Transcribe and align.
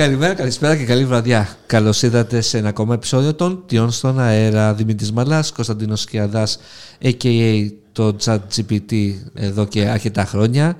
Καλημέρα, 0.00 0.34
καλησπέρα 0.34 0.76
και 0.76 0.84
καλή 0.84 1.04
βραδιά. 1.04 1.48
Καλώς 1.66 2.02
ήρθατε 2.02 2.40
σε 2.40 2.58
ένα 2.58 2.68
ακόμα 2.68 2.94
επεισόδιο 2.94 3.34
των 3.34 3.62
Τιών 3.66 3.90
στον 3.90 4.20
αέρα. 4.20 4.74
Δημήτρης 4.74 5.12
Μαλάς, 5.12 5.52
Κωνσταντίνος 5.52 6.04
Κιαδά, 6.04 6.46
a.k.a. 7.02 7.70
το 7.92 8.16
ChatGPT 8.24 9.14
εδώ 9.34 9.66
και 9.66 9.88
αρκετά 9.88 10.24
χρόνια 10.24 10.76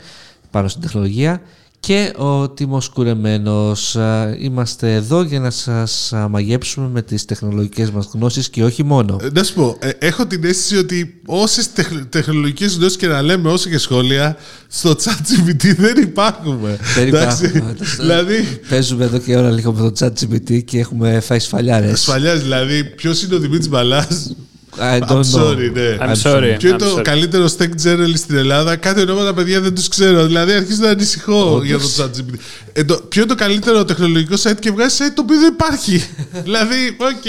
πάνω 0.51 0.69
στην 0.69 0.83
τεχνολογία 0.83 1.43
και 1.81 2.13
ο 2.17 2.51
Τίμος 2.51 2.89
Κουρεμένος. 2.89 3.97
Είμαστε 4.39 4.95
εδώ 4.95 5.23
για 5.23 5.41
να 5.41 5.51
σας 5.51 6.13
μαγέψουμε 6.31 6.89
με 6.89 7.03
τις 7.03 7.25
τεχνολογικές 7.25 7.91
μας 7.91 8.11
γνώσεις 8.15 8.49
και 8.49 8.65
όχι 8.65 8.85
μόνο. 8.85 9.19
Ε, 9.23 9.29
να 9.33 9.43
σου 9.43 9.55
πω, 9.55 9.77
ε, 9.81 9.91
έχω 9.99 10.27
την 10.27 10.45
αίσθηση 10.45 10.77
ότι 10.77 11.21
όσες 11.27 11.73
τεχ, 11.73 11.89
τεχνολογικές 12.09 12.77
γνώσεις 12.77 12.97
και 12.97 13.07
να 13.07 13.23
λέμε 13.23 13.51
όσο 13.51 13.69
και 13.69 13.79
σχόλια 13.79 14.37
στο 14.69 14.91
ChatGPT 14.91 15.75
δεν 15.77 15.97
υπάρχουμε. 15.97 16.79
Δεν 16.95 17.09
υπάρχουμε. 17.09 17.77
δηλαδή... 18.01 18.61
Παίζουμε 18.69 19.05
εδώ 19.05 19.19
και 19.19 19.37
ώρα 19.37 19.51
λίγο 19.51 19.73
με 19.73 19.91
το 19.91 20.07
ChatGPT 20.07 20.65
και 20.65 20.79
έχουμε 20.79 21.21
φάει 21.21 21.39
σφαλιάρες. 21.39 22.01
Σφαλιάρες, 22.01 22.43
δηλαδή 22.43 22.85
ποιος 22.85 23.23
είναι 23.23 23.35
ο 23.35 23.39
Δημήτρης 23.39 23.69
Μπαλάς; 23.69 24.35
I 24.79 24.99
I'm 25.01 25.21
sorry, 25.35 25.71
ναι. 25.73 25.97
I'm 26.01 26.15
sorry. 26.23 26.55
Ποιο 26.59 26.69
είναι 26.69 26.77
I'm 26.77 26.79
το 26.79 26.97
sorry. 26.99 27.03
καλύτερο 27.03 27.49
tech 27.59 27.69
journalist 27.85 28.17
στην 28.17 28.37
Ελλάδα, 28.37 28.77
κάτι 28.77 29.01
ονόματα 29.01 29.35
παιδιά 29.35 29.61
δεν 29.61 29.75
τους 29.75 29.89
ξέρω. 29.89 30.27
Δηλαδή 30.27 30.53
αρχίζω 30.53 30.81
να 30.83 30.89
ανησυχώ 30.89 31.51
Όντως. 31.55 31.67
για 31.67 31.79
το 31.79 31.85
ChatGPT. 31.99 32.39
Ε, 32.73 32.85
το, 32.85 33.01
ποιο 33.09 33.23
είναι 33.23 33.31
το 33.35 33.37
καλύτερο 33.43 33.85
τεχνολογικό 33.85 34.35
site 34.43 34.57
και 34.61 34.71
βγάζει 34.71 34.97
site 34.99 35.13
το 35.15 35.23
οποίο 35.23 35.39
δεν 35.41 35.53
υπάρχει. 35.53 36.05
δηλαδή, 36.45 36.97
οκ. 36.99 37.25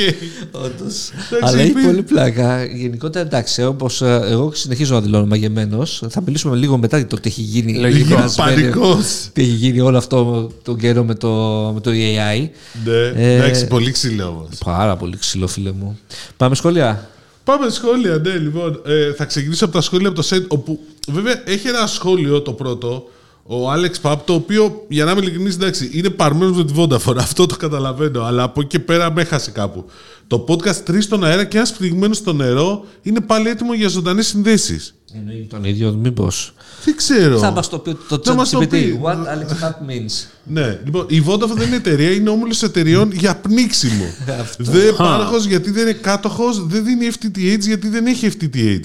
Όντως. 0.64 1.10
Εντάξει, 1.12 1.40
Αλλά 1.42 1.60
έχει 1.62 1.70
υπήρχε- 1.70 1.90
πολύ 1.90 2.02
πλάκα. 2.02 2.66
Γενικότερα 2.66 3.26
εντάξει, 3.26 3.64
όπως 3.64 4.02
εγώ 4.02 4.52
συνεχίζω 4.56 4.94
να 4.94 5.02
δηλώνω 5.02 5.26
μαγεμένος. 5.26 6.04
Θα 6.10 6.22
μιλήσουμε 6.22 6.56
λίγο 6.56 6.78
μετά 6.78 6.98
για 6.98 7.08
το 7.08 7.20
τι 7.20 7.30
έχει 7.30 7.42
γίνει. 7.42 7.78
Λογικό. 7.80 8.08
γυμνασμένοι, 8.08 8.62
Πανικός. 8.62 9.06
Τι 9.34 9.42
έχει 9.42 9.52
γίνει 9.52 9.80
όλο 9.80 9.98
αυτό 9.98 10.50
τον 10.64 10.78
καιρό 10.78 11.04
με 11.04 11.16
το, 11.16 11.30
με 11.74 11.80
το 11.80 11.92
AI. 11.92 12.50
ναι, 12.86 13.24
Ε, 13.24 13.36
εντάξει, 13.36 13.68
πολύ 13.68 13.92
ξύλο 13.92 14.26
όμως. 14.28 14.48
Πάρα 14.66 14.96
πολύ 14.96 15.18
ξύλο, 15.18 15.48
φίλε 15.48 15.72
μου. 15.72 16.00
Πάμε 16.38 16.56
σχόλια. 16.56 17.10
Πάμε 17.44 17.70
σχόλια, 17.70 18.18
ναι, 18.18 18.38
λοιπόν. 18.38 18.82
Ε, 18.86 19.14
θα 19.14 19.26
ξεκινήσω 19.26 19.66
από 19.66 19.74
τα 19.74 19.82
σχόλια 19.82 20.08
από 20.10 20.22
το 20.22 20.28
site, 20.30 20.48
όπου 20.48 20.80
βέβαια 21.08 21.42
έχει 21.46 21.68
ένα 21.68 21.88
σχόλιο 21.88 22.42
το 22.42 22.54
πρώτο, 22.54 23.10
ο 23.44 23.72
Alex 23.74 24.02
Παπ, 24.02 24.26
το 24.26 24.34
οποίο 24.34 24.86
για 24.88 25.06
να 25.06 25.12
είμαι 25.12 25.22
ειλικρινής, 25.22 25.56
εντάξει, 25.56 25.90
είναι 25.94 26.10
παρμένος 26.10 26.58
με 26.58 26.64
τη 26.66 26.74
Vodafone. 26.78 27.18
Αυτό 27.28 27.46
το 27.46 27.56
καταλαβαίνω, 27.56 28.24
αλλά 28.24 28.44
από 28.44 28.62
εκεί 28.62 28.70
και 28.70 28.80
πέρα 28.80 29.12
με 29.12 29.22
έχασε 29.22 29.52
κάπου. 29.52 29.86
Το 30.28 30.46
podcast 30.48 30.92
3 30.92 30.98
στον 31.00 31.24
αέρα 31.24 31.46
και 31.46 31.58
ένα 31.58 31.68
πνιγμένο 31.78 32.14
στο 32.14 32.34
νερό 32.34 32.86
είναι 33.02 33.22
πάλι 33.22 33.50
έτοιμο 33.50 33.74
για 33.74 33.88
ζωντανές 33.88 34.28
συνδέσεις. 34.28 34.96
Εννοεί 35.16 35.48
τον 35.50 35.64
ίδιο, 35.64 35.92
μήπως. 35.94 36.54
Δεν 36.86 36.96
ξέρω. 36.96 37.38
Θα 37.38 37.52
μας 37.52 37.70
το 37.70 37.80
πει 37.80 37.98
το 38.10 38.22
Να 38.26 38.34
μας 38.34 38.50
το 38.50 38.60
ChatGPT. 38.60 38.70
πει. 38.70 39.00
What 39.04 39.16
Alex 39.16 39.66
Pat 39.66 39.90
means. 39.90 40.28
Ναι, 40.44 40.80
λοιπόν, 40.84 41.06
η 41.10 41.24
Vodafone 41.28 41.56
δεν 41.56 41.68
είναι 41.68 41.76
εταιρεία, 41.76 42.12
είναι 42.12 42.30
όμιλος 42.30 42.64
εταιρεών 42.64 43.12
για 43.12 43.36
πνίξιμο. 43.36 44.06
δεν 44.58 44.82
είναι 44.82 44.92
πάροχος 44.92 45.46
γιατί 45.46 45.72
δεν 45.72 45.82
είναι 45.82 45.94
κάτοχος, 45.94 46.66
δεν 46.68 46.84
δίνει 46.84 47.10
FTTH 47.12 47.60
γιατί 47.60 47.88
δεν 47.88 48.06
έχει 48.06 48.32
FTTH. 48.40 48.80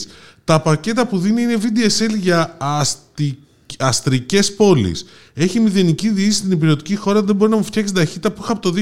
Τα 0.45 0.61
πακέτα 0.61 1.07
που 1.07 1.19
δίνει 1.19 1.43
είναι 1.43 1.57
VDSL 1.63 2.17
για 2.21 2.55
αστι... 2.59 3.39
αστρικές 3.79 4.55
πόλεις. 4.55 5.05
Έχει 5.35 5.61
μηδενική 5.61 6.09
διοίκηση 6.09 6.37
στην 6.39 6.51
υπηρετική 6.51 6.97
χώρα, 6.97 7.23
δεν 7.23 7.35
μπορεί 7.35 7.51
να 7.51 7.57
μου 7.57 7.65
φτιάξει 7.65 7.93
την 7.93 8.03
ταχύτητα 8.03 8.31
που 8.31 8.41
είχα 8.43 8.53
από 8.53 8.61
το 8.61 8.75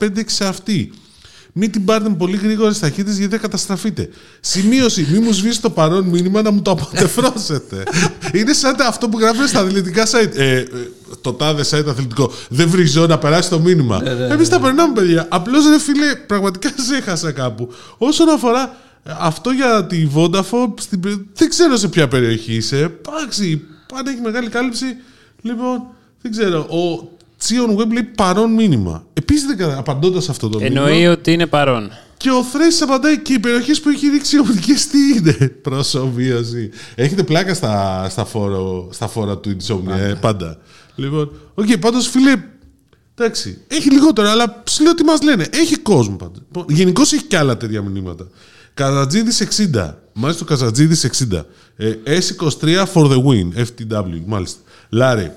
2005 0.00 0.08
σε 0.26 0.44
αυτή. 0.44 0.92
Μην 1.54 1.70
την 1.70 1.84
πάρετε 1.84 2.10
με 2.10 2.16
πολύ 2.16 2.36
γρήγορε 2.36 2.72
ταχύτητε 2.72 3.10
γιατί 3.10 3.26
δεν 3.26 3.40
καταστραφείτε. 3.40 4.08
Σημείωση, 4.40 5.06
μη 5.10 5.18
μου 5.18 5.32
σβήσει 5.32 5.60
το 5.60 5.70
παρόν 5.70 6.04
μήνυμα 6.04 6.42
να 6.42 6.50
μου 6.50 6.62
το 6.62 6.70
αποτεφρώσετε. 6.70 7.82
Είναι 8.38 8.52
σαν 8.52 8.76
αυτό 8.80 9.08
που 9.08 9.18
γράφουν 9.18 9.46
στα 9.46 9.60
αθλητικά 9.60 10.06
site. 10.06 10.36
Ε, 10.36 10.56
ε, 10.56 10.66
το 11.20 11.32
τάδε 11.32 11.62
site 11.70 11.88
αθλητικό. 11.88 12.32
Δεν 12.48 12.68
βρίζω 12.68 13.06
να 13.06 13.18
περάσει 13.18 13.50
το 13.50 13.60
μήνυμα. 13.60 14.02
Εμείς 14.30 14.48
τα 14.48 14.60
περνάμε, 14.60 14.94
παιδιά. 14.94 15.26
Απλώς 15.30 15.68
ρε 15.68 15.78
φίλε, 15.78 16.14
πραγματικά 16.14 16.68
σε 16.88 16.96
έχασα 16.96 17.32
κάπου. 17.32 17.72
Όσον 17.98 18.28
αφορά 18.28 18.76
ε, 19.02 19.12
αυτό 19.18 19.50
για 19.50 19.84
τη 19.84 20.08
Vodafone, 20.14 20.72
στην... 20.80 21.00
πε- 21.00 21.20
δεν 21.34 21.48
ξέρω 21.48 21.76
σε 21.76 21.88
ποια 21.88 22.08
περιοχή 22.08 22.54
είσαι. 22.54 22.98
Εντάξει, 23.06 23.62
πάντα 23.92 24.10
έχει 24.10 24.20
μεγάλη 24.20 24.48
κάλυψη. 24.48 24.96
Λοιπόν, 25.42 25.82
δεν 26.22 26.32
ξέρω. 26.32 26.58
Ο 26.58 27.10
Τσίον 27.42 27.76
Web 27.78 27.92
λέει 27.92 28.02
παρόν 28.02 28.52
μήνυμα. 28.52 29.06
Επίσης, 29.12 29.44
απαντώντας 29.76 30.28
αυτό 30.28 30.48
το 30.48 30.58
μήνυμα. 30.58 30.80
Εννοεί 30.80 31.06
ότι 31.06 31.32
είναι 31.32 31.46
παρόν. 31.46 31.90
Και 32.16 32.30
ο 32.30 32.42
Θρέση 32.42 32.82
απαντάει 32.82 33.18
και 33.18 33.32
οι 33.32 33.38
περιοχές 33.38 33.80
που 33.80 33.88
έχει 33.88 34.08
ρίξει 34.08 34.38
οπτικέ 34.38 34.72
τι 34.72 34.98
είναι. 35.16 35.48
Προσωμείωση. 35.62 36.70
Έχετε 36.94 37.22
πλάκα 37.22 37.54
στα, 37.54 38.06
στα, 38.10 38.24
φόρο, 38.24 38.88
στα 38.92 39.08
φόρα 39.08 39.38
του 39.38 39.56
Insomnia, 39.56 39.98
ε, 39.98 40.14
πάντα. 40.20 40.58
Λοιπόν, 40.94 41.32
οκ, 41.54 41.66
okay, 41.68 41.80
πάντως 41.80 42.08
φίλε. 42.08 42.32
Εντάξει, 43.14 43.58
έχει 43.68 43.90
λιγότερο, 43.90 44.28
αλλά 44.28 44.62
σου 44.70 44.82
λέω 44.82 44.94
τι 44.94 45.04
μας 45.04 45.22
λένε. 45.22 45.46
Έχει 45.52 45.78
κόσμο 45.78 46.16
πάντα. 46.16 46.64
Γενικώς 46.68 47.12
έχει 47.12 47.24
και 47.24 47.36
άλλα 47.38 47.56
τέτοια 47.56 47.82
μηνύματα. 47.82 48.28
Καζατζίδης 48.74 49.68
60. 49.72 49.94
Μάλιστα 50.12 50.44
το 50.44 50.50
Καζατζίδης 50.50 51.26
60. 51.30 51.44
Ε, 51.76 51.94
S23 52.04 52.84
for 52.94 53.10
the 53.10 53.22
win. 53.24 53.64
FTW, 53.64 54.22
μάλιστα. 54.26 54.60
Λάρι, 54.88 55.32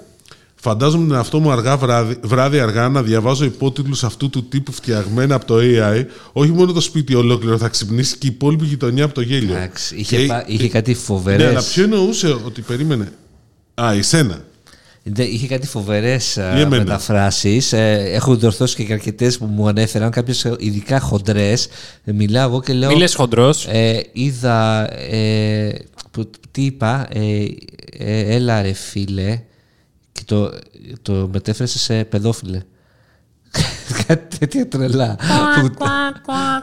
Φαντάζομαι 0.65 1.07
τον 1.07 1.15
εαυτό 1.15 1.39
μου 1.39 1.51
αργά 1.51 1.77
βράδυ, 1.77 2.17
βράδυ 2.21 2.59
αργά 2.59 2.89
να 2.89 3.03
διαβάζω 3.03 3.45
υπότιτλους 3.45 4.03
αυτού 4.03 4.29
του 4.29 4.47
τύπου 4.47 4.71
φτιαγμένα 4.71 5.35
από 5.35 5.45
το 5.45 5.55
AI. 5.59 6.05
Όχι 6.31 6.51
μόνο 6.51 6.71
το 6.71 6.79
σπίτι 6.81 7.15
ολόκληρο, 7.15 7.57
θα 7.57 7.67
ξυπνήσει 7.67 8.17
και 8.17 8.27
η 8.27 8.29
υπόλοιπη 8.33 8.65
γειτονιά 8.65 9.03
από 9.03 9.13
το 9.13 9.21
γέλιο. 9.21 9.55
Εντάξει, 9.55 9.95
είχε, 9.95 10.17
Και- 10.17 10.25
πα- 10.25 10.43
είχε 10.47 10.67
κάτι 10.69 10.91
Ναι, 10.91 10.97
φοβερέ. 10.97 11.47
αλλά 11.47 11.63
ποιο 11.63 11.83
εννοούσε 11.83 12.27
ότι 12.45 12.61
περίμενε. 12.61 13.11
Α, 13.73 13.91
εσένα. 13.93 14.41
Είχε 15.17 15.47
κάτι 15.47 15.67
φοβερές 15.67 16.37
εμένα. 16.37 16.69
μεταφράσεις. 16.69 17.73
Έχω 17.73 18.35
διορθώσει 18.35 18.85
και 18.85 18.93
αρκετές 18.93 19.37
που 19.37 19.45
μου 19.45 19.67
ανέφεραν, 19.67 20.11
κάποιες 20.11 20.47
ειδικά 20.59 20.99
χοντρές. 20.99 21.67
Μιλάω 22.03 22.47
εγώ 22.49 22.61
και 22.61 22.73
λέω. 22.73 22.89
Μη 22.89 22.97
λες 22.97 23.15
χοντρός. 23.15 23.65
Ε, 23.69 24.05
είδα. 24.13 24.87
Ε, 24.99 25.69
που- 26.11 26.29
τι 26.51 26.61
είπα, 26.65 27.07
ε, 27.13 27.43
ε, 27.97 28.35
έλα 28.35 28.61
ρε 28.61 28.73
φίλε. 28.73 29.39
Και 30.15 30.21
το, 30.25 30.51
το 31.01 31.29
μετέφρασε 31.33 31.79
σε 31.79 32.03
παιδόφιλε. 32.03 32.61
Κάτι 34.07 34.37
τέτοια 34.37 34.67
τρελά. 34.67 35.15
Που- 35.61 35.85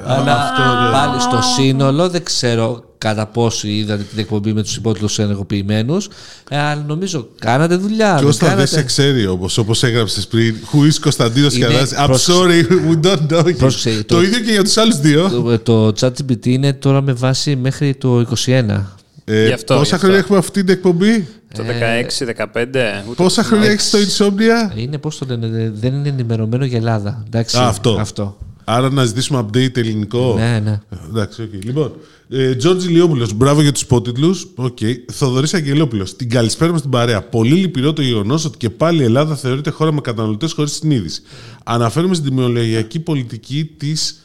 Αλλά 0.05 0.35
Αυτό, 0.43 0.63
ναι. 0.85 0.91
πάλι 0.93 1.21
στο 1.21 1.41
σύνολο 1.57 2.09
δεν 2.09 2.23
ξέρω 2.25 2.85
κατά 2.99 3.27
πόσο 3.27 3.69
είδατε 3.69 4.03
την 4.03 4.19
εκπομπή 4.19 4.53
με 4.53 4.63
τους 4.63 4.77
υπότιτλους 4.77 5.19
ενεργοποιημένους 5.19 6.09
ε, 6.49 6.59
αλλά 6.59 6.85
νομίζω 6.87 7.29
κάνατε 7.39 7.77
δουλειά. 7.77 8.15
Ποιο 8.15 8.25
δεν 8.25 8.33
θα 8.33 8.39
δεν 8.47 8.49
κάνατε- 8.49 8.69
σε 8.79 8.83
ξέρει 8.83 9.27
όμω, 9.27 9.49
όπως 9.57 9.83
έγραψες 9.83 10.27
πριν. 10.27 10.57
Who 10.73 10.79
is 10.87 10.95
Κωνσταντίνος 11.01 11.55
Είναι- 11.57 11.67
Κιαδάς. 11.67 11.93
I'm 11.93 12.07
πρόσεξε. 12.07 12.33
sorry, 12.43 12.67
we 12.91 13.07
don't 13.07 13.27
know 13.33 13.45
you. 13.45 13.57
Πρόσεξε, 13.57 14.03
Το 14.03 14.15
το- 14.15 14.23
ίδιο 14.23 14.39
και 14.41 14.51
για 14.53 14.63
τους 14.63 14.77
άλλους 14.77 14.99
δύο. 15.01 15.31
Το, 15.31 15.59
το 15.59 15.93
ChatGPT 16.01 16.47
είναι 16.47 16.73
τώρα 16.73 17.01
με 17.03 17.13
βάση 17.13 17.57
μέχρι 17.57 17.95
το 17.95 18.21
21. 18.21 18.97
Ε, 19.25 19.47
Γι' 19.47 19.53
αυτό, 19.53 19.73
γι' 19.75 19.79
πόσα 19.81 19.95
αυτό. 19.95 19.97
χρόνια 19.99 20.19
έχουμε 20.19 20.39
αυτή 20.39 20.65
την 20.65 20.75
εκπομπή, 20.75 21.29
Το 21.57 21.63
16-15. 21.63 23.05
ούτε- 23.09 23.23
Πόσα 23.23 23.43
χρόνια 23.43 23.71
έχεις 23.71 23.87
στο 23.87 23.99
Insomnia; 23.99 24.79
Είναι 24.79 24.99
πώς 24.99 25.19
το 25.19 25.27
λένε, 25.29 25.71
δεν 25.75 25.95
είναι 25.95 26.09
ενημερωμένο 26.09 26.65
για 26.65 26.77
Ελλάδα. 26.79 27.23
Εντάξει, 27.27 27.57
Α, 27.59 27.67
αυτό. 27.69 27.97
αυτό. 28.01 28.37
Άρα 28.65 28.91
να 28.91 29.05
ζητήσουμε 29.05 29.39
update 29.47 29.77
ελληνικό. 29.77 30.35
Ναι, 30.39 30.61
ναι. 30.65 30.71
Ε, 30.71 30.97
Εντάξει, 31.09 31.43
οκ. 31.43 31.65
Λοιπόν, 31.65 31.93
ε, 32.29 32.55
Τζόρτζι 32.55 32.89
Λιόπουλο, 32.89 33.29
μπράβο 33.37 33.63
για 33.63 33.73
τους 33.73 33.83
υπότιτλου. 33.83 34.35
Οκ. 34.55 34.79
Θοδωρής 35.13 35.55
Αγγελόπουλος, 35.55 36.17
την 36.17 36.31
καλησπέρα 36.31 36.71
μας 36.71 36.79
στην 36.79 36.91
παρέα. 36.91 37.23
Πολύ 37.23 37.55
λυπηρό 37.55 37.93
το 37.93 38.03
γεγονός 38.03 38.45
ότι 38.45 38.57
και 38.57 38.71
πάλι 38.71 39.01
η 39.01 39.05
Ελλάδα 39.05 39.37
θεωρείται 39.37 39.71
χώρα 39.71 39.93
με 39.93 40.01
καταναλωτές 40.01 40.53
χωρίς 40.53 40.73
συνείδηση. 40.73 41.23
Αναφέρομαι 41.65 42.15
στην 42.15 42.29
τιμολογιακή 42.29 43.01
πολιτική 43.01 43.65
της. 43.77 44.17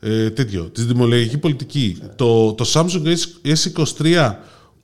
Ε, 0.00 0.30
τέτοιο, 0.30 0.62
της 0.62 0.86
τιμολογιακή 0.86 1.38
πολιτική. 1.38 1.98
Το, 2.16 2.52
το 2.52 2.64
Samsung 2.72 3.02
S- 3.06 3.52
S23 3.54 4.32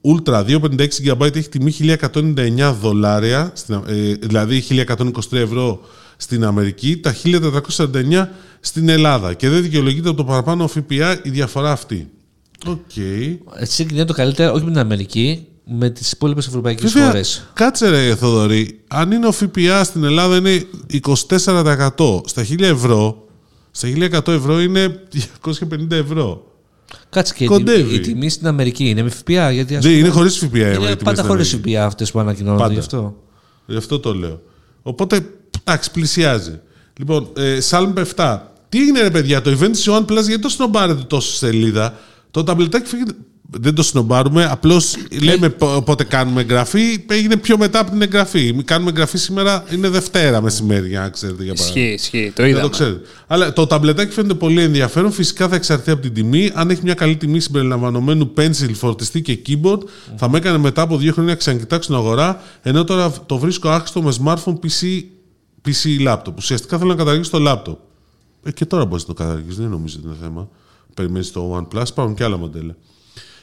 Ultra 0.05 0.45
256 0.45 0.87
GB 1.05 1.35
έχει 1.37 1.49
τιμή 1.49 1.75
1199 1.79 2.75
δολάρια, 2.81 3.51
στην, 3.55 3.75
Α- 3.75 3.83
ε, 3.87 4.15
δηλαδή 4.21 4.65
1123 4.71 5.33
ευρώ 5.33 5.81
στην 6.17 6.45
Αμερική, 6.45 6.97
τα 6.97 7.15
1449 7.15 8.29
στην 8.61 8.89
Ελλάδα. 8.89 9.35
Και 9.35 9.49
δεν 9.49 9.63
δικαιολογείται 9.63 10.09
από 10.09 10.17
το 10.17 10.25
παραπάνω 10.25 10.67
ΦΠΑ 10.69 11.21
η 11.23 11.31
διαφορά 11.31 11.71
αυτή. 11.73 12.09
Οκ. 12.67 12.97
Έτσι 13.59 13.75
συγκρίνετέ 13.75 14.07
το 14.07 14.13
καλύτερα 14.13 14.53
όχι 14.53 14.65
με 14.65 14.71
την 14.71 14.79
Αμερική, 14.81 15.47
με 15.65 15.91
τις 15.91 16.13
υπόλοιπες 16.13 16.47
ευρωπαϊκές 16.47 16.93
Βέβαια, 16.93 17.09
χώρες. 17.09 17.47
κάτσε 17.55 17.89
ρε 17.89 18.15
Θοδωρή, 18.15 18.81
αν 18.89 19.11
είναι 19.13 19.27
ο 19.27 19.33
ΦΠΑ 19.33 19.85
στην 19.85 20.05
Ελλάδα 20.05 20.37
είναι 20.37 20.67
24%, 21.07 22.21
στα 22.25 22.43
1000 22.45 22.61
ευρώ, 22.61 23.25
στα 23.71 23.89
1100 23.89 24.29
ευρώ 24.33 24.61
είναι 24.61 25.01
250 25.45 25.91
ευρώ. 25.91 26.47
Κάτσε 27.09 27.35
και 27.35 27.45
η 27.45 27.47
Κοντεύει. 27.47 27.83
τιμή, 27.83 27.95
η 27.95 28.01
τιμή 28.01 28.29
στην 28.29 28.47
Αμερική 28.47 28.89
είναι 28.89 29.03
με 29.03 29.11
ΦΠΑ. 29.11 29.51
Γιατί 29.51 29.77
ας 29.77 29.83
Δεν, 29.83 29.93
πούμε, 29.93 30.05
είναι 30.05 30.09
χωρίς 30.09 30.37
ΦΠΑ. 30.39 30.47
η 30.59 30.61
είναι 30.61 30.77
τιμή 30.77 30.97
πάντα 30.97 31.17
στην 31.17 31.29
χωρίς 31.29 31.53
Αμερική. 31.53 31.75
ΦΠΑ 31.75 31.85
αυτές 31.85 32.11
που 32.11 32.19
ανακοινώνονται 32.19 32.63
Πάντα. 32.63 32.73
γι' 32.75 32.79
αυτό. 32.79 33.17
Γι' 33.67 33.77
αυτό 33.77 33.99
το 33.99 34.15
λέω. 34.15 34.41
Οπότε, 34.83 35.27
εντάξει, 35.65 35.91
πλησιάζει. 35.91 36.61
Λοιπόν, 36.99 37.29
ε, 37.37 37.59
Salm 37.71 37.93
7. 38.17 38.39
Τι 38.69 38.79
έγινε, 38.81 39.01
ρε 39.01 39.11
παιδιά, 39.11 39.43
το 39.43 39.51
event 39.51 39.71
της 39.73 39.89
OnePlus, 39.91 40.09
γιατί 40.27 40.39
το 40.39 40.49
σνομπάρετε 40.49 41.03
τόσο 41.03 41.35
σελίδα; 41.35 41.99
Το 42.31 42.45
ταμπλετάκι 42.45 42.89
φαίνεται, 42.89 43.13
δεν 43.51 43.75
το 43.75 43.83
συνομπάρουμε. 43.83 44.45
Απλώς 44.51 44.97
λέμε 45.23 45.49
πο- 45.49 45.83
πότε 45.83 46.05
κάνουμε 46.05 46.41
εγγραφή. 46.41 47.05
Έγινε 47.09 47.37
πιο 47.37 47.59
μετά 47.59 47.79
από 47.79 47.91
την 47.91 48.03
εγγραφή. 48.03 48.53
Μην 48.55 48.65
κάνουμε 48.65 48.91
εγγραφή 48.91 49.19
σήμερα, 49.19 49.65
είναι 49.73 49.89
Δευτέρα 49.89 50.41
μεσημέρι, 50.41 50.89
για 50.89 51.01
να 51.01 51.09
ξέρετε 51.09 51.45
για 51.45 51.55
παράδειγμα. 51.55 51.89
Ισχύει, 51.89 51.95
ισχύει. 52.17 52.33
Το 52.35 52.43
Δεν 52.43 52.47
είδαμε. 52.51 52.63
το 52.65 52.71
ξέρετε. 52.71 53.01
Αλλά 53.27 53.53
το 53.53 53.67
ταμπλετάκι 53.67 54.13
φαίνεται 54.13 54.35
πολύ 54.35 54.63
ενδιαφέρον. 54.63 55.13
Φυσικά 55.13 55.49
θα 55.49 55.55
εξαρτηθεί 55.55 55.91
από 55.91 56.03
την 56.03 56.15
τιμή. 56.15 56.51
Αν 56.55 56.71
έχει 56.71 56.81
μια 56.83 56.95
καλή 56.95 57.17
τιμή 57.17 57.41
συμπεριλαμβανομένου 57.41 58.33
pencil, 58.37 58.71
φορτιστή 58.73 59.23
και 59.23 59.39
keyboard, 59.47 59.79
θα 60.17 60.29
με 60.31 60.39
έκανε 60.39 60.59
μετά 60.59 60.83
από 60.83 60.97
δύο 60.97 61.13
χρόνια 61.13 61.35
ξανακοιτάξω 61.35 61.89
την 61.89 61.97
αγορά. 61.99 62.41
Ενώ 62.63 62.85
τώρα 62.85 63.13
το 63.27 63.39
βρίσκω 63.39 63.69
άχρηστο 63.69 64.03
με 64.03 64.13
smartphone 64.25 64.55
PC, 64.55 65.03
PC 65.69 66.07
laptop. 66.09 66.35
Ουσιαστικά 66.37 66.79
θέλω 66.79 66.91
να 66.91 66.97
καταργήσω 66.97 67.31
το 67.31 67.51
laptop. 67.51 67.77
Ε, 68.45 68.53
και 68.53 68.65
τώρα 68.65 68.85
μπορείς 68.85 69.07
να 69.09 69.15
το 69.15 69.23
καταργήσεις, 69.23 69.57
δεν 69.59 69.69
νομίζω 69.69 69.97
ότι 69.99 70.07
είναι 70.07 70.17
θέμα. 70.23 70.49
Περιμένεις 70.95 71.33
το 71.33 71.57
OnePlus, 71.73 71.89
υπάρχουν 71.89 72.15
και 72.15 72.25
άλλα 72.25 72.37
μοντέλα. 72.37 72.77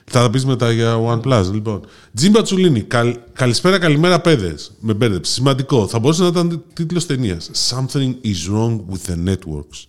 Θα 0.05 0.21
τα 0.21 0.29
πεις 0.29 0.45
μετά 0.45 0.71
για 0.71 0.97
OnePlus. 1.07 1.43
Λοιπόν. 1.51 1.81
Τζίμπα 2.15 2.41
Τσουλίνη. 2.41 2.81
Καλ, 2.81 3.15
καλησπέρα, 3.33 3.79
καλημέρα, 3.79 4.21
παιδες. 4.21 4.71
Με 4.79 4.93
μπέρδεψε. 4.93 5.31
Σημαντικό. 5.31 5.87
Θα 5.87 5.99
μπορούσε 5.99 6.21
να 6.21 6.27
ήταν 6.27 6.63
τίτλος 6.73 7.05
ταινίας. 7.05 7.51
Something 7.69 8.13
is 8.23 8.53
wrong 8.53 8.75
with 8.75 9.11
the 9.11 9.29
networks. 9.29 9.85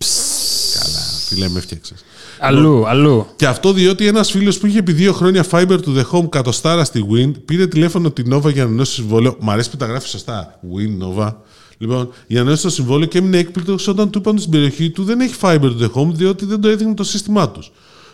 Καλά, 0.79 0.99
φίλε, 1.27 1.49
με 1.49 1.59
έφτιαξε. 1.59 1.95
Αλλού, 2.39 2.87
αλλού. 2.87 3.25
Και 3.35 3.47
αυτό 3.47 3.73
διότι 3.73 4.07
ένα 4.07 4.23
φίλο 4.23 4.53
που 4.59 4.65
είχε 4.65 4.79
επί 4.79 4.91
δύο 4.91 5.13
χρόνια 5.13 5.45
fiber 5.51 5.79
to 5.85 5.97
the 5.97 6.03
home 6.11 6.29
κατοστάρα 6.29 6.83
στη 6.83 7.05
Wind 7.11 7.31
πήρε 7.45 7.67
τηλέφωνο 7.67 8.11
την 8.11 8.33
Nova 8.33 8.53
για 8.53 8.63
να 8.63 8.71
ενώσει 8.71 8.93
συμβόλαιο. 8.93 9.37
Μ' 9.39 9.49
αρέσει 9.49 9.69
που 9.69 9.77
τα 9.77 9.85
γράφει 9.85 10.07
σωστά. 10.07 10.59
Wind 10.75 11.03
Nova. 11.03 11.33
Λοιπόν, 11.77 12.09
για 12.27 12.41
να 12.41 12.47
ενώσει 12.47 12.63
το 12.63 12.69
συμβόλαιο 12.69 13.07
και 13.07 13.17
έμεινε 13.17 13.37
έκπληκτο 13.37 13.75
όταν 13.87 14.09
του 14.09 14.17
είπαν 14.17 14.31
ότι 14.31 14.41
στην 14.41 14.51
περιοχή 14.51 14.89
του 14.89 15.03
δεν 15.03 15.19
έχει 15.19 15.33
fiber 15.41 15.59
to 15.59 15.81
the 15.81 15.91
home 15.91 16.09
διότι 16.11 16.45
δεν 16.45 16.61
το 16.61 16.67
έδειχνε 16.67 16.93
το 16.93 17.03
σύστημά 17.03 17.49
του. 17.49 17.63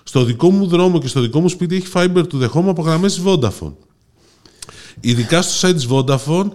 Στο 0.10 0.24
δικό 0.24 0.52
μου 0.52 0.68
δρόμο 0.68 1.00
και 1.00 1.08
στο 1.08 1.22
δικό 1.22 1.40
μου 1.40 1.50
σπίτι 1.50 1.76
έχει 1.76 1.88
fiber 1.94 2.24
to 2.32 2.42
the 2.42 2.50
home 2.50 2.68
από 2.68 2.82
γραμμές 2.82 3.22
Vodafone. 3.26 3.74
Ειδικά 5.00 5.42
στο 5.42 5.68
site 5.68 5.74
της 5.74 5.88
Vodafone, 5.90 6.50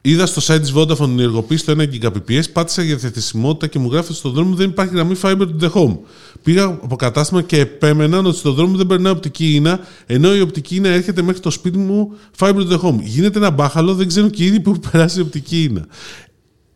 είδα 0.00 0.26
στο 0.26 0.54
site 0.54 0.60
της 0.60 0.72
Vodafone 0.76 0.96
την 0.96 1.18
ενεργοποίηση 1.18 1.62
στο 1.62 1.74
1 1.78 1.82
Gbps, 2.02 2.42
πάτησα 2.52 2.82
για 2.82 2.96
διαθεσιμότητα 2.96 3.66
και 3.66 3.78
μου 3.78 3.90
γράφει 3.92 4.10
ότι 4.10 4.18
στον 4.18 4.32
δρόμο 4.32 4.48
μου 4.48 4.56
δεν 4.56 4.68
υπάρχει 4.68 4.94
γραμμή 4.94 5.14
fiber 5.22 5.40
to 5.40 5.64
the 5.64 5.70
home. 5.70 5.98
Πήγα 6.42 6.64
από 6.64 6.96
κατάστημα 6.96 7.42
και 7.42 7.60
επέμεναν 7.60 8.26
ότι 8.26 8.36
στον 8.36 8.54
δρόμο 8.54 8.70
μου 8.70 8.76
δεν 8.76 8.86
περνάει 8.86 9.12
οπτική 9.12 9.54
ίνα, 9.54 9.80
ενώ 10.06 10.34
η 10.34 10.40
οπτική 10.40 10.76
ίνα 10.76 10.88
έρχεται 10.88 11.22
μέχρι 11.22 11.40
το 11.40 11.50
σπίτι 11.50 11.78
μου 11.78 12.12
fiber 12.38 12.54
to 12.54 12.68
the 12.68 12.80
home. 12.80 12.98
Γίνεται 13.00 13.38
ένα 13.38 13.50
μπάχαλο, 13.50 13.94
δεν 13.94 14.08
ξέρουν 14.08 14.30
και 14.30 14.44
ήδη 14.44 14.60
που 14.60 14.70
έχει 14.70 14.80
περάσει 14.90 15.18
η 15.18 15.22
οπτική 15.22 15.62
ίνα. 15.62 15.86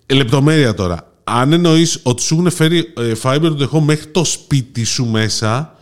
Ε, 0.07 0.15
Λεπτομέρεια 0.15 0.75
τώρα. 0.75 1.13
Αν 1.25 1.53
εννοείς 1.53 2.01
ότι 2.03 2.23
σου 2.23 2.35
έχουν 2.35 2.51
φέρει 2.51 2.93
ε, 2.97 3.13
fiber 3.23 3.57
to 3.57 3.59
the 3.59 3.69
home 3.69 3.83
μέχρι 3.83 4.07
το 4.07 4.25
σπίτι 4.25 4.85
σου 4.85 5.07
μέσα, 5.07 5.75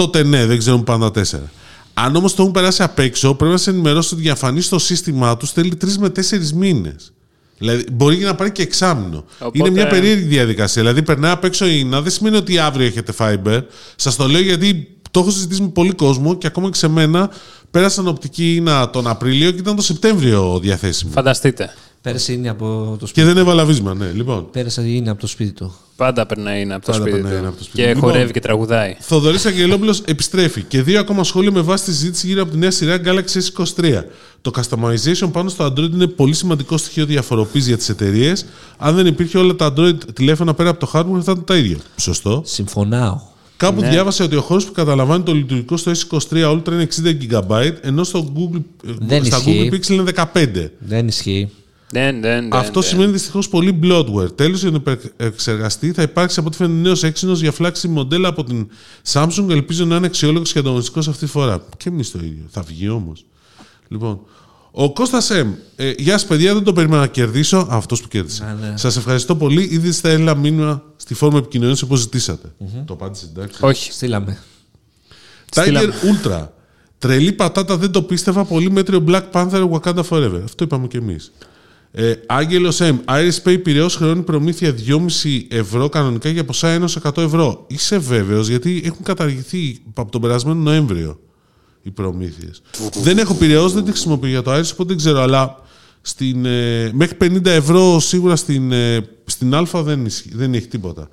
τότε 0.00 0.22
ναι, 0.22 0.46
δεν 0.46 0.58
ξέρουν 0.58 0.84
πάντα 0.84 1.10
τέσσερα. 1.10 1.50
Αν 1.94 2.16
όμως 2.16 2.34
το 2.34 2.42
έχουν 2.42 2.54
περάσει 2.54 2.82
απ' 2.82 2.98
έξω, 2.98 3.34
πρέπει 3.34 3.52
να 3.52 3.58
σε 3.58 3.70
ενημερώσει 3.70 4.14
ότι 4.14 4.22
για 4.22 4.30
εμφανίσει 4.30 4.66
στο 4.66 4.78
σύστημά 4.78 5.36
τους 5.36 5.50
θέλει 5.52 5.76
τρεις 5.76 5.98
με 5.98 6.10
τέσσερις 6.10 6.52
μήνες. 6.52 7.12
Δηλαδή, 7.58 7.84
μπορεί 7.92 8.16
να 8.16 8.34
πάρει 8.34 8.50
και 8.52 8.62
εξάμεινο. 8.62 9.24
Οπότε- 9.38 9.56
Είναι 9.58 9.70
μια 9.70 9.86
περίεργη 9.86 10.24
διαδικασία. 10.24 10.82
Δηλαδή, 10.82 11.02
περνάει 11.02 11.32
απ' 11.32 11.44
έξω 11.44 11.66
η 11.66 11.76
ίνα, 11.78 12.00
δεν 12.00 12.12
σημαίνει 12.12 12.36
ότι 12.36 12.58
αύριο 12.58 12.86
έχετε 12.86 13.12
fiber. 13.18 13.60
Σας 13.96 14.16
το 14.16 14.28
λέω 14.28 14.40
γιατί 14.40 14.88
το 15.10 15.20
έχω 15.20 15.30
συζητήσει 15.30 15.62
με 15.62 15.68
πολύ 15.68 15.92
κόσμο 15.92 16.34
και 16.36 16.46
ακόμα 16.46 16.70
και 16.70 16.76
σε 16.76 16.88
μένα 16.88 17.30
πέρασαν 17.70 18.08
οπτική 18.08 18.54
ίνα 18.54 18.90
τον 18.90 19.06
Απρίλιο 19.06 19.50
και 19.50 19.58
ήταν 19.58 19.76
το 19.76 19.82
Σεπτέμβριο 19.82 20.58
διαθέσιμο. 20.62 21.12
Φανταστείτε. 21.12 21.74
Πέρασε 22.02 22.32
είναι 22.32 22.48
από 22.48 22.66
το 22.90 22.96
Και 23.04 23.06
σπίτι. 23.06 23.26
δεν 23.26 23.36
έβαλα 23.36 23.64
βίσμα, 23.64 23.94
ναι. 23.94 24.10
Λοιπόν, 24.14 24.50
Πέρασε 24.50 24.82
είναι 24.82 25.10
από 25.10 25.20
το 25.20 25.26
σπίτι 25.26 25.52
του. 25.52 25.74
Πάντα 25.96 26.26
περνάει 26.26 26.60
είναι 26.62 26.74
από 26.74 26.84
το 26.86 26.92
Πάντα 26.92 27.02
σπίτι 27.04 27.16
περνάει 27.16 27.32
του. 27.32 27.38
είναι 27.38 27.48
από 27.48 27.56
το 27.58 27.64
σπίτι. 27.64 27.82
Και 27.82 27.86
Λοιπόν. 27.88 28.02
χορεύει 28.10 28.32
και 28.32 28.40
τραγουδάει. 28.40 28.96
Θοδωρής 29.00 29.46
Αγγελόπουλος 29.46 30.00
επιστρέφει. 30.00 30.62
Και 30.62 30.82
δύο 30.82 31.00
ακόμα 31.00 31.24
σχόλια 31.24 31.50
με 31.52 31.60
βάση 31.60 31.84
τη 31.84 31.90
συζήτηση 31.92 32.26
γύρω 32.26 32.42
από 32.42 32.50
τη 32.50 32.58
νέα 32.58 32.70
σειρά 32.70 33.00
Galaxy 33.04 33.62
S23. 33.64 34.02
Το 34.40 34.50
customization 34.56 35.28
πάνω 35.32 35.48
στο 35.48 35.64
Android 35.66 35.90
είναι 35.92 36.06
πολύ 36.06 36.34
σημαντικό 36.34 36.76
στοιχείο 36.76 37.04
διαφοροποίησης 37.06 37.68
για 37.68 37.76
τις 37.76 37.88
εταιρείες. 37.88 38.44
Αν 38.78 38.94
δεν 38.94 39.06
υπήρχε 39.06 39.38
όλα 39.38 39.54
τα 39.56 39.72
Android 39.76 39.96
τηλέφωνα 40.14 40.54
πέρα 40.54 40.68
από 40.70 40.80
το 40.86 40.90
hardware 40.94 41.22
θα 41.22 41.32
ήταν 41.32 41.44
τα 41.44 41.56
ίδια. 41.56 41.76
Σωστό. 41.96 42.42
Συμφωνάω. 42.44 43.20
Κάπου 43.56 43.80
Ναι. 43.80 43.88
διάβασα 43.88 44.24
ότι 44.24 44.36
ο 44.36 44.40
χώρος 44.40 44.64
που 44.64 44.72
καταλαμβάνει 44.72 45.22
το 45.22 45.34
λειτουργικό 45.34 45.76
στο 45.76 45.90
S23 45.90 46.52
Ultra 46.52 46.68
είναι 46.72 46.82
60 46.82 47.16
GB, 47.48 47.70
ενώ 47.80 48.04
στο 48.04 48.32
Google, 48.36 48.60
Δεν 49.00 49.24
στα 49.24 49.36
ισχύει. 49.36 49.70
Google 49.72 49.74
Pixel 49.74 49.88
είναι 49.88 50.02
15. 50.02 50.70
Δεν 50.78 51.08
ισχύει. 51.08 51.48
Δεν, 51.92 52.20
δεν, 52.20 52.50
δεν, 52.50 52.54
Αυτό 52.54 52.80
δεν. 52.80 52.88
σημαίνει 52.88 53.12
δυστυχώς 53.12 53.48
πολύ 53.48 53.78
bloatware. 53.82 54.36
Τέλος, 54.36 54.60
για 54.62 54.70
να 54.70 54.96
επεξεργαστεί, 55.16 55.92
θα 55.92 56.02
υπάρξει 56.02 56.38
από 56.38 56.48
ό,τι 56.48 56.56
φαίνεται 56.56 56.80
νέος 56.80 57.02
έξινος 57.02 57.40
για 57.40 57.52
φλάξη 57.52 57.88
μοντέλα 57.88 58.28
από 58.28 58.44
την 58.44 58.68
Samsung. 59.12 59.46
Ελπίζω 59.48 59.84
να 59.84 59.96
είναι 59.96 60.06
αξιόλογος 60.06 60.52
και 60.52 60.58
ανταγωνιστικός 60.58 61.08
αυτή 61.08 61.24
τη 61.24 61.30
φορά. 61.30 61.64
Και 61.76 61.88
εμείς 61.88 62.10
το 62.10 62.18
ίδιο. 62.18 62.44
Θα 62.50 62.62
βγει 62.62 62.88
όμως. 62.88 63.24
Λοιπόν, 63.88 64.20
ο 64.70 64.92
Κώστας 64.92 65.30
Εμ. 65.30 65.52
Ε, 65.76 65.92
γεια 65.98 66.12
σας, 66.12 66.26
παιδιά, 66.26 66.54
δεν 66.54 66.62
το 66.62 66.72
περίμενα 66.72 67.00
να 67.00 67.06
κερδίσω. 67.06 67.66
Αυτός 67.70 68.00
που 68.00 68.08
κέρδισε. 68.08 68.44
Α, 68.44 68.54
ναι. 68.60 68.76
Σας 68.76 68.96
ευχαριστώ 68.96 69.36
πολύ. 69.36 69.68
Ήδη 69.70 69.92
στα 69.92 70.08
έλα 70.08 70.34
μήνυμα 70.34 70.82
στη 70.96 71.14
φόρμα 71.14 71.38
επικοινωνίας 71.38 71.82
όπως 71.82 72.00
ζητήσατε. 72.00 72.52
Το 72.84 72.92
απάντησε, 72.92 73.26
εντάξει. 73.34 73.58
Όχι. 73.60 73.92
Στείλαμε. 73.92 74.38
Tiger 75.54 75.62
Στείλαμε. 75.62 75.92
Ultra. 76.02 76.46
Τρελή 76.98 77.32
πατάτα, 77.32 77.76
δεν 77.76 77.90
το 77.90 78.02
πίστευα. 78.02 78.44
Πολύ 78.44 78.70
μέτριο 78.70 79.04
Black 79.06 79.22
Panther 79.32 79.70
Wakanda 79.70 80.02
Forever. 80.08 80.40
Αυτό 80.44 80.64
είπαμε 80.64 80.86
κι 80.86 80.96
εμείς. 80.96 81.32
Ε, 81.92 82.12
Άγγελος 82.26 82.78
M. 82.82 82.96
Iris 83.04 83.42
Pay 83.48 83.62
Πυραιός 83.62 83.96
χρεώνει 83.96 84.22
προμήθεια 84.22 84.74
2,5 84.86 85.46
ευρώ 85.48 85.88
κανονικά 85.88 86.28
για 86.28 86.44
ποσά 86.44 86.68
1 86.68 86.84
100 87.02 87.22
ευρώ. 87.22 87.64
Είσαι 87.68 87.98
βέβαιος 87.98 88.48
γιατί 88.48 88.82
έχουν 88.84 89.02
καταργηθεί 89.02 89.78
από 89.94 90.10
τον 90.10 90.20
περασμένο 90.20 90.60
Νοέμβριο 90.60 91.20
οι 91.82 91.90
προμήθειες. 91.90 92.62
δεν 93.02 93.18
έχω 93.18 93.34
Πυραιός, 93.34 93.72
δεν 93.72 93.84
τη 93.84 93.90
χρησιμοποιώ 93.90 94.28
για 94.28 94.42
το 94.42 94.54
Iris, 94.54 94.70
οπότε 94.72 94.84
δεν 94.88 94.96
ξέρω, 94.96 95.20
αλλά 95.20 95.62
στην, 96.02 96.44
ε, 96.44 96.90
μέχρι 96.94 97.16
50 97.16 97.46
ευρώ 97.50 98.00
σίγουρα 98.00 98.36
στην, 98.36 98.72
ε, 98.72 99.08
στην 99.24 99.54
Α 99.54 99.66
δεν, 99.82 100.04
ισχύει- 100.06 100.36
δεν 100.36 100.54
έχει 100.54 100.66
τίποτα. 100.66 101.08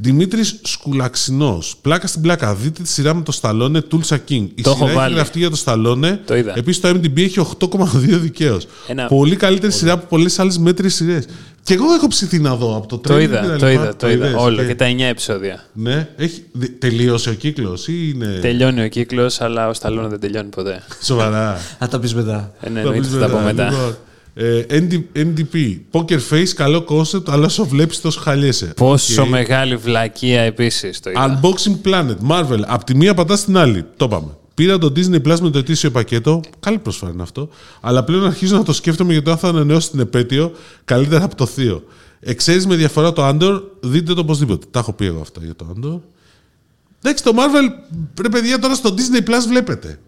Δημήτρης 0.00 0.60
Σκουλαξινός. 0.62 1.76
Πλάκα 1.82 2.06
στην 2.06 2.20
πλάκα. 2.22 2.54
Δείτε 2.54 2.82
τη 2.82 2.88
σειρά 2.88 3.14
με 3.14 3.22
το 3.22 3.32
Σταλόνε 3.32 3.82
Tulsa 3.92 4.14
King. 4.28 4.46
Η 4.54 4.62
Το 4.62 4.70
έχω 4.70 4.74
σειρά 4.78 4.88
έχει 4.88 4.94
βάλει. 4.98 5.14
γραφτεί 5.14 5.38
για 5.38 5.50
το 5.50 5.56
Σταλόνε. 5.56 6.20
Το 6.26 6.36
είδα. 6.36 6.52
Επίσης 6.58 6.80
το 6.80 6.88
IMDb 6.88 7.18
έχει 7.20 7.40
8,2 7.40 8.18
δικαίως. 8.18 8.66
Ένα- 8.86 9.06
Πολύ 9.06 9.36
καλύτερη 9.36 9.72
σειρά 9.72 9.92
από 9.92 10.06
πολλές 10.06 10.38
άλλες 10.38 10.58
μέτριες 10.58 10.88
σειρές. 10.88 11.24
Και 11.62 11.74
εγώ 11.74 11.92
έχω 11.92 12.06
ψηθεί 12.08 12.38
να 12.38 12.54
δω 12.56 12.76
από 12.76 12.86
το 12.86 12.96
Το 12.98 13.08
τρέιλερ 13.08 13.22
είδα, 13.22 13.40
και 13.40 13.46
τα 13.46 13.56
το 13.56 13.66
λοιπά. 13.66 13.82
είδα, 13.82 13.96
το 13.96 14.10
είδα. 14.10 14.26
είδες 14.28 14.40
Όλο 14.42 14.56
και- 14.60 14.66
και 14.66 14.74
τα 14.74 14.84
9 14.84 15.08
επεισόδια. 15.08 15.64
Ναι, 15.72 16.08
έχει... 16.16 16.42
δι- 16.52 16.80
τελείωσε 16.80 17.30
ο 17.30 17.32
κύκλος 17.32 17.88
ή 17.88 18.12
είναι. 18.14 18.38
Τελειώνει 18.40 18.82
ο 18.84 18.88
κύκλος, 18.88 19.40
αλλά 19.40 19.68
ο 19.68 19.72
Σταλόνε 19.72 20.08
δεν 20.08 20.20
τελειώνει 20.20 20.48
ποτέ. 20.48 20.82
Σοβαρά. 21.02 21.60
Θα 21.78 21.88
τα 21.88 21.98
πεις 21.98 22.14
μετά. 22.14 22.52
Ε, 22.60 22.68
ναι, 22.68 22.74
Θα 22.74 22.78
εννοείται 22.80 23.00
πεις 23.08 23.10
θα 23.18 23.18
τα 23.18 23.28
πω 23.28 23.38
μετά. 23.38 23.96
Λοιπόν, 24.34 24.64
ε, 24.68 24.78
ND- 24.80 25.18
NDP. 25.18 25.76
Poker 25.92 26.18
face, 26.30 26.48
καλό 26.54 26.84
concept, 26.88 27.22
αλλά 27.28 27.46
όσο 27.46 27.64
βλέπεις 27.66 28.00
τόσο 28.00 28.20
χαλιέσαι. 28.20 28.72
Πόσο 28.76 29.22
Οκ. 29.22 29.28
μεγάλη 29.28 29.76
βλακεία 29.76 30.40
επίσης 30.40 31.00
το 31.00 31.10
είδα. 31.10 31.40
Unboxing 31.42 31.88
Planet, 31.88 32.16
Marvel. 32.30 32.60
Απ' 32.66 32.84
τη 32.84 32.96
μία 32.96 33.14
πατάς 33.14 33.38
στην 33.40 33.56
άλλη. 33.56 33.84
Το 33.96 34.04
είπαμε. 34.04 34.36
Πήρα 34.54 34.78
το 34.78 34.92
Disney 34.96 35.22
Plus 35.26 35.38
με 35.40 35.50
το 35.50 35.58
ετήσιο 35.58 35.90
πακέτο. 35.90 36.40
Καλή 36.60 36.78
προσφορά 36.78 37.12
είναι 37.12 37.22
αυτό. 37.22 37.48
Αλλά 37.80 38.04
πλέον 38.04 38.24
αρχίζω 38.26 38.56
να 38.56 38.62
το 38.62 38.72
σκέφτομαι 38.72 39.12
για 39.12 39.22
το 39.22 39.30
αν 39.30 39.38
θα 39.38 39.48
ανανεώσω 39.48 39.90
την 39.90 40.00
επέτειο 40.00 40.52
καλύτερα 40.84 41.24
από 41.24 41.34
το 41.36 41.46
θείο. 41.46 41.84
Εξαίρεση 42.20 42.66
με 42.66 42.74
διαφορά 42.76 43.12
το 43.12 43.28
Andor, 43.28 43.62
δείτε 43.80 44.14
το 44.14 44.20
οπωσδήποτε. 44.20 44.66
Τα 44.70 44.78
έχω 44.78 44.92
πει 44.92 45.04
εγώ 45.06 45.20
αυτά 45.20 45.40
για 45.44 45.54
το 45.56 45.66
Andor. 45.76 46.00
Εντάξει, 47.02 47.24
το 47.24 47.32
Marvel, 47.34 47.72
ρε 48.22 48.28
παιδιά, 48.28 48.58
τώρα 48.58 48.74
στο 48.74 48.94
Disney 48.96 49.28
Plus 49.28 49.44
βλέπετε. 49.48 49.98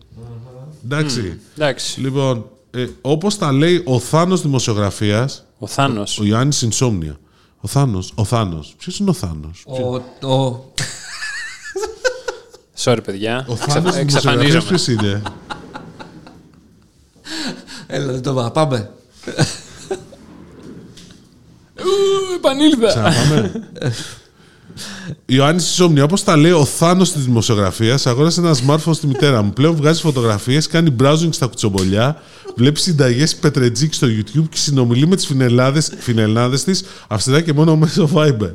Εντάξει. 0.84 1.38
Εντάξει. 1.56 2.00
Λοιπόν, 2.00 2.46
ε, 2.70 2.86
όπως 3.00 3.38
τα 3.38 3.52
λέει 3.52 3.82
ο 3.86 3.98
Θάνος 3.98 4.42
δημοσιογραφίας, 4.42 5.44
Ο 5.58 5.66
Θάνος. 5.66 6.18
ο 6.18 6.24
Ιωάννης 6.24 6.68
Insomnia. 6.70 7.16
Ο 7.60 7.68
Θάνος, 7.68 8.12
ο 8.14 8.24
Θάνος. 8.24 8.74
Ποιος 8.78 8.98
είναι 8.98 9.10
ο 9.10 9.12
Θάνος; 9.12 9.64
Ο, 9.66 9.94
ο, 10.34 10.64
Sorry, 12.84 12.98
παιδιά. 13.04 13.44
Ο 13.48 13.52
Εξαφ- 13.52 13.72
Θάνος 13.72 13.94
δημοσιογραφίας 13.94 13.96
Εξαφανίζομαι. 13.96 14.64
ποιος 14.68 14.86
είναι; 14.86 15.22
Έλα, 17.86 18.12
δεν 18.12 18.22
το 18.22 18.30
είπα. 18.30 18.50
Πάμε. 18.50 18.90
Ου, 21.76 22.34
Επανήλθα. 22.36 22.86
Ξαναπάμε. 22.88 23.52
Ιωάννης 25.26 25.70
Ισόμνη, 25.70 26.00
όπως 26.00 26.24
τα 26.24 26.36
λέει 26.36 26.50
ο 26.50 26.64
Θάνος 26.64 27.12
της 27.12 27.24
δημοσιογραφίας, 27.24 28.06
αγόρασε 28.06 28.40
ένα 28.40 28.54
smartphone 28.66 28.94
στη 28.94 29.06
μητέρα 29.06 29.42
μου. 29.42 29.52
Πλέον 29.52 29.76
βγάζει 29.76 30.00
φωτογραφίες, 30.00 30.66
κάνει 30.66 30.94
browsing 31.02 31.28
στα 31.30 31.46
κουτσομπολιά, 31.46 32.22
βλέπεις 32.60 32.82
συνταγές 32.82 33.36
πετρετζίκ 33.36 33.94
στο 33.94 34.06
YouTube 34.06 34.48
και 34.50 34.56
συνομιλεί 34.56 35.06
με 35.06 35.16
τις 35.16 35.32
φινελάδες 35.98 36.64
της 36.64 36.84
αυστηρά 37.08 37.40
και 37.40 37.52
μόνο 37.52 37.76
μέσω 37.76 38.10
Viber. 38.14 38.52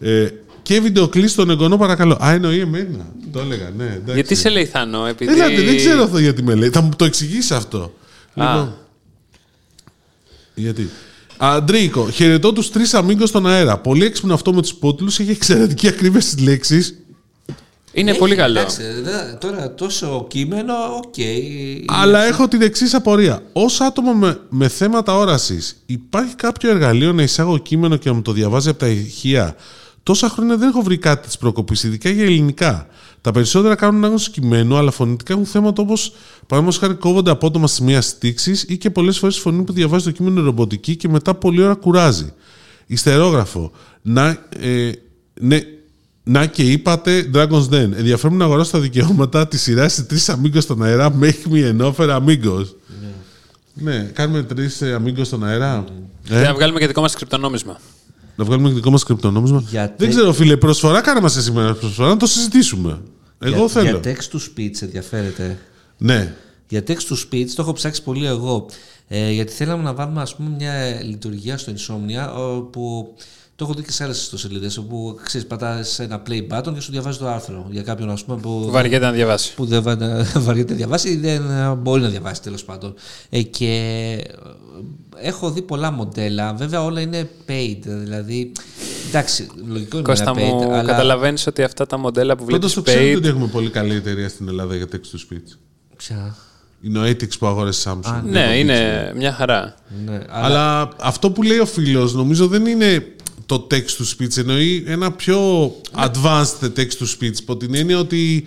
Ε, 0.00 0.28
και 0.62 0.80
βιντεοκλής 0.80 1.30
στον 1.30 1.50
εγγονό, 1.50 1.76
παρακαλώ. 1.76 2.18
Α, 2.24 2.32
εννοεί 2.32 2.60
εμένα. 2.60 3.12
Το 3.32 3.40
έλεγα, 3.40 3.70
ναι. 3.76 3.84
Εντάξει. 3.84 4.14
Γιατί 4.14 4.34
σε 4.34 4.48
λέει 4.48 4.64
Θάνο, 4.64 5.06
επειδή. 5.06 5.32
Έλατε, 5.32 5.62
δεν 5.62 5.76
ξέρω 5.76 6.02
αυτό 6.02 6.18
γιατί 6.18 6.42
με 6.42 6.54
λέει. 6.54 6.68
Θα 6.68 6.80
μου 6.80 6.90
το 6.96 7.04
εξηγήσει 7.04 7.54
αυτό. 7.54 7.94
Α. 8.34 8.52
Λοιπόν, 8.52 8.74
γιατί; 10.54 10.90
Αντρίκο, 11.36 12.10
χαιρετώ 12.10 12.52
τους 12.52 12.70
τρεις 12.70 12.94
αμίγκο 12.94 13.26
στον 13.26 13.46
αέρα. 13.46 13.78
Πολύ 13.78 14.04
έξυπνο 14.04 14.34
αυτό 14.34 14.52
με 14.52 14.60
τους 14.62 14.74
πότλους. 14.74 15.18
Έχει 15.18 15.30
εξαιρετική 15.30 15.88
ακρίβεια 15.88 16.20
στις 16.20 16.38
λέξεις. 16.38 17.03
Είναι 17.96 18.10
Έχει, 18.10 18.18
πολύ 18.18 18.34
καλό. 18.34 18.58
εντάξει, 18.58 18.82
δε- 19.02 19.32
τώρα 19.38 19.74
τόσο 19.74 20.26
κείμενο, 20.28 20.72
οκ. 20.96 21.14
Αλλά 21.86 22.24
έχω 22.24 22.48
την 22.48 22.62
εξής 22.62 22.94
απορία. 22.94 23.42
Ω 23.52 23.84
άτομο 23.86 24.12
με, 24.12 24.40
με 24.48 24.68
θέματα 24.68 25.16
όρασης, 25.16 25.82
υπάρχει 25.86 26.34
κάποιο 26.34 26.70
εργαλείο 26.70 27.12
να 27.12 27.22
εισάγω 27.22 27.58
κείμενο 27.58 27.96
και 27.96 28.08
να 28.08 28.14
μου 28.14 28.22
το 28.22 28.32
διαβάζει 28.32 28.68
από 28.68 28.78
τα 28.78 28.86
ηχεία; 28.88 29.56
Τόσα 30.02 30.28
χρόνια 30.28 30.56
δεν 30.56 30.68
έχω 30.68 30.82
βρει 30.82 30.98
κάτι 30.98 31.26
της 31.26 31.38
προκοπής, 31.38 31.82
ειδικά 31.82 32.10
για 32.10 32.24
ελληνικά. 32.24 32.86
Τα 33.20 33.30
περισσότερα 33.30 33.74
κάνουν 33.74 34.04
άγνωση 34.04 34.30
κειμένου, 34.30 34.76
αλλά 34.76 34.90
φωνητικά 34.90 35.32
έχουν 35.32 35.46
θέματα 35.46 35.82
όπως 35.82 36.12
παραδείγματος 36.46 36.78
χάρη 36.78 36.94
κόβονται 36.98 37.30
απότομα 37.30 37.66
σημεία 37.66 38.00
στήξης 38.00 38.62
ή 38.68 38.76
και 38.78 38.90
πολλές 38.90 39.18
φορές 39.18 39.36
η 39.36 39.40
φωνή 39.40 39.62
που 39.62 39.72
διαβάζει 39.72 40.04
το 40.04 40.10
κείμενο 40.10 40.34
είναι 40.36 40.44
ρομποτική 40.44 40.96
και 40.96 41.08
μετά 41.08 41.34
πολλή 41.34 41.62
ώρα 41.62 41.74
κουράζει. 41.74 42.32
Ιστερόγραφο. 42.86 43.70
Να, 44.02 44.26
ε, 44.60 44.90
ναι, 45.40 45.58
να 46.24 46.46
και 46.46 46.62
είπατε 46.62 47.30
Dragon's 47.34 47.68
Den. 47.68 47.90
Ενδιαφέρον 47.96 48.36
να 48.36 48.44
αγοράσω 48.44 48.70
τα 48.70 48.80
δικαιώματα 48.80 49.48
της 49.48 49.62
σειράς 49.62 49.94
τη 49.94 50.04
τρεις 50.04 50.30
Amigos 50.30 50.62
στον 50.62 50.82
αέρα. 50.82 51.14
Make 51.20 51.52
me 51.52 51.78
an 51.80 51.92
offer 51.92 52.20
Amigos. 52.20 52.64
Ναι, 53.74 53.98
κάνουμε 54.12 54.42
τρεις 54.42 54.82
Amigos 54.98 55.24
στον 55.24 55.44
αέρα. 55.44 55.84
Και 56.24 56.34
Ε, 56.34 56.42
να 56.42 56.54
βγάλουμε 56.54 56.78
και 56.78 56.86
δικό 56.86 57.00
μας 57.00 57.14
κρυπτονόμισμα. 57.14 57.80
να 58.36 58.44
βγάλουμε 58.44 58.68
και 58.68 58.74
δικό 58.74 58.90
μας 58.90 59.04
κρυπτονόμισμα. 59.04 59.64
Γιατί- 59.70 59.94
Δεν 59.98 60.08
ξέρω, 60.10 60.32
φίλε, 60.32 60.56
προσφορά 60.56 61.00
κάναμε 61.00 61.28
σε 61.28 61.42
σήμερα 61.42 61.74
προσφορά 61.74 62.08
να 62.08 62.16
το 62.16 62.26
συζητήσουμε. 62.26 63.00
Εγώ 63.38 63.56
για, 63.56 63.68
θέλω. 63.68 64.00
Για 64.02 64.14
text 64.14 64.36
to 64.36 64.38
speech 64.40 64.82
ενδιαφέρεται. 64.82 65.58
Ναι. 65.98 66.34
Για 66.68 66.82
text 66.86 66.92
to 66.92 67.16
speech 67.32 67.46
το 67.54 67.62
έχω 67.62 67.72
ψάξει 67.72 68.02
πολύ 68.02 68.26
εγώ. 68.26 68.66
Ε, 69.08 69.30
γιατί 69.30 69.52
θέλαμε 69.52 69.82
να 69.82 69.94
βάλουμε 69.94 70.20
ας 70.22 70.36
πούμε, 70.36 70.48
μια 70.58 71.00
λειτουργία 71.02 71.58
στο 71.58 71.72
Insomnia 71.72 72.34
όπου 72.58 73.14
το 73.56 73.64
έχω 73.64 73.74
δει 73.74 73.82
και 73.82 73.92
σε 73.92 74.04
άλλες 74.04 74.20
ιστοσελίδες. 74.22 74.76
Όπου 74.76 75.18
ξέρεις, 75.24 75.46
πατάς 75.46 75.98
ένα 75.98 76.22
play 76.28 76.46
button 76.50 76.74
και 76.74 76.80
σου 76.80 76.90
διαβάζει 76.92 77.18
το 77.18 77.28
άρθρο 77.28 77.66
για 77.70 77.82
κάποιον 77.82 78.10
ας 78.10 78.24
πούμε, 78.24 78.40
που, 78.40 78.68
Βαριέται 78.70 79.04
να 79.04 79.12
διαβάσει. 79.12 79.54
που 79.54 79.64
δεν 79.64 79.82
βα- 79.82 80.24
βαριέται 80.46 80.70
να 80.72 80.76
διαβάσει 80.76 81.08
ή 81.08 81.16
δεν 81.16 81.50
ε, 81.50 81.74
μπορεί 81.74 82.02
να 82.02 82.08
διαβάσει 82.08 82.42
τέλος 82.42 82.64
πάντων. 82.64 82.94
Ε, 83.30 83.42
και 83.42 83.66
ε, 85.20 85.28
έχω 85.28 85.50
δει 85.50 85.62
πολλά 85.62 85.90
μοντέλα. 85.90 86.54
Βέβαια 86.54 86.84
όλα 86.84 87.00
είναι 87.00 87.28
paid. 87.48 87.78
Δηλαδή, 87.84 88.52
εντάξει, 89.08 89.46
λογικό 89.66 89.96
είναι 89.96 90.06
Κώστα 90.06 90.32
να 90.34 90.40
είναι 90.40 90.50
paid. 90.50 90.64
μου, 90.66 90.72
αλλά... 90.72 90.90
καταλαβαίνεις 90.90 91.46
ότι 91.46 91.62
αυτά 91.62 91.86
τα 91.86 91.98
μοντέλα 91.98 92.36
που 92.36 92.44
Πρώτα 92.44 92.58
βλέπεις 92.58 92.74
το 92.74 92.82
ξέρετε 92.82 93.12
paid. 93.12 93.16
ότι 93.16 93.28
έχουμε 93.28 93.46
πολύ 93.46 93.70
καλή 93.70 93.94
εταιρεία 93.94 94.28
στην 94.28 94.48
Ελλάδα 94.48 94.76
για 94.76 94.86
text 94.92 94.96
to 94.96 95.34
speech. 95.34 95.56
Ποια; 95.96 96.36
Είναι 96.82 96.98
ο 96.98 97.02
Etix 97.04 97.38
που 97.38 97.46
αγόρασε 97.46 97.90
Samsung. 97.90 98.20
Δεν 98.22 98.30
Ναι, 98.30 98.46
το 98.46 98.52
είναι 98.52 99.12
μια 99.16 99.32
χαρά. 99.32 99.74
Ναι, 100.06 100.20
αλλά... 100.28 100.44
Αλλά 100.46 100.88
αυτό 101.00 101.30
που 101.30 101.42
λέει 101.42 101.58
ο 101.58 101.66
φίλος 101.66 102.14
νομίζω 102.14 102.46
δεν 102.48 102.66
είναι 102.66 103.06
το 103.46 103.66
text 103.70 103.74
to 104.02 104.04
speech, 104.18 104.36
εννοεί 104.36 104.84
ένα 104.86 105.12
πιο 105.12 105.40
advanced 105.96 106.72
text 106.76 106.98
to 107.00 107.06
speech, 107.18 107.34
από 107.40 107.56
την 107.56 107.74
έννοια 107.74 107.98
ότι 107.98 108.46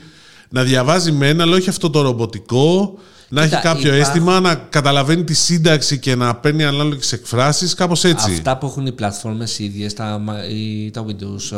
να 0.49 0.63
διαβάζει 0.63 1.11
με 1.11 1.27
ένα, 1.29 1.43
αλλά 1.43 1.55
όχι 1.55 1.69
αυτό 1.69 1.89
το 1.89 2.01
ρομποτικό, 2.01 2.97
να 3.29 3.43
Κοίτα, 3.43 3.55
έχει 3.57 3.65
κάποιο 3.67 3.81
υπάρχουν- 3.95 4.01
αίσθημα, 4.01 4.39
να 4.39 4.55
καταλαβαίνει 4.55 5.23
τη 5.23 5.33
σύνταξη 5.33 5.97
και 5.99 6.15
να 6.15 6.35
παίρνει 6.35 6.63
ανάλογες 6.63 7.11
εκφράσεις, 7.13 7.73
κάπως 7.73 8.03
έτσι. 8.03 8.31
Αυτά 8.31 8.57
που 8.57 8.65
έχουν 8.65 8.85
οι 8.85 8.91
πλατφόρμες 8.91 9.59
οι 9.59 9.63
ίδιες, 9.63 9.93
τα, 9.93 10.17
μα- 10.17 10.47
οι- 10.47 10.89
τα 10.93 11.05
Windows, 11.07 11.57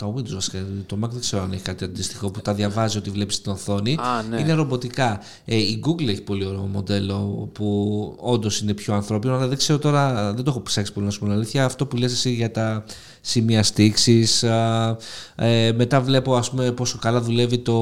ε, 0.00 0.04
τα 0.06 0.14
Windows 0.16 0.32
βασικά, 0.34 0.58
το 0.86 0.96
Mac 1.04 1.08
δεν 1.10 1.20
ξέρω 1.20 1.42
αν 1.42 1.52
έχει 1.52 1.62
κάτι 1.62 1.84
αντίστοιχο 1.84 2.30
που 2.30 2.40
τα 2.40 2.54
διαβάζει 2.54 2.98
ότι 2.98 3.10
βλέπεις 3.10 3.34
στην 3.34 3.52
οθόνη. 3.52 3.96
Α, 4.00 4.22
ναι. 4.30 4.40
Είναι 4.40 4.52
ρομποτικά. 4.52 5.20
Ε, 5.44 5.56
η 5.56 5.82
Google 5.86 6.08
έχει 6.08 6.22
πολύ 6.22 6.44
ωραίο 6.44 6.60
μοντέλο 6.72 7.48
που 7.52 8.14
όντω 8.18 8.50
είναι 8.62 8.74
πιο 8.74 8.94
ανθρώπινο, 8.94 9.34
αλλά 9.34 9.46
δεν 9.48 9.56
ξέρω 9.58 9.78
τώρα, 9.78 10.32
δεν 10.34 10.44
το 10.44 10.50
έχω 10.50 10.62
ψάξει 10.62 10.92
πολύ 10.92 11.06
να 11.06 11.12
σου 11.12 11.18
πω 11.18 11.24
την 11.24 11.34
αλήθεια. 11.34 11.64
Αυτό 11.64 11.86
που 11.86 11.96
λες 11.96 12.12
εσύ 12.12 12.30
για 12.32 12.50
τα 12.50 12.84
σημεία 13.20 13.62
στήξης, 13.62 14.44
α, 14.44 14.96
ε, 15.34 15.72
μετά 15.72 16.00
βλέπω 16.00 16.34
ας 16.34 16.50
πούμε 16.50 16.72
πόσο 16.72 16.98
καλά 16.98 17.20
δουλεύει 17.20 17.58
το 17.58 17.74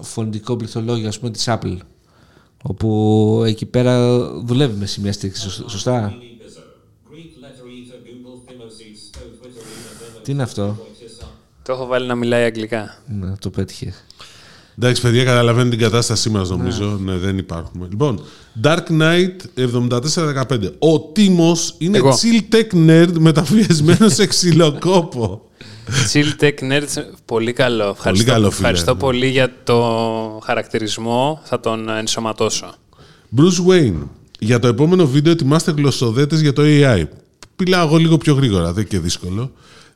φωνητικό 0.00 0.56
πληκτρολόγιο 0.56 1.08
ας 1.08 1.18
πούμε 1.18 1.30
της 1.30 1.44
Apple. 1.48 1.76
Όπου 2.62 3.42
εκεί 3.46 3.66
πέρα 3.66 4.18
δουλεύει 4.40 4.78
με 4.78 4.86
σημεία 4.86 5.12
στήξης, 5.12 5.52
σωσ- 5.52 5.70
σωστά. 5.70 6.14
Τι 10.22 10.32
είναι 10.32 10.42
αυτό. 10.42 10.76
Το 11.62 11.72
έχω 11.72 11.86
βάλει 11.86 12.06
να 12.06 12.14
μιλάει 12.14 12.44
αγγλικά. 12.44 12.96
Ναι, 13.06 13.32
το 13.38 13.50
πέτυχε. 13.50 13.94
Εντάξει, 14.78 15.02
παιδιά, 15.02 15.24
καταλαβαίνετε 15.24 15.76
την 15.76 15.84
κατάστασή 15.84 16.30
μας, 16.30 16.50
νομίζω. 16.50 16.98
Ναι. 17.04 17.16
δεν 17.16 17.38
υπάρχουμε. 17.38 17.86
Λοιπόν, 17.90 18.22
Dark 18.62 18.82
Knight 18.88 19.36
7415. 19.56 20.72
Ο 20.78 21.00
Τίμος 21.00 21.74
είναι 21.78 21.96
Εγώ. 21.96 22.10
chill 22.10 22.54
tech 22.54 22.88
nerd 22.88 23.12
μεταφιεσμένο 23.18 24.08
σε 24.08 24.26
ξυλοκόπο. 24.26 25.42
Chill 26.12 26.42
Tech 26.42 26.58
Nerds, 26.72 27.02
πολύ 27.24 27.52
καλό. 27.52 27.88
Ευχαριστώ, 27.88 28.30
καλό, 28.30 28.50
φίλε. 28.50 28.54
ευχαριστώ 28.56 28.94
πολύ 28.96 29.26
για 29.26 29.52
το 29.64 29.78
χαρακτηρισμό. 30.44 31.40
Θα 31.44 31.60
τον 31.60 31.88
ενσωματώσω. 31.88 32.74
Bruce 33.36 33.70
Wayne. 33.70 34.02
Για 34.38 34.58
το 34.58 34.66
επόμενο 34.66 35.06
βίντεο 35.06 35.32
ετοιμάστε 35.32 35.70
γλωσσοδέτες 35.70 36.40
για 36.40 36.52
το 36.52 36.62
AI. 36.64 37.04
Πιλάω 37.56 37.86
εγώ 37.86 37.96
λίγο 37.96 38.18
πιο 38.18 38.34
γρήγορα, 38.34 38.64
δεν 38.64 38.74
είναι 38.74 38.82
και 38.82 38.98
δύσκολο. 38.98 39.52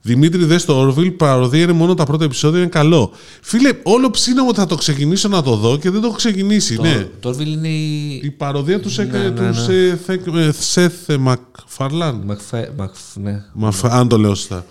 Δημήτρη, 0.06 0.44
δες 0.44 0.64
το 0.64 0.86
Orville, 0.88 1.16
παροδία 1.16 1.62
είναι 1.62 1.72
μόνο 1.72 1.94
τα 1.94 2.04
πρώτα 2.04 2.24
επεισόδια, 2.24 2.58
είναι 2.60 2.68
καλό. 2.68 3.10
Φίλε, 3.40 3.70
όλο 3.82 4.10
ψήνω 4.10 4.46
ότι 4.48 4.58
θα 4.58 4.66
το 4.66 4.74
ξεκινήσω 4.74 5.28
να 5.28 5.42
το 5.42 5.56
δω 5.56 5.78
και 5.78 5.90
δεν 5.90 6.00
το 6.00 6.06
έχω 6.06 6.16
ξεκινήσει. 6.16 6.80
ναι. 6.80 7.08
Το 7.20 7.28
Orville 7.30 7.46
είναι 7.46 7.68
η. 7.68 8.20
Η 8.24 8.30
παροδία 8.30 8.80
του, 8.80 8.90
Σεκ- 8.90 9.12
Ναι, 9.12 9.18
ναι, 9.18 9.30
του 9.30 9.42
ναι. 9.42 9.50
Seth- 9.50 10.36
ε, 10.36 10.50
Seth 10.74 11.16
MacFarlane. 11.26 12.20
Μακφέ, 12.24 12.72
Μακφ, 12.76 12.98
ναι. 13.16 13.42
Μαφ- 13.52 13.84
αν 13.84 14.08
το 14.08 14.18
λέω 14.18 14.34
σωστά. 14.34 14.66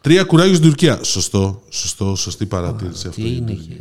Τρία 0.00 0.22
κουράγιο 0.24 0.54
στην 0.54 0.66
Τουρκία. 0.66 0.98
Σωστό, 1.02 1.62
σωστό, 1.68 2.14
σωστή 2.16 2.46
παρατήρηση 2.46 3.08
αυτό. 3.08 3.22
Τι 3.22 3.36
είναι 3.36 3.52
εκεί, 3.52 3.76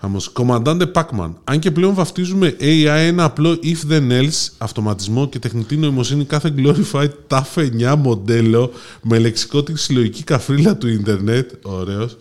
άπιστα. 0.00 0.06
Χαμός. 0.06 0.24
Χαμός. 0.26 0.28
Κομμαντάντε 0.28 0.90
Pacman. 0.94 1.30
Αν 1.44 1.58
και 1.58 1.70
πλέον 1.70 1.94
βαφτίζουμε 1.94 2.56
AI 2.60 2.86
ένα 2.86 3.24
απλό 3.24 3.58
if 3.62 3.92
then 3.92 4.10
else, 4.10 4.48
αυτοματισμό 4.58 5.28
και 5.28 5.38
τεχνητή 5.38 5.76
νοημοσύνη 5.76 6.24
κάθε 6.24 6.54
glorified 6.56 7.10
TAF 7.28 7.68
9 7.92 7.94
μοντέλο 7.98 8.72
με 9.02 9.18
λεξικό 9.18 9.62
τη 9.62 9.78
συλλογική 9.78 10.22
καφρίλα 10.22 10.76
του 10.76 10.88
ίντερνετ. 10.88 11.50
Ωραίος. 11.62 12.16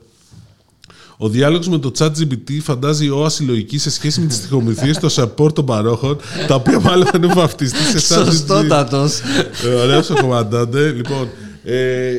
Ο 1.19 1.29
διάλογος 1.29 1.67
με 1.67 1.77
το 1.77 1.91
ChatGPT 1.97 2.59
φαντάζει 2.61 3.09
ο 3.09 3.25
ασυλλογική 3.25 3.77
σε 3.77 3.89
σχέση 3.89 4.19
με 4.21 4.27
τις 4.27 4.41
τυχομηθίες 4.41 4.95
στο 4.95 5.07
support 5.23 5.53
των 5.53 5.65
παρόχων, 5.65 6.17
τα 6.47 6.55
οποία 6.55 6.79
μάλλον 6.79 7.05
θα 7.05 7.11
είναι 7.15 7.33
βαφτιστή 7.33 7.99
σε 7.99 8.15
ChatGPT. 8.15 8.25
Σωστότατος. 8.25 9.19
Ε, 9.65 9.67
Ωραίος 9.67 10.09
ο 10.09 10.13
κομμαντάντε. 10.21 10.89
Λοιπόν, 10.89 11.27
ε, 11.63 12.13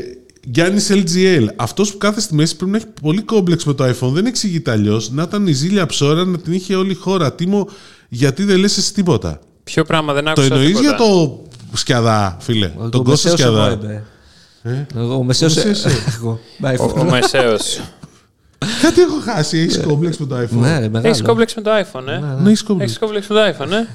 Γιάννης 0.44 0.90
LGL. 0.92 1.46
Αυτός 1.56 1.92
που 1.92 1.98
κάθεται 1.98 2.20
στη 2.20 2.34
μέση 2.34 2.56
πρέπει 2.56 2.70
να 2.70 2.76
έχει 2.76 2.86
πολύ 3.02 3.22
κόμπλεξ 3.22 3.64
με 3.64 3.74
το 3.74 3.84
iPhone. 3.84 4.12
Δεν 4.12 4.26
εξηγείται 4.26 4.70
αλλιώς. 4.70 5.10
Να 5.10 5.22
ήταν 5.22 5.46
η 5.46 5.52
ζήλια 5.52 5.86
ψώρα 5.86 6.24
να 6.24 6.38
την 6.38 6.52
είχε 6.52 6.74
όλη 6.74 6.90
η 6.90 6.94
χώρα. 6.94 7.32
Τίμο, 7.32 7.68
γιατί 8.08 8.44
δεν 8.44 8.58
λες 8.58 8.76
εσύ 8.76 8.94
τίποτα; 8.94 9.40
Ποιο 9.64 9.84
πράγμα 9.84 10.12
δεν 10.12 10.24
Το 10.24 10.30
άκουσα 10.30 10.46
εννοείς 10.46 10.66
τίποτα. 10.66 10.88
για 10.88 10.96
το 10.96 11.42
σκιαδά, 11.72 12.36
φίλε; 12.40 12.70
τον 12.90 13.04
Κώστα 13.04 13.30
σκιαδά. 13.30 13.78
Εγώ, 14.94 15.14
ο 15.14 15.22
Μεσαίος... 15.22 15.56
Ο 15.56 15.68
Μεσαίος, 15.68 15.84
ε. 15.84 16.02
Εγώ. 16.16 16.40
Ο, 16.78 17.00
ο 17.00 17.04
Μεσαίος. 17.04 17.80
Κάτι 18.82 19.00
έχω 19.00 19.20
χάσει. 19.24 19.58
Έχεις 19.58 19.80
κόμπλεξ 19.80 20.16
με 20.16 20.26
το 20.26 20.36
iPhone. 20.36 20.48
Ναι, 20.50 20.78
ρε, 20.78 20.88
μεγάλο. 20.88 21.08
Έχεις 21.08 21.22
κόμπλεξ 21.22 21.54
με 21.54 21.62
το 21.62 21.70
iPhone, 21.70 22.06
ε. 22.06 22.18
Ναι, 22.42 22.48
έχεις 22.48 22.62
κόμπλεξ. 22.62 22.90
Έχεις 22.90 22.98
κόμπλεξ 22.98 23.26
με 23.26 23.34
το 23.34 23.40
iPhone, 23.42 23.70
ε. 23.70 23.86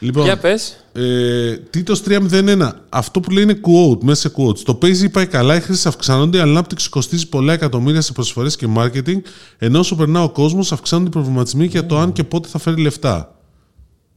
Λοιπόν, 0.00 0.24
Για 0.24 0.38
πες. 0.38 0.84
Ε, 0.92 1.56
Τίτο 1.56 1.94
301. 2.04 2.70
Αυτό 2.88 3.20
που 3.20 3.30
λέει 3.30 3.42
είναι 3.42 3.60
quote, 3.66 4.02
μέσα 4.02 4.20
σε 4.28 4.34
quotes. 4.36 4.58
Το 4.58 4.78
Paisy 4.82 5.10
πάει 5.12 5.26
καλά, 5.26 5.56
οι 5.56 5.60
χρήσεις 5.60 5.86
αυξάνονται, 5.86 6.38
η 6.38 6.40
ανάπτυξη 6.40 6.88
κοστίζει 6.88 7.28
πολλά 7.28 7.52
εκατομμύρια 7.52 8.00
σε 8.00 8.12
προσφορές 8.12 8.56
και 8.56 8.66
marketing, 8.76 9.16
ενώ 9.58 9.78
όσο 9.78 9.96
περνά 9.96 10.22
ο 10.22 10.30
κόσμος, 10.30 10.72
αυξάνονται 10.72 11.08
οι 11.08 11.12
προβληματισμοί 11.12 11.64
για 11.66 11.86
το 11.86 11.98
αν 11.98 12.12
και 12.12 12.24
πότε 12.24 12.48
θα 12.48 12.58
φέρει 12.58 12.80
λεφτά. 12.82 13.34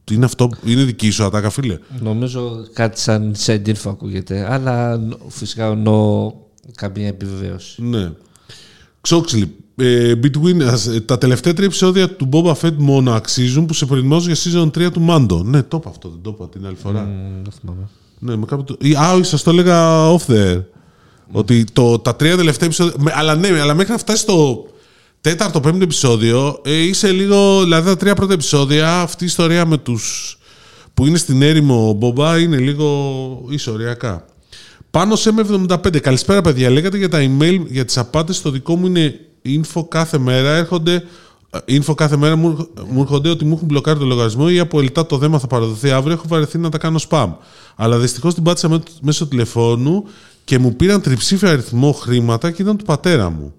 Τι 0.04 0.14
είναι 0.14 0.24
αυτό, 0.24 0.48
είναι 0.64 0.82
δική 0.82 1.10
σου 1.10 1.24
ατάκα, 1.24 1.50
φίλε. 1.50 1.78
Νομίζω 2.00 2.66
κάτι 2.72 3.00
σαν 3.00 3.32
σεντίνφο 3.36 3.90
ακούγεται, 3.90 4.52
αλλά 4.52 4.96
νο- 4.96 5.18
φυσικά 5.28 5.74
νο 5.74 6.34
καμία 6.74 7.06
επιβεβαίωση. 7.06 7.82
Ναι. 7.82 8.10
Ξόξιλι. 9.04 9.54
Ε, 9.76 10.12
between 10.22 10.72
us, 10.72 10.94
ε, 10.94 11.00
τα 11.00 11.18
τελευταία 11.18 11.52
τρία 11.54 11.66
επεισόδια 11.66 12.10
του 12.10 12.28
Boba 12.32 12.52
Fett 12.60 12.74
μόνο 12.76 13.12
αξίζουν 13.12 13.66
που 13.66 13.74
σε 13.74 13.86
προετοιμάζουν 13.86 14.32
για 14.32 14.52
season 14.62 14.70
3 14.78 14.90
του 14.92 15.06
Mando. 15.08 15.44
Ναι, 15.44 15.62
το 15.62 15.76
είπα 15.76 15.88
αυτό, 15.90 16.08
δεν 16.08 16.18
το 16.22 16.30
είπα 16.34 16.48
την 16.48 16.66
άλλη 16.66 16.76
φορά. 16.82 17.00
Μ, 17.00 17.42
Δεν 17.42 17.52
θυμάμαι. 17.60 17.88
Ναι, 18.18 18.36
με 18.36 18.44
κάποιο... 18.46 18.64
το- 18.64 18.76
ή- 18.80 18.94
Α, 18.94 19.12
όχι, 19.12 19.24
σας 19.24 19.42
το 19.42 19.50
έλεγα 19.50 20.08
off 20.14 20.26
there. 20.28 20.62
Ότι 21.32 21.64
το, 21.72 21.98
τα 21.98 22.16
τρία 22.16 22.36
τελευταία 22.36 22.66
επεισόδια... 22.66 22.94
με- 22.98 23.12
Αλλά 23.14 23.34
ναι, 23.34 23.48
αλλά 23.60 23.74
μέχρι 23.74 23.92
να 23.92 23.98
φτάσει 23.98 24.22
στο 24.22 24.66
τέταρτο, 25.20 25.60
πέμπτο 25.60 25.82
επεισόδιο, 25.84 26.60
ε, 26.64 26.74
είσαι 26.78 27.10
λίγο... 27.12 27.62
Δηλαδή 27.62 27.86
τα 27.88 27.96
τρία 27.96 28.14
πρώτα 28.14 28.32
επεισόδια, 28.32 29.00
αυτή 29.00 29.24
η 29.24 29.26
ιστορία 29.26 29.66
με 29.66 29.76
τους 29.78 30.38
που 30.94 31.06
είναι 31.06 31.18
στην 31.18 31.42
έρημο 31.42 31.92
Μπομπά 31.92 32.38
είναι 32.38 32.56
λίγο 32.56 32.88
ισοριακά. 33.50 34.24
Πάνω 34.94 35.16
σε 35.16 35.30
M75. 35.36 36.00
Καλησπέρα, 36.00 36.40
παιδιά. 36.40 36.70
Λέγατε 36.70 36.96
για 36.96 37.08
τα 37.08 37.18
email, 37.20 37.60
για 37.68 37.84
τις 37.84 37.98
απάτες. 37.98 38.40
Το 38.42 38.50
δικό 38.50 38.76
μου 38.76 38.86
είναι 38.86 39.14
info 39.44 39.82
κάθε 39.88 40.18
μέρα. 40.18 40.50
Έρχονται 40.54 41.04
ε, 41.50 41.78
info 41.78 41.94
κάθε 41.94 42.16
μέρα 42.16 42.36
μου, 42.36 42.48
έρχ- 42.50 42.90
μου 42.92 43.00
έρχονται 43.00 43.28
ότι 43.28 43.44
μου 43.44 43.54
έχουν 43.54 43.66
μπλοκάρει 43.66 43.98
το 43.98 44.04
λογαριασμό 44.04 44.46
ή 44.50 44.58
από 44.58 44.80
ελτά 44.80 45.06
το 45.06 45.16
δέμα 45.18 45.38
θα 45.38 45.46
παραδοθεί 45.46 45.90
αύριο. 45.90 46.12
Έχω 46.14 46.24
βαρεθεί 46.28 46.58
να 46.58 46.68
τα 46.68 46.78
κάνω 46.78 46.98
spam. 47.08 47.28
Αλλά 47.76 47.98
δυστυχώς 47.98 48.34
την 48.34 48.42
πάτησα 48.42 48.68
με- 48.68 48.82
μέσω 49.02 49.26
τηλεφώνου 49.26 50.04
και 50.44 50.58
μου 50.58 50.76
πήραν 50.76 51.00
τριψήφιο 51.00 51.48
αριθμό 51.48 51.92
χρήματα 51.92 52.50
και 52.50 52.62
ήταν 52.62 52.76
του 52.76 52.84
πατέρα 52.84 53.30
μου. 53.30 53.52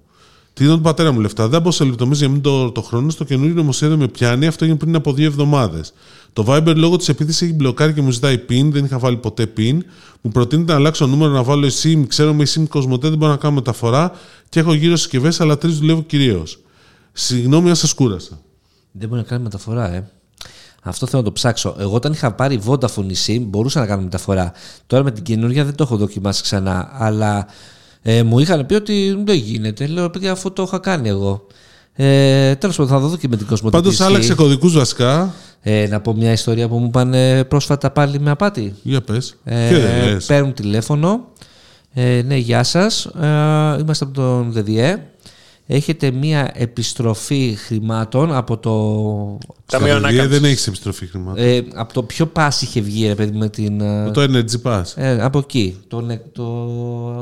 Τι 0.53 0.63
ήταν 0.63 0.75
του 0.75 0.81
πατέρα 0.81 1.11
μου 1.11 1.19
λεφτά. 1.19 1.47
Δεν 1.47 1.61
μπω 1.61 1.71
σε 1.71 1.83
λεπτομέρειες 1.83 2.19
για 2.19 2.29
μην 2.29 2.41
το, 2.41 2.71
το 2.71 2.81
χρόνο. 2.81 3.09
Στο 3.09 3.23
καινούριο 3.23 3.53
νομοσχέδιο 3.53 3.97
με 3.97 4.07
πιάνει. 4.07 4.47
Αυτό 4.47 4.63
έγινε 4.63 4.79
πριν 4.79 4.95
από 4.95 5.13
δύο 5.13 5.25
εβδομάδες. 5.25 5.93
Το 6.35 6.45
Viber 6.47 6.73
λόγω 6.75 6.95
της 6.95 7.09
επίθεσης 7.09 7.41
έχει 7.41 7.53
μπλοκάρει 7.53 7.93
και 7.93 8.01
μου 8.01 8.11
ζητάει 8.11 8.41
PIN. 8.49 8.69
Δεν 8.71 8.85
είχα 8.85 8.99
βάλει 8.99 9.17
ποτέ 9.17 9.53
PIN. 9.57 9.77
Μου 10.21 10.31
προτείνεται 10.31 10.71
να 10.71 10.77
αλλάξω 10.77 11.05
νούμερο 11.05 11.31
να 11.31 11.43
βάλω 11.43 11.67
SIM. 11.83 12.03
Ξέρω 12.07 12.33
με 12.33 12.43
SIM 12.55 12.67
Κοσμοτέ 12.67 13.09
δεν 13.09 13.17
μπορώ 13.17 13.31
να 13.31 13.37
κάνω 13.37 13.53
μεταφορά. 13.53 14.11
Και 14.49 14.59
έχω 14.59 14.73
γύρω 14.73 14.95
συσκευές, 14.95 15.41
αλλά 15.41 15.57
τρεις 15.57 15.77
δουλεύω 15.77 16.01
κυρίως. 16.01 16.59
Συγγνώμη 17.11 17.69
αν 17.69 17.75
σας 17.75 17.93
κούρασα. 17.93 18.39
Δεν 18.91 19.09
μπορεί 19.09 19.21
να 19.21 19.27
κάνει 19.27 19.43
μεταφορά, 19.43 19.93
ε. 19.93 20.09
Αυτό 20.81 21.05
θέλω 21.05 21.21
να 21.21 21.27
το 21.27 21.33
ψάξω. 21.33 21.75
Εγώ 21.79 21.95
όταν 21.95 22.11
είχα 22.11 22.31
πάρει 22.33 22.61
Vodafone 22.65 23.11
SIM 23.25 23.39
μπορούσα 23.41 23.79
να 23.79 23.85
κάνω 23.85 24.01
μεταφορά. 24.01 24.51
Τώρα 24.87 25.03
με 25.03 25.11
την 25.11 25.23
καινούργια 25.23 25.65
δεν 25.65 25.75
το 25.75 25.83
έχω 25.83 25.97
δοκιμάσει 25.97 26.41
ξανά. 26.43 26.89
Αλλά 26.93 27.47
ε, 28.01 28.23
μου 28.23 28.39
είχαν 28.39 28.65
πει 28.65 28.73
ότι 28.73 29.21
δεν 29.25 29.35
γίνεται. 29.35 29.87
Λέω, 29.87 30.09
παιδιά, 30.09 30.31
αφού 30.31 30.53
το 30.53 30.63
είχα 30.63 30.79
κάνει 30.79 31.09
εγώ. 31.09 31.47
Ε, 31.93 32.55
Τέλος 32.55 32.75
πάντων, 32.75 32.91
θα 32.91 32.99
το 32.99 33.07
δω 33.07 33.17
και 33.17 33.27
με 33.27 33.37
την 33.37 33.47
Κοσμοτέ. 33.47 33.77
Πάντω 33.77 34.03
άλλαξε 34.03 34.35
κωδικούς 34.35 34.73
βασικά. 34.73 35.33
Ε, 35.67 35.87
να 35.87 36.01
πω 36.01 36.13
μια 36.13 36.31
ιστορία 36.31 36.67
που 36.67 36.77
μου 36.77 36.85
είπαν 36.85 37.13
ε, 37.13 37.43
πρόσφατα 37.43 37.91
πάλι 37.91 38.19
με 38.19 38.29
απάτη. 38.29 38.73
Για 38.83 39.01
πες. 39.01 39.35
Ε, 39.43 40.17
παίρνουν 40.27 40.53
τηλέφωνο. 40.53 41.27
Ε, 41.93 42.21
ναι, 42.25 42.35
γεια 42.35 42.63
σας. 42.63 43.05
Ε, 43.05 43.77
είμαστε 43.79 44.05
από 44.05 44.13
τον 44.13 44.51
ΔΔΕ. 44.51 45.07
Έχετε 45.67 46.11
μία 46.11 46.51
επιστροφή 46.53 47.55
χρημάτων 47.65 48.35
από 48.35 48.57
το... 48.57 48.71
Ταμείο 49.65 49.87
Στα 49.87 49.97
Ανάκαμψης. 49.97 50.27
δεν 50.29 50.43
έχεις 50.49 50.67
επιστροφή 50.67 51.05
χρημάτων. 51.07 51.43
Ε, 51.43 51.63
από 51.73 51.93
το 51.93 52.03
πιο 52.03 52.31
pass 52.35 52.49
είχε 52.61 52.81
βγει, 52.81 53.07
ρε 53.07 53.15
παιδί, 53.15 53.37
με 53.37 53.49
την... 53.49 53.81
ε, 53.81 54.11
Το 54.11 54.21
Energy 54.21 54.71
Pass. 54.71 54.83
ε, 54.95 55.21
από 55.21 55.37
εκεί. 55.37 55.77
Το, 55.87 56.01
ναι, 56.01 56.17
το 56.31 56.43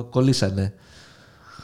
κολλήσανε. 0.10 0.74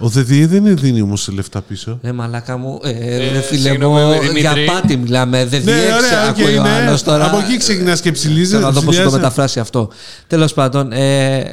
Ο 0.01 0.08
ΔΔΕ 0.08 0.48
δεν 0.48 0.77
δίνει 0.77 1.01
όμως 1.01 1.27
λεφτά 1.34 1.62
πίσω. 1.62 2.00
Ε, 2.01 2.12
μαλάκα 2.12 2.58
μου, 2.58 2.79
ε, 2.84 2.89
Ε, 2.89 3.18
ρε 3.32 3.39
φίλε 3.41 3.70
συγγνώμη, 3.70 4.01
μου, 4.01 4.12
Δημήτρη. 4.20 4.39
για 4.39 4.53
πάτη 4.65 4.98
μιλάμε. 4.98 5.46
Δεν 5.46 5.63
Ναι, 5.63 5.72
διέξε, 5.72 5.94
ωραία, 5.96 6.29
οκ, 6.29 6.39
ακούει 6.39 6.58
ο 6.58 6.62
ναι. 6.62 6.70
άλλος 6.70 7.03
τώρα. 7.03 7.25
Από 7.25 7.38
εκεί 7.38 7.58
ξεκινά 7.58 7.98
και 7.98 8.12
ψηλίζεις. 8.12 8.50
Θέλω 8.50 8.62
να 8.62 8.72
δω 8.72 8.74
πώς 8.74 8.84
θα 8.84 8.86
το 8.86 8.91
ψηλιάζει. 8.91 9.15
μεταφράσει 9.15 9.60
αυτό. 9.60 9.89
Τέλος 10.27 10.53
πάντων, 10.53 10.91
ε, 10.91 11.44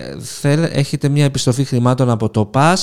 θέλ- 0.40 0.76
έχετε 0.76 1.08
μια 1.08 1.24
επιστροφή 1.24 1.64
χρημάτων 1.64 2.10
από 2.10 2.28
το 2.30 2.50
PAS. 2.54 2.74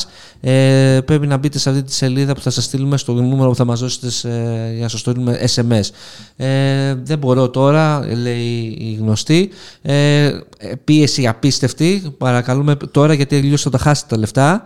Ε, 0.41 0.99
πρέπει 1.05 1.27
να 1.27 1.37
μπείτε 1.37 1.59
σε 1.59 1.69
αυτή 1.69 1.83
τη 1.83 1.93
σελίδα 1.93 2.33
που 2.33 2.41
θα 2.41 2.49
σας 2.49 2.63
στείλουμε 2.63 2.97
στο 2.97 3.13
νούμερο 3.13 3.49
που 3.49 3.55
θα 3.55 3.65
μας 3.65 3.79
δώσετε 3.79 4.09
σε- 4.09 4.29
για 4.73 4.81
να 4.81 4.87
σας 4.87 4.99
στείλουμε 4.99 5.39
SMS. 5.55 5.89
Ε, 6.45 6.93
δεν 7.03 7.17
μπορώ 7.17 7.49
τώρα, 7.49 8.05
λέει 8.21 8.77
η 8.79 8.97
γνωστή. 8.99 9.49
Ε, 9.81 10.31
πίεση 10.83 11.27
απίστευτη. 11.27 12.15
Παρακαλούμε 12.17 12.75
τώρα 12.91 13.13
γιατί 13.13 13.35
αλλιώς 13.35 13.61
θα 13.61 13.69
τα 13.69 13.77
χάσετε 13.77 14.07
τα 14.09 14.17
λεφτά. 14.17 14.63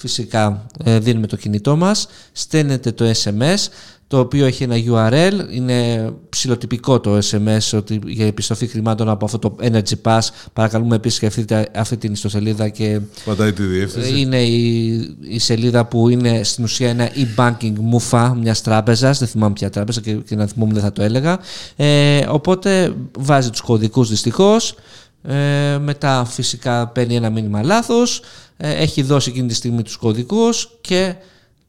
Φυσικά 0.00 0.66
ε, 0.84 0.98
δίνουμε 0.98 1.26
το 1.26 1.36
κινητό 1.36 1.76
μας, 1.76 2.08
στέλνετε 2.32 2.92
το 2.92 3.04
SMS, 3.10 3.68
το 4.10 4.18
οποίο 4.18 4.46
έχει 4.46 4.62
ένα 4.62 4.76
URL, 4.76 5.32
είναι 5.50 6.10
ψηλοτυπικό 6.28 7.00
το 7.00 7.18
SMS 7.18 7.76
ότι 7.78 8.00
για 8.06 8.26
επιστροφή 8.26 8.66
χρημάτων 8.66 9.08
από 9.08 9.24
αυτό 9.24 9.38
το 9.38 9.56
Energy 9.60 9.94
Pass. 10.02 10.20
Παρακαλούμε 10.52 10.96
επισκεφτείτε 10.96 11.68
αυτή 11.74 11.96
την 11.96 12.12
ιστοσελίδα 12.12 12.68
και 12.68 13.00
Πατάει 13.24 13.52
τη 13.52 13.62
διεύθυνση. 13.62 14.20
είναι 14.20 14.42
η, 14.42 15.16
η 15.20 15.38
σελίδα 15.38 15.84
που 15.84 16.08
είναι 16.08 16.42
στην 16.42 16.64
ουσία 16.64 16.88
ένα 16.88 17.10
e-banking 17.10 17.72
μουφα 17.80 18.34
μιας 18.34 18.62
τράπεζας. 18.62 19.18
Δεν 19.18 19.28
θυμάμαι 19.28 19.52
ποια 19.52 19.70
τράπεζα 19.70 20.00
και, 20.00 20.12
και 20.14 20.36
να 20.36 20.46
θυμόμουν 20.46 20.74
δεν 20.74 20.82
θα 20.82 20.92
το 20.92 21.02
έλεγα. 21.02 21.38
Ε, 21.76 22.26
οπότε 22.28 22.94
βάζει 23.18 23.50
τους 23.50 23.60
κωδικούς 23.60 24.08
δυστυχώς. 24.08 24.74
Ε, 25.22 25.78
μετά 25.78 26.24
φυσικά 26.24 26.86
παίρνει 26.86 27.16
ένα 27.16 27.30
μήνυμα 27.30 27.62
λάθος. 27.62 28.22
Ε, 28.56 28.74
έχει 28.74 29.02
δώσει 29.02 29.30
εκείνη 29.30 29.48
τη 29.48 29.54
στιγμή 29.54 29.82
τους 29.82 29.96
κωδικούς 29.96 30.70
και 30.80 31.14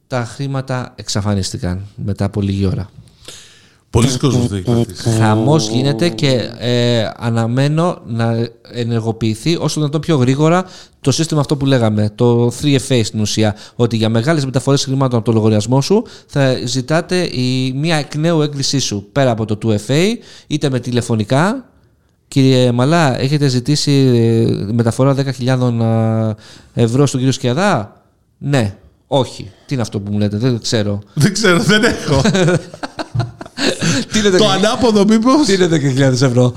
τα 0.06 0.24
χρήματα 0.24 0.92
εξαφανίστηκαν 0.96 1.86
μετά 1.96 2.24
από 2.24 2.40
λίγη 2.40 2.66
ώρα. 2.66 2.90
Πολλοί 3.90 4.18
κόσμοι 4.18 4.46
δεν 4.46 4.58
έχει 4.58 4.64
πατήσει. 4.64 5.08
Χαμός 5.10 5.68
γίνεται 5.68 6.08
και 6.08 6.50
ε, 6.58 7.10
αναμένω 7.16 8.00
να 8.06 8.48
ενεργοποιηθεί 8.72 9.56
όσο 9.56 9.80
να 9.80 9.88
το 9.88 10.00
πιο 10.00 10.16
γρήγορα 10.16 10.64
το 11.00 11.10
σύστημα 11.10 11.40
αυτό 11.40 11.56
που 11.56 11.66
λέγαμε, 11.66 12.12
το 12.14 12.52
3FA 12.62 13.00
στην 13.04 13.20
ουσία, 13.20 13.56
ότι 13.74 13.96
για 13.96 14.08
μεγάλες 14.08 14.44
μεταφορές 14.44 14.84
χρημάτων 14.84 15.18
από 15.18 15.24
το 15.24 15.32
λογαριασμό 15.32 15.80
σου 15.80 16.04
θα 16.26 16.58
ζητάτε 16.64 17.16
η, 17.16 17.72
μία 17.72 17.96
εκ 17.96 18.14
νέου 18.14 18.42
έγκρισή 18.42 18.78
σου 18.78 19.08
πέρα 19.12 19.30
από 19.30 19.44
το 19.44 19.58
2FA, 19.86 20.14
είτε 20.46 20.70
με 20.70 20.80
τηλεφωνικά. 20.80 21.71
Κύριε 22.32 22.72
Μαλά, 22.72 23.20
έχετε 23.20 23.48
ζητήσει 23.48 23.92
ε, 23.92 24.72
μεταφορά 24.72 25.16
10.000 25.38 26.34
ευρώ 26.74 27.06
στον 27.06 27.18
κύριο 27.20 27.32
Σκιαδά; 27.32 28.02
Ναι, 28.38 28.74
όχι. 29.06 29.50
Τι 29.66 29.74
είναι 29.74 29.82
αυτό 29.82 30.00
που 30.00 30.12
μου 30.12 30.18
λέτε, 30.18 30.36
δεν 30.36 30.60
ξέρω. 30.60 30.98
Δεν 31.14 31.32
ξέρω, 31.32 31.58
δεν 31.58 31.84
έχω. 31.84 32.20
Τι 34.12 34.18
είναι 34.18 34.30
Το 34.30 34.48
ανάποδο, 34.48 35.04
μήπως; 35.04 35.46
Τι 35.46 35.52
είναι 35.52 35.68
10.000 35.70 35.98
ευρώ; 35.98 36.52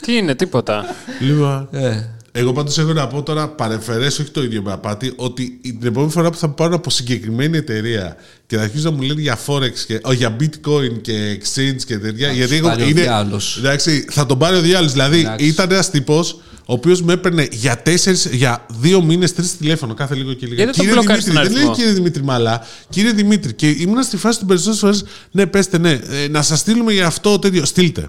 Τι 0.00 0.16
είναι, 0.16 0.34
τίποτα. 0.34 0.84
Λοιπόν. 1.20 1.68
Ε. 1.72 2.02
Εγώ 2.32 2.52
πάντως 2.52 2.78
έχω 2.78 2.92
να 2.92 3.06
πω 3.06 3.22
τώρα 3.22 3.48
παρεμφερές, 3.48 4.18
όχι 4.18 4.30
το 4.30 4.42
ίδιο 4.42 4.62
με 4.62 4.72
απάτη, 4.72 5.12
ότι 5.16 5.60
την 5.62 5.86
επόμενη 5.86 6.12
φορά 6.12 6.30
που 6.30 6.36
θα 6.36 6.48
πάρω 6.48 6.74
από 6.74 6.90
συγκεκριμένη 6.90 7.56
εταιρεία 7.56 8.16
και 8.46 8.56
θα 8.56 8.62
αρχίσουν 8.62 8.90
να 8.90 8.96
μου 8.96 9.02
λένε 9.02 9.20
για 9.20 9.38
Forex 9.46 9.72
και 9.86 10.00
ο, 10.02 10.12
για 10.12 10.36
Bitcoin 10.40 11.00
και 11.00 11.38
exchange 11.40 11.82
και 11.86 11.98
τέτοια. 11.98 12.32
γιατί 12.32 12.54
εγώ 12.54 12.68
πάρει 12.68 12.82
ο 12.82 12.88
είναι. 12.88 13.00
διάολος. 13.00 13.56
Εντάξει, 13.58 14.04
θα 14.10 14.26
τον 14.26 14.38
πάρει 14.38 14.56
ο 14.56 14.60
διάολος. 14.60 14.92
Δηλαδή 14.92 15.20
Εντάξει. 15.20 15.46
ήταν 15.46 15.70
ένας 15.70 15.90
τύπος 15.90 16.40
ο 16.70 16.72
οποίος 16.72 17.02
με 17.02 17.12
έπαιρνε 17.12 17.48
για, 17.50 17.78
τέσσερις, 17.78 18.28
για 18.32 18.66
δύο 18.68 19.02
μήνες 19.02 19.34
τρεις 19.34 19.56
τηλέφωνο 19.56 19.94
κάθε 19.94 20.14
λίγο 20.14 20.32
και 20.32 20.46
λίγο. 20.46 20.62
Γιατί 20.62 20.70
δεν 20.70 20.86
τον 20.86 20.86
κύριε 20.86 20.94
μπλοκάρεις 20.94 21.24
Δημήτρη, 21.24 21.46
τον 21.46 21.52
δεν 21.52 21.62
λέει 21.62 21.62
αριθμό; 21.62 21.84
κύριε 21.84 21.92
Δημήτρη 21.92 22.22
Μπαλά, 22.22 22.66
κύριε 22.88 23.12
Δημήτρη. 23.12 23.52
Και 23.52 23.68
ήμουν 23.68 24.02
στη 24.02 24.16
φάση 24.16 24.38
του 24.38 24.46
περισσότερες 24.46 24.76
φορές, 24.76 25.04
ναι, 25.30 25.46
πέστε, 25.46 25.78
ναι, 25.78 25.90
ε, 25.90 26.28
να 26.30 26.42
σας 26.42 26.58
στείλουμε 26.58 26.92
για 26.92 27.06
αυτό 27.06 27.38
τέτοιο. 27.38 27.64
Στείλτε. 27.64 28.08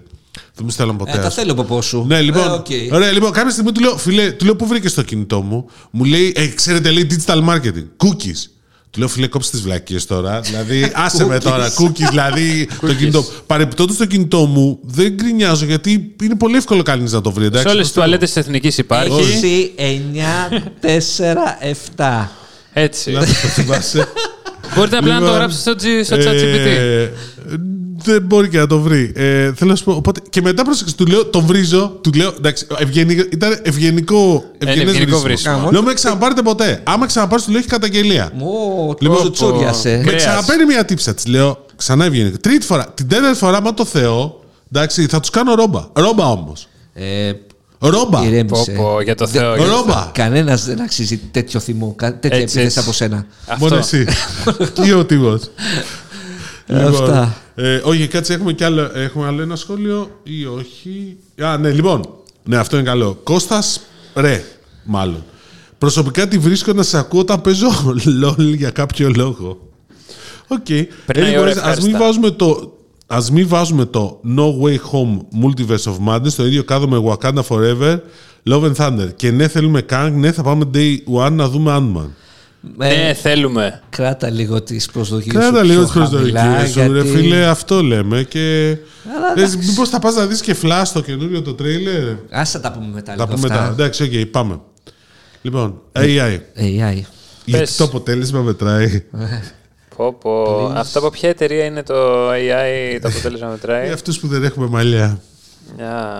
Δεν 0.55 0.63
μου 0.65 0.69
στέλνουν 0.69 0.97
ποτέ. 0.97 1.11
Ε, 1.11 1.13
τα 1.13 1.19
ας 1.19 1.33
πούμε. 1.33 1.45
θέλω 1.47 1.51
από 1.61 1.63
πόσο 1.75 1.87
σου. 1.89 2.05
Ναι, 2.07 2.21
λοιπόν. 2.21 2.43
Ε, 2.43 2.49
οκ. 2.51 2.65
Ωραία, 2.93 3.11
λοιπόν, 3.11 3.31
κάποια 3.31 3.51
στιγμή 3.51 3.71
του 3.71 3.81
λέω, 3.81 3.97
φίλε, 3.97 4.31
του 4.31 4.45
λέω 4.45 4.55
πού 4.55 4.67
βρήκε 4.67 4.89
το 4.89 5.01
κινητό 5.01 5.41
μου; 5.41 5.69
Μου 5.91 6.03
λέει, 6.03 6.33
ε, 6.35 6.47
ξέρετε, 6.47 6.91
λέει 6.91 7.07
digital 7.11 7.49
marketing. 7.49 7.85
Cookies. 8.05 8.45
Του 8.89 8.99
λέω, 8.99 9.07
φίλε, 9.07 9.27
κόψε 9.27 9.51
τις 9.51 9.61
βλακίες 9.61 10.05
τώρα. 10.05 10.39
δηλαδή, 10.41 10.91
άσε 11.05 11.25
με 11.25 11.35
Cookies. 11.35 11.41
τώρα. 11.41 11.67
Cookies, 11.79 12.09
δηλαδή. 12.09 12.67
το 12.81 12.93
κινητό. 12.93 13.25
Παρεπιπτόντω 13.45 13.93
το 13.93 14.05
κινητό 14.05 14.45
μου 14.45 14.79
δεν 14.81 15.13
γκρινιάζω 15.13 15.65
γιατί 15.65 16.15
είναι 16.23 16.35
πολύ 16.35 16.55
εύκολο 16.57 16.81
κανείς 16.81 17.11
να 17.11 17.21
το 17.21 17.31
βρει. 17.31 17.43
Σε 17.43 17.47
Εντάξει, 17.49 17.67
όλες 17.67 17.77
το 17.77 17.81
τι 17.83 17.89
στέλνω. 17.89 18.07
τουαλέτες 18.07 18.31
της 18.33 18.43
Εθνικής 18.43 18.77
υπάρχει. 18.77 19.19
Έξι, 19.19 19.71
9, 19.77 20.49
4, 20.81 21.57
7. 21.97 22.27
Έτσι. 22.73 23.11
Να 23.11 23.19
το 23.19 23.25
θυμάσαι. 23.25 24.07
Μπορείτε 24.75 24.97
απλά 24.97 25.13
να 25.13 25.19
το 25.19 25.25
Λοιπόν, 25.25 25.39
γράψετε 25.39 26.03
στο, 26.03 26.15
G- 26.19 27.51
στο 28.01 28.11
chat 28.11 28.15
GPT. 28.15 28.15
ε, 28.15 28.19
δεν 28.19 28.21
μπορεί 28.21 28.49
και 28.49 28.57
να 28.57 28.67
το 28.67 28.79
βρει. 28.79 29.11
Ε, 29.15 29.53
θέλω 29.53 29.69
να 29.69 29.75
σου 29.75 29.83
πω. 29.83 29.91
Οπότε, 29.91 30.19
και 30.29 30.41
μετά 30.41 30.63
πρόσεξε, 30.63 30.95
του 30.95 31.05
λέω, 31.05 31.25
τον 31.25 31.45
βρίζω. 31.45 31.97
Του 32.01 32.11
λέω, 32.15 32.33
εντάξει, 32.37 32.67
ευγενικό, 32.77 33.23
ήταν 33.31 33.59
ευγενικό. 33.63 34.43
ευγενές 34.57 34.93
ευγενικό 34.93 35.19
βρίσιμο. 35.19 35.53
βρίσιμο. 35.53 35.71
Λέω, 35.71 35.81
με 35.83 35.93
ξαναπάρετε 35.93 36.41
ποτέ. 36.41 36.81
Άμα 36.83 37.05
ξαναπάρεις, 37.05 37.43
του 37.45 37.51
λέω, 37.51 37.59
έχει 37.59 37.69
καταγγελία. 37.69 38.31
Μου, 38.35 38.95
Λοιπόν, 38.99 39.17
το 39.23 39.31
τσούριασε. 39.31 39.97
Με 39.97 40.03
Κρέας. 40.03 40.23
ξαναπαίρνει 40.25 40.65
μια 40.65 40.85
τύψα. 40.85 41.13
Της 41.13 41.25
λέω, 41.27 41.65
ξανά 41.75 42.05
ευγενικό. 42.05 42.37
Τρίτη 42.37 42.65
φορά. 42.65 42.85
Την 42.93 43.07
τέταρτη 43.07 43.37
φορά, 43.37 43.61
μα 43.61 43.73
το 43.73 43.85
Θεό, 43.85 44.39
εντάξει, 44.73 45.05
θα 45.05 45.19
τους 45.19 45.29
κάνω 45.29 45.53
ρόμπα. 45.55 45.87
Ρόμπα 45.93 46.29
όμως. 46.31 46.67
Ε, 46.93 47.31
Ρόμπα. 47.83 48.19
Πω, 48.19 48.25
ηρέμησε. 48.25 48.71
πω, 48.71 49.01
για 49.01 49.15
το 49.15 49.27
Θεό. 49.27 49.55
για 49.55 49.63
το 49.65 49.69
Θεό. 49.69 49.77
Ρόμπα. 49.77 50.09
Κανένας 50.13 50.65
δεν 50.65 50.81
αξίζει 50.81 51.17
τέτοιο 51.31 51.59
θυμό, 51.59 51.93
κα- 51.97 52.19
τέτοια 52.19 52.37
Έτσι, 52.37 52.59
επίθεση 52.59 52.65
έτσι. 52.65 52.79
από 52.79 52.91
σένα. 52.93 53.25
Μόνο 53.59 53.75
Αυτό. 53.75 53.97
εσύ. 53.97 54.07
Ή 54.87 54.91
ο 54.93 55.05
τύπος. 55.05 55.41
Αυτά. 56.71 57.37
Ε, 57.55 57.81
όχι, 57.83 58.07
κάτσε, 58.07 58.33
έχουμε, 58.33 58.53
κι 58.53 58.63
άλλο, 58.63 58.91
έχουμε 58.93 59.25
άλλο 59.25 59.41
ένα 59.41 59.55
σχόλιο 59.55 60.19
ή 60.23 60.45
όχι; 60.45 61.17
Α, 61.43 61.57
ναι, 61.57 61.71
λοιπόν. 61.71 62.09
Ναι, 62.43 62.57
αυτό 62.57 62.77
είναι 62.77 62.85
καλό. 62.85 63.19
Κώστας 63.23 63.81
ρε, 64.15 64.43
μάλλον. 64.83 65.23
Προσωπικά 65.77 66.27
τη 66.27 66.37
βρίσκω 66.37 66.73
να 66.73 66.83
σε 66.83 66.97
ακούω 66.97 67.19
όταν 67.19 67.41
παίζω 67.41 67.67
LOL 68.23 68.55
για 68.55 68.69
κάποιο 68.69 69.11
λόγο. 69.15 69.57
Οκ. 70.47 70.65
Περνάει 71.05 71.33
η 71.33 71.37
ώρα 71.37 71.51
Anyways, 71.51 71.57
ας 71.57 71.63
μην 71.63 71.69
ευχάριστα. 71.69 71.97
βάζουμε 71.99 72.29
το... 72.31 72.73
Ας 73.07 73.31
μην 73.31 73.47
βάζουμε 73.47 73.85
το 73.85 74.19
No 74.37 74.45
Way 74.63 74.75
Home 74.75 75.17
Multiverse 75.43 75.91
of 75.91 75.97
Madness 76.07 76.31
το 76.35 76.45
ίδιο 76.45 76.63
κάδο 76.63 76.87
με 76.87 77.01
Wakanda 77.05 77.41
Forever, 77.47 77.97
Love 78.49 78.71
and 78.71 78.75
Thunder. 78.75 79.09
Και 79.15 79.31
ναι, 79.31 79.47
θέλουμε 79.47 79.85
Kang, 79.89 80.11
ναι, 80.15 80.31
θα 80.31 80.43
πάμε 80.43 80.69
Day 80.73 80.97
One 81.13 81.31
να 81.31 81.49
δούμε 81.49 81.77
Ant-Man. 81.77 82.09
Ε, 82.79 82.87
Ναι, 83.07 83.13
θέλουμε. 83.13 83.81
Κράτα 83.89 84.29
λίγο 84.29 84.61
τις 84.61 84.85
προσδοκίες 84.91 85.33
σου. 85.33 85.39
Κράτα 85.51 85.63
λίγο 85.63 85.79
πιο 85.83 85.87
τι 85.87 85.93
προσδοκίες 86.09 86.31
χαμηλά, 86.41 86.67
σου, 86.67 86.79
ρε 86.79 87.01
γιατί- 87.01 87.09
φίλε, 87.17 87.45
αυτό 87.47 87.81
λέμε. 87.83 88.23
Και. 88.23 88.77
Αλλά 89.15 89.43
Ε, 89.47 89.55
Μήπως 89.67 89.89
θα 89.89 89.99
πας 89.99 90.15
να 90.15 90.25
δεις 90.25 90.41
και 90.41 90.55
Flash 90.61 90.83
το 90.93 91.01
καινούριο 91.01 91.41
το 91.41 91.53
τρέιλερ; 91.53 92.13
Ας 92.31 92.51
θα 92.51 92.59
τα 92.59 92.71
πούμε 92.71 92.87
μετά 92.93 93.13
Θα 93.15 93.23
λίγο 93.23 93.35
πούμε 93.35 93.47
μετά. 93.47 93.61
αυτά. 93.61 93.71
Εντάξει, 93.73 94.03
οκ, 94.03 94.27
πάμε. 94.31 94.59
Λοιπόν, 95.41 95.81
AI. 95.91 96.37
AI. 96.57 97.01
Γιατί 97.45 97.73
το 97.73 97.83
αποτέλεσμα 97.83 98.41
μετράει. 98.41 99.03
Πω, 99.95 100.13
πω. 100.13 100.65
Αυτό 100.75 100.99
από 100.99 101.09
ποια 101.09 101.29
εταιρεία 101.29 101.65
είναι 101.65 101.83
το 101.83 102.29
AI 102.31 102.97
το 103.01 103.07
αποτέλεσμα 103.07 103.37
Για 103.37 103.47
μετράει. 103.47 103.89
αυτούς 103.89 104.19
που 104.19 104.27
δεν 104.27 104.43
έχουμε 104.43 104.67
μαλλιά. 104.67 105.19
Μια... 105.77 106.19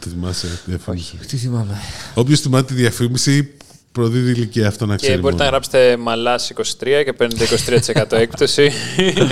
Το 0.00 0.08
θυμάσαι. 0.10 0.60
διαφήμιση. 0.64 1.16
Τι 1.28 1.36
θυμάμαι. 1.36 1.74
Όποιος 2.14 2.40
θυμάται 2.40 2.74
τη 2.74 2.80
διαφήμιση, 2.80 3.54
προδίδει 3.92 4.30
ηλικία 4.30 4.68
αυτό 4.68 4.86
να 4.86 4.96
Και 4.96 5.06
ξέρει. 5.06 5.20
μπορείτε 5.20 5.42
να 5.44 5.50
μόνο. 5.50 5.56
γράψετε 5.56 5.96
μαλάς 5.96 6.52
23 6.56 7.02
και 7.04 7.12
παίρνετε 7.12 7.44
23% 8.06 8.12
έκπτωση. 8.12 8.70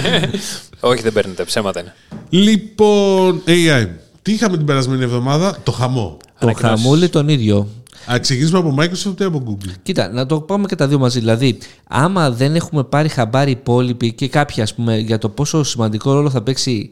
Όχι, 0.81 1.03
δεν 1.03 1.13
παίρνετε, 1.13 1.45
ψέματα 1.45 1.81
είναι. 1.81 1.95
Λοιπόν, 2.31 3.43
AI. 3.47 3.87
Τι 4.23 4.33
είχαμε 4.33 4.57
την 4.57 4.67
περασμένη 4.67 5.03
εβδομάδα, 5.03 5.59
το 5.63 5.73
χαμό. 5.73 6.17
Το 6.21 6.47
Ανακοινώσεις. 6.47 6.83
χαμούλι 6.85 7.09
τον 7.09 7.29
ίδιο. 7.29 7.69
Α, 8.13 8.19
ξεκινήσουμε 8.21 8.59
από 8.59 8.75
Microsoft 8.79 9.21
ή 9.21 9.25
από 9.25 9.43
Google; 9.49 9.71
Κοίτα, 9.83 10.09
να 10.13 10.27
το 10.27 10.41
πάμε 10.41 10.67
και 10.67 10.75
τα 10.75 10.89
δύο 10.89 10.99
μαζί. 10.99 11.19
Δηλαδή, 11.19 11.59
άμα 11.89 12.31
δεν 12.31 12.55
έχουμε 12.55 12.85
πάρει 12.85 13.09
χαμπάρι 13.09 13.51
υπόλοιποι 13.51 14.13
και 14.13 14.29
κάποιοι, 14.29 14.63
ας 14.63 14.75
πούμε, 14.75 14.97
για 14.99 15.19
το 15.19 15.29
πόσο 15.29 15.63
σημαντικό 15.63 16.13
ρόλο 16.13 16.31
θα 16.31 16.43
παίξει 16.43 16.91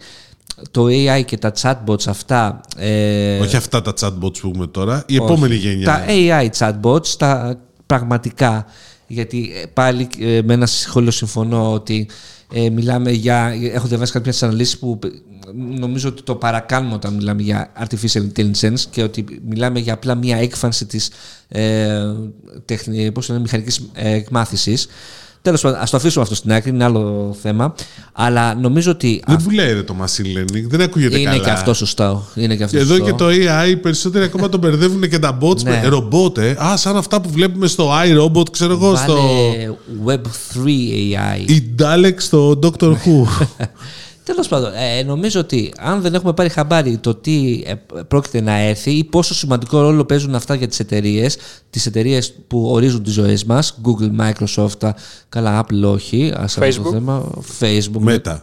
το 0.70 0.84
AI 0.84 1.24
και 1.24 1.38
τα 1.38 1.52
chatbots 1.60 2.06
αυτά. 2.06 2.60
Ε, 2.76 3.38
Όχι 3.38 3.56
αυτά 3.56 3.82
τα 3.82 3.94
chatbots 4.00 4.40
που 4.40 4.48
έχουμε 4.48 4.66
τώρα, 4.66 5.04
η 5.06 5.14
επόμενη 5.16 5.54
γενιά. 5.54 5.84
Τα 5.84 6.04
AI 6.08 6.48
chatbots, 6.58 7.08
τα 7.08 7.60
πραγματικά. 7.86 8.66
Γιατί 9.06 9.52
ε, 9.62 9.66
πάλι 9.66 10.08
ε, 10.18 10.40
με 10.44 10.54
ένα 10.54 10.66
σχόλιο 10.66 11.10
συμφωνώ 11.10 11.72
ότι 11.72 12.08
ε, 12.52 12.70
μιλάμε 12.70 13.10
για. 13.10 13.54
Έχω 13.72 13.86
διαβάσει 13.86 14.12
κάποιες 14.12 14.42
αναλύσεις 14.42 14.78
που 14.78 14.98
ε, 15.04 15.08
νομίζω 15.78 16.08
ότι 16.08 16.22
το 16.22 16.34
παρακάνουμε 16.34 16.94
όταν 16.94 17.14
μιλάμε 17.14 17.42
για 17.42 17.72
artificial 17.84 18.22
intelligence 18.32 18.80
και 18.90 19.02
ότι 19.02 19.24
μιλάμε 19.48 19.78
για 19.78 19.92
απλά 19.92 20.14
μία 20.14 20.36
έκφανση 20.36 20.86
της 20.86 21.10
ε, 21.48 22.02
τεχνη, 22.64 23.12
πώς 23.12 23.28
είναι, 23.28 23.38
μηχανικής 23.38 23.88
ε, 23.92 24.12
εκμάθησης. 24.12 24.86
Τέλος 25.44 25.60
πάντων, 25.60 25.78
ας 25.80 25.90
το 25.90 25.96
αφήσουμε 25.96 26.22
αυτό 26.22 26.34
στην 26.34 26.52
άκρη, 26.52 26.70
είναι 26.70 26.84
άλλο 26.84 27.36
θέμα. 27.42 27.74
Αλλά 28.12 28.54
νομίζω 28.54 28.90
ότι 28.90 29.22
Δεν 29.26 29.38
βουλάει 29.40 29.72
ρε, 29.72 29.82
το 29.82 29.94
machine 30.02 30.38
learning, 30.38 30.64
δεν 30.68 30.80
ακούγεται 30.80 31.18
είναι 31.20 31.30
καλά. 31.30 31.42
και 31.44 31.50
αυτό 31.50 31.74
σωστό. 31.74 32.24
Είναι 32.34 32.56
και 32.56 32.64
αυτό 32.64 32.76
Και 32.76 32.82
εδώ 32.82 32.94
σωστό. 32.96 33.10
και 33.10 33.16
το 33.18 33.26
AI, 33.28 33.68
οι 33.70 33.76
περισσότεροι 33.76 34.24
ακόμα 34.24 34.48
τον 34.48 34.60
μπερδεύουν 34.60 35.08
και 35.08 35.18
τα 35.18 35.38
bots 35.40 35.62
Ναι. 35.62 35.70
με 35.70 35.88
ρομπότ, 35.88 36.38
ε. 36.38 36.56
Α, 36.64 36.76
σαν 36.76 36.96
αυτά 36.96 37.20
που 37.20 37.28
βλέπουμε 37.30 37.66
στο 37.66 37.90
iRobot, 38.06 38.50
ξέρω 38.50 38.72
εγώ, 38.72 38.96
στο. 38.96 39.14
Βάλε 39.16 39.74
Web3 40.06 40.66
AI. 40.66 41.48
Η 41.50 41.62
Dalek 41.78 42.14
στο 42.16 42.58
Doctor 42.62 42.90
Who. 42.92 43.26
Τέλος 44.24 44.48
πάντων, 44.48 44.72
ε, 44.74 45.02
νομίζω 45.02 45.40
ότι 45.40 45.72
αν 45.78 46.00
δεν 46.00 46.14
έχουμε 46.14 46.32
πάρει 46.32 46.48
χαμπάρι 46.48 46.98
το 46.98 47.14
τι 47.14 47.62
ε, 47.66 47.74
πρόκειται 48.08 48.40
να 48.40 48.52
έρθει 48.52 48.90
ή 48.90 49.04
πόσο 49.04 49.34
σημαντικό 49.34 49.80
ρόλο 49.80 50.04
παίζουν 50.04 50.34
αυτά 50.34 50.54
για 50.54 50.68
τις 50.68 50.78
εταιρείες, 50.80 51.36
τις 51.70 51.86
εταιρείες 51.86 52.32
που 52.48 52.68
ορίζουν 52.70 53.02
τις 53.02 53.12
ζωές 53.12 53.44
μας, 53.44 53.78
Google, 53.84 54.10
Microsoft, 54.20 54.78
τα- 54.78 54.94
καλά, 55.28 55.64
Apple 55.64 55.82
όχι, 55.92 56.32
ας 56.36 56.58
αυτό 56.58 56.82
το 56.82 56.88
Facebook. 56.88 56.92
θέμα, 56.92 57.30
Facebook, 57.60 58.08
Meta. 58.08 58.36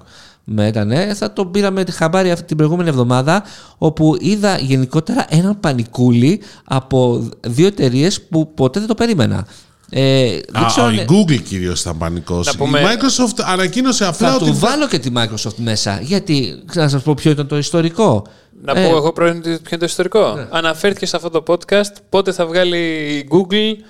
Meta, 0.58 0.86
ναι. 0.86 1.14
Θα 1.14 1.34
το 1.34 1.46
πήραμε 1.46 1.84
τη 1.84 1.92
χαμπάρι 1.92 2.32
αυτή 2.32 2.46
την 2.46 2.58
προηγούμενη 2.58 2.90
εβδομάδα, 2.90 3.44
όπου 3.78 4.16
είδα 4.20 4.58
γενικότερα 4.58 5.26
έναν 5.30 5.60
πανικούλι 5.60 6.42
από 6.64 7.30
δύο 7.48 7.68
εταιρείες 7.68 8.22
που 8.22 8.54
ποτέ 8.54 8.80
δεν 8.80 8.88
το 8.88 8.96
περίμενα. 8.96 9.48
Ε, 9.94 10.40
δεν 10.52 10.64
Α, 10.64 10.66
ξέρω 10.66 10.86
αν- 10.88 10.96
η 10.96 11.06
Google 11.10 11.42
κυρίως 11.42 11.82
θα 11.82 11.94
πανικώσει. 11.94 12.50
Να 12.52 12.56
πούμε- 12.58 12.80
Η 12.80 12.84
Microsoft 12.86 13.42
ανακοίνωσε 13.46 14.06
απλά 14.06 14.30
θα 14.30 14.36
ότι. 14.36 14.46
του 14.46 14.58
βάλω 14.58 14.88
και 14.88 15.00
τη 15.00 15.10
Microsoft 15.16 15.56
μέσα. 15.56 16.00
Γιατί, 16.02 16.64
να 16.74 16.88
σας 16.90 17.02
πω 17.04 17.14
ποιο 17.14 17.32
ήταν 17.32 17.48
το 17.48 17.58
ιστορικό. 17.58 18.26
Να 18.64 18.80
Ε, 18.80 18.88
πω 18.90 18.96
εγώ 18.96 19.14
πρώην 19.14 19.42
ποιο 19.42 19.52
είναι 19.52 19.78
το 19.80 19.86
ιστορικό. 19.86 20.34
Ναι. 20.36 20.48
Αναφέρθηκε 20.50 21.06
σε 21.06 21.16
αυτό 21.16 21.30
το 21.30 21.44
podcast 21.48 21.92
πότε 22.10 22.32
θα 22.32 22.46
βγάλει 22.46 22.78
η 23.18 23.28
Google 23.32 23.84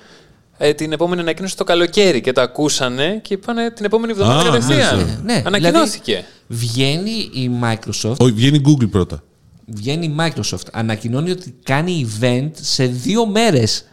ε, 0.57 0.73
την 0.73 0.91
επόμενη 0.91 1.21
ανακοίνωση 1.21 1.57
το 1.57 1.63
καλοκαίρι 1.63 2.21
και 2.21 2.31
το 2.31 2.41
ακούσανε 2.41 3.19
και 3.23 3.33
είπανε 3.33 3.71
την 3.71 3.85
επόμενη 3.85 4.11
εβδομάδα 4.11 4.39
Α, 4.41 4.43
κατευθείαν. 4.43 4.97
ναι, 4.97 5.33
ναι, 5.33 5.43
Ανακοινώθηκε. 5.45 6.25
Βγαίνει 6.47 7.29
η 7.33 7.51
Microsoft, 7.63 8.17
Όχι, 8.17 8.31
βγαίνει 8.31 8.57
η 8.57 8.61
Google 8.65 8.89
πρώτα. 8.91 9.23
βγαίνει 9.65 10.05
η 10.05 10.15
Microsoft, 10.19 10.65
ανακοινώνει 10.71 11.31
ότι 11.31 11.55
κάνει 11.63 12.07
event 12.19 12.49
σε 12.61 12.85
δύο 12.85 13.25
μέρες. 13.27 13.85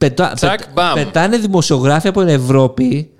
Πετά, 0.00 0.32
Τσακ, 0.34 0.58
πετ- 0.58 0.68
μπαμ. 0.74 0.94
πετάνε 0.94 1.36
δημοσιογράφοι 1.36 2.08
από 2.08 2.20
την 2.20 2.28
Ευρώπη 2.28 3.10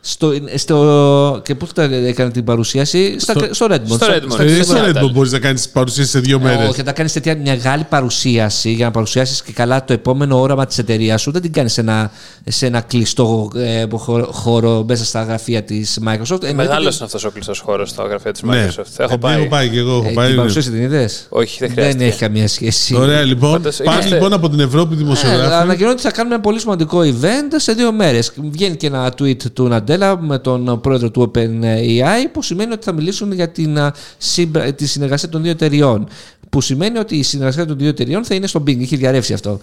στο, 0.00 0.32
στο, 0.54 1.40
και 1.44 1.54
πού 1.54 1.66
θα 1.74 1.82
έκανε 1.82 2.30
την 2.30 2.44
παρουσίαση; 2.44 3.16
Στα, 3.18 3.32
Στο- 3.32 3.54
στο 3.54 3.66
Redmond. 3.70 3.80
στο 3.86 3.94
στα- 3.94 4.14
Redmond. 4.16 4.30
στα- 4.32 4.42
Ε, 4.42 4.62
στα- 4.62 4.64
στο 4.64 4.76
Seattle. 4.84 4.96
Redmond 5.04 5.10
μπορείς 5.12 5.32
να 5.32 5.38
κάνεις 5.38 5.68
παρουσίαση 5.68 6.10
σε 6.10 6.18
δύο 6.20 6.40
μέρες. 6.40 6.68
Όχι, 6.68 6.80
όταν 6.80 6.94
κάνεις 6.94 7.12
τέτοια 7.12 7.36
μια 7.36 7.52
μεγάλη 7.52 7.84
παρουσίαση 7.88 8.70
για 8.72 8.84
να 8.84 8.90
παρουσιάσεις 8.90 9.42
και 9.42 9.52
καλά 9.52 9.84
το 9.84 9.92
επόμενο 9.92 10.40
όραμα 10.40 10.66
της 10.66 10.78
εταιρείας 10.78 11.20
σου, 11.22 11.30
δεν 11.30 11.42
την 11.42 11.52
κάνεις 11.52 11.72
σε 11.72 11.80
ένα, 11.80 12.10
σε 12.48 12.66
ένα 12.66 12.80
κλειστό 12.80 13.50
ε, 13.54 13.84
χώρο, 13.92 14.28
χώρο 14.32 14.84
μέσα 14.88 15.04
στα 15.04 15.22
γραφεία 15.22 15.62
της 15.62 15.98
Microsoft. 16.06 16.42
Ε, 16.42 16.52
Μεγάλος 16.52 16.76
εννοείται 16.76 16.94
είναι 16.96 17.04
αυτός 17.04 17.24
ο 17.24 17.30
κλειστός 17.30 17.58
χώρος 17.60 17.90
στα 17.90 18.04
γραφεία 18.04 18.32
της 18.32 18.42
Ναι. 18.42 18.66
Microsoft. 18.68 18.84
Έχω 18.96 19.12
Ε, 19.14 19.16
πάει. 19.16 19.36
Έχω 19.36 19.46
πάει 19.48 19.68
και 19.68 19.78
εγώ. 19.78 19.96
Έχω 19.96 20.08
Ε, 20.08 20.12
πάει, 20.12 20.24
την 20.26 20.34
ναι. 20.34 20.40
παρουσίαση 20.40 20.70
την 20.70 20.82
είδες; 20.82 21.26
Όχι, 21.28 21.56
δεν 21.58 21.68
Δεν 21.68 21.76
χρειάζεται. 21.76 22.04
έχει 22.04 22.18
καμία 22.18 22.48
σχέση. 22.48 22.94
Ωραία, 22.96 23.22
λοιπόν. 23.22 23.52
Πάντως, 23.52 23.76
Πάνε 23.76 23.90
είμαστε- 23.92 24.14
λοιπόν 24.14 24.32
από 24.32 24.48
την 24.50 24.60
Ευρώπη 24.60 24.94
Ε, 24.94 24.96
δημοσιογράφοι. 24.96 25.54
ανακοινώνει 25.54 25.92
ότι 25.92 26.02
θα 26.02 26.10
κάνουμε 26.10 26.34
ένα 26.34 26.42
πολύ 26.44 26.60
σημαντικό 26.60 27.00
event 27.00 27.52
σε 27.56 27.72
δύο 27.72 27.92
μέρες. 27.92 28.32
Βγαίνει 28.50 28.76
και 28.76 28.86
ένα 28.86 29.12
tweet 29.18 29.50
του 29.52 29.68
Ναντέλα 29.88 30.20
με 30.20 30.38
τον 30.38 30.80
πρόεδρο 30.80 31.10
του 31.10 31.30
OpenAI 31.34 32.26
που 32.32 32.42
σημαίνει 32.42 32.72
ότι 32.72 32.84
θα 32.84 32.92
μιλήσουν 32.92 33.32
για 33.32 33.48
την, 33.50 33.78
α, 33.78 33.94
συμπρα- 34.18 34.72
τη 34.74 34.86
συνεργασία 34.86 35.28
των 35.28 35.42
δύο 35.42 35.50
εταιριών. 35.50 36.08
Που 36.50 36.60
σημαίνει 36.60 36.98
ότι 36.98 37.16
η 37.16 37.22
συνεργασία 37.22 37.66
των 37.66 37.78
δύο 37.78 37.88
εταιριών 37.88 38.24
θα 38.24 38.34
είναι 38.34 38.46
στο 38.46 38.60
Bing. 38.60 38.78
Είχε 38.78 38.96
διαρρεύσει 38.96 39.32
αυτό. 39.32 39.60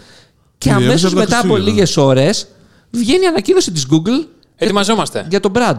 Και 0.57 0.69
Διαρρεύσει 0.69 0.89
αμέσως 0.89 1.11
από 1.11 1.19
τα 1.19 1.25
μετά 1.25 1.37
από 1.39 1.47
Χριστούγεννα. 1.47 1.73
λίγες 1.73 1.97
ώρες 1.97 2.47
βγαίνει 2.91 3.23
η 3.23 3.27
ανακοίνωση 3.27 3.71
της 3.71 3.85
Google 3.91 4.27
Ετοιμαζόμαστε. 4.55 5.25
για 5.29 5.39
τον 5.39 5.51
Brad. 5.55 5.77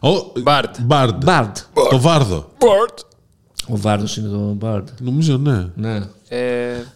Ο- 0.00 0.32
Bard. 0.44 0.64
Bard. 0.88 1.18
Bard. 1.24 1.52
Το 1.90 2.00
Βάρδο. 2.00 2.50
Ο 3.68 3.76
Βάρδος 3.76 4.16
είναι 4.16 4.28
το 4.28 4.56
Bard. 4.62 4.82
Νομίζω 5.00 5.36
ναι. 5.36 5.66
Ναι. 5.74 6.00
Ε, 6.28 6.38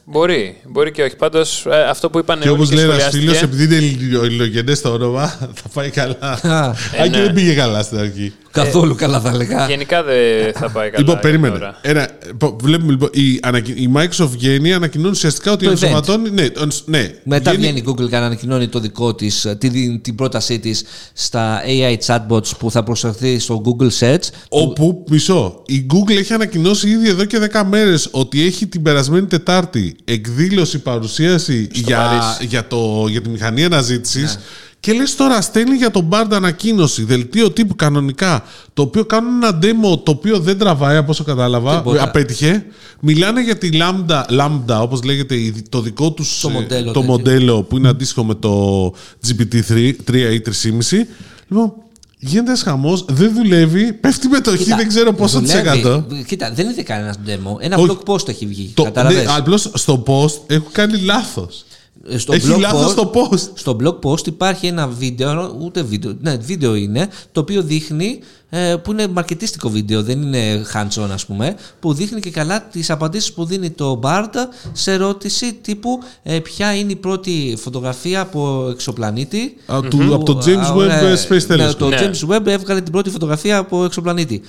μπορεί, 0.04 0.56
μπορεί 0.64 0.90
και 0.92 1.02
όχι. 1.02 1.16
Πάντως 1.16 1.66
αυτό 1.88 2.10
που 2.10 2.18
είπαν 2.18 2.40
Και 2.40 2.48
όλοι 2.48 2.62
όπω 2.62 2.74
λέει 2.74 2.84
ένας 2.84 2.94
σχολιάστηκε- 3.02 3.26
φίλος, 3.26 3.42
επειδή 3.42 3.76
είναι 3.76 4.18
ελληνογενέ 4.24 4.74
το 4.74 4.92
όνομα, 4.92 5.26
θα 5.62 5.68
πάει 5.74 5.90
καλά. 5.90 6.16
Α, 6.42 6.64
Αν 6.64 6.74
Ε, 6.92 7.02
και 7.08 7.16
ναι. 7.16 7.22
δεν 7.22 7.32
πήγε 7.34 7.54
καλά 7.54 7.82
στην 7.82 7.98
αρχή. 7.98 8.32
Καθόλου 8.52 8.94
καλά 8.94 9.20
θα 9.20 9.36
λέγα. 9.36 9.66
Γενικά 9.68 10.02
δεν 10.02 10.52
θα 10.54 10.70
πάει 10.70 10.90
καλά. 10.90 10.98
Λοιπόν, 11.04 11.18
περίμενε. 11.20 11.54
τώρα. 11.58 11.78
Ένα, 11.82 12.08
πο- 12.38 12.56
βλέπουμε 12.62 12.90
λοιπόν, 12.92 13.08
η, 13.12 13.38
ανακοι... 13.42 13.70
η 13.72 13.90
Microsoft 13.94 14.28
βγαίνει, 14.30 14.72
ανακοινώνει 14.72 15.10
ουσιαστικά 15.10 15.52
ότι 15.52 15.64
Το 15.64 15.70
ενσωματώνει. 15.70 16.30
Ναι, 16.30 16.50
το- 16.50 16.68
ναι, 16.84 17.10
Μετά 17.24 17.50
βγαίνει 17.54 17.78
η 17.78 17.84
Google 17.88 18.08
και 18.08 18.16
ανακοινώνει 18.16 18.68
το 18.68 18.80
δικό 18.80 19.14
της, 19.14 19.46
την, 19.58 20.00
την 20.02 20.14
πρότασή 20.14 20.58
της 20.58 20.84
στα 21.12 21.62
AI 21.66 21.96
chatbots 22.06 22.56
που 22.58 22.70
θα 22.70 22.82
προσεχθεί 22.82 23.38
στο 23.38 23.62
Google 23.64 23.88
Search. 24.00 24.28
Όπου, 24.48 25.04
μισό, 25.10 25.62
η 25.66 25.86
Google 25.92 26.16
έχει 26.16 26.32
ανακοινώσει 26.32 26.88
ήδη 26.88 27.08
εδώ 27.08 27.24
και 27.24 27.38
10 27.52 27.62
μέρες 27.68 28.08
ότι 28.10 28.42
έχει 28.46 28.66
την 28.66 28.82
περασμένη 28.82 29.26
Τετάρτη 29.26 29.96
εκδήλωση, 30.04 30.78
παρουσίαση 30.78 31.68
για, 31.72 31.96
Παρίσι. 31.96 32.46
για, 32.46 32.66
το, 32.66 33.04
για 33.08 33.20
τη 33.20 33.28
μηχανή 33.28 33.64
αναζήτησης. 33.64 34.38
Και 34.80 34.92
λες 34.92 35.16
τώρα 35.16 35.40
στέλνει 35.40 35.76
για 35.76 35.90
τον 35.90 36.08
Bard 36.10 36.26
ανακοίνωση, 36.30 37.04
δελτίο 37.04 37.50
τύπου 37.50 37.76
κανονικά, 37.76 38.44
το 38.74 38.82
οποίο 38.82 39.04
κάνουν 39.04 39.42
ένα 39.42 39.58
demo 39.62 40.02
το 40.04 40.10
οποίο 40.10 40.38
δεν 40.38 40.58
τραβάει 40.58 40.96
από 40.96 41.10
όσο 41.10 41.24
κατάλαβα, 41.24 41.76
Τίποτα. 41.76 42.02
απέτυχε. 42.02 42.64
Μιλάνε 43.00 43.42
για 43.42 43.56
τη 43.58 43.68
Lambda, 43.72 44.22
Lambda 44.40 44.80
όπως 44.80 45.02
λέγεται, 45.02 45.34
η- 45.34 45.54
το 45.68 45.80
δικό 45.80 46.10
τους 46.12 46.40
Το 46.40 46.48
ε, 46.48 46.52
μοντέλο 46.52 46.84
το 46.92 46.92
τέτοιο. 47.00 47.02
μοντέλο 47.10 47.62
που 47.62 47.76
είναι 47.76 47.88
αντίστοιχο 47.88 48.24
με 48.24 48.34
το 48.34 48.84
GPT-3 49.26 49.92
3 50.10 50.32
ή 50.32 50.40
3,5. 50.40 51.06
Λοιπόν, 51.48 51.72
γίνεται 52.18 52.46
ένας 52.48 52.62
χαμός, 52.62 53.04
δεν 53.08 53.34
δουλεύει, 53.34 53.92
πέφτει 53.92 54.28
μετοχή, 54.28 54.62
Κοίτα, 54.64 54.76
δεν 54.76 54.88
ξέρω 54.88 55.12
πόσο 55.12 55.40
της 55.40 55.50
δουλεύει. 55.50 55.68
εκατό. 55.78 56.06
Κοίτα, 56.26 56.52
δεν 56.52 56.68
είναι 56.70 56.82
κανένας 56.82 57.16
demo. 57.26 57.56
Ένα 57.60 57.76
Όχι. 57.76 57.98
blog 58.06 58.12
post 58.14 58.28
έχει 58.28 58.46
βγει. 58.46 58.70
Το, 58.74 58.82
Καταλαβες. 58.82 59.24
ναι, 59.24 59.32
απλώς 59.36 59.70
στο 59.74 60.02
post 60.06 60.40
έχω 60.46 60.68
κάνει 60.72 60.98
λάθος. 60.98 61.64
Ε, 62.08 62.18
Στο 62.18 62.32
Έχει 62.32 62.52
blog 62.54 62.58
λάθος 62.60 62.92
post- 62.92 62.94
το 62.94 63.10
post. 63.14 63.48
Στο 63.54 63.76
blog 63.82 63.98
post 64.10 64.26
υπάρχει 64.26 64.66
ένα 64.66 64.88
βίντεο, 64.88 65.56
ούτε 65.60 65.82
βίντεο, 65.82 66.16
ναι, 66.20 66.36
βίντεο 66.36 66.74
είναι, 66.74 67.08
το 67.32 67.40
οποίο 67.40 67.62
δείχνει, 67.62 68.18
ε, 68.50 68.74
που 68.82 68.90
είναι 68.92 69.08
μαρκετίστικο 69.08 69.68
βίντεο, 69.68 70.02
δεν 70.02 70.22
είναι 70.22 70.64
hands-on 70.74 71.08
ας 71.12 71.26
πούμε, 71.26 71.54
που 71.80 71.92
δείχνει 71.92 72.20
και 72.20 72.30
καλά 72.30 72.62
τις 72.62 72.90
απαντήσεις 72.90 73.32
που 73.32 73.44
δίνει 73.44 73.70
το 73.70 74.00
Bard 74.02 74.28
σε 74.72 74.92
ερώτηση 74.92 75.52
τύπου 75.62 75.98
ε, 76.22 76.38
ποια 76.38 76.74
είναι 76.74 76.92
η 76.92 76.96
πρώτη 76.96 77.56
φωτογραφία 77.58 78.20
από 78.20 78.68
εξωπλανήτη. 78.70 79.54
Α, 79.66 79.80
του- 79.90 80.14
από 80.14 80.24
το 80.24 80.38
James 80.46 80.56
Α, 80.56 80.74
Webb 80.76 80.86
ναι, 80.86 81.12
Space 81.28 81.46
ναι, 81.46 81.66
Telescope. 81.68 81.74
το 81.78 81.88
Ναι. 81.88 81.96
James 82.00 82.28
Webb 82.34 82.46
έβγαλε 82.46 82.80
την 82.80 82.92
πρώτη 82.92 83.10
φωτογραφία 83.10 83.58
από 83.58 83.84
εξωπλανήτη. 83.84 84.42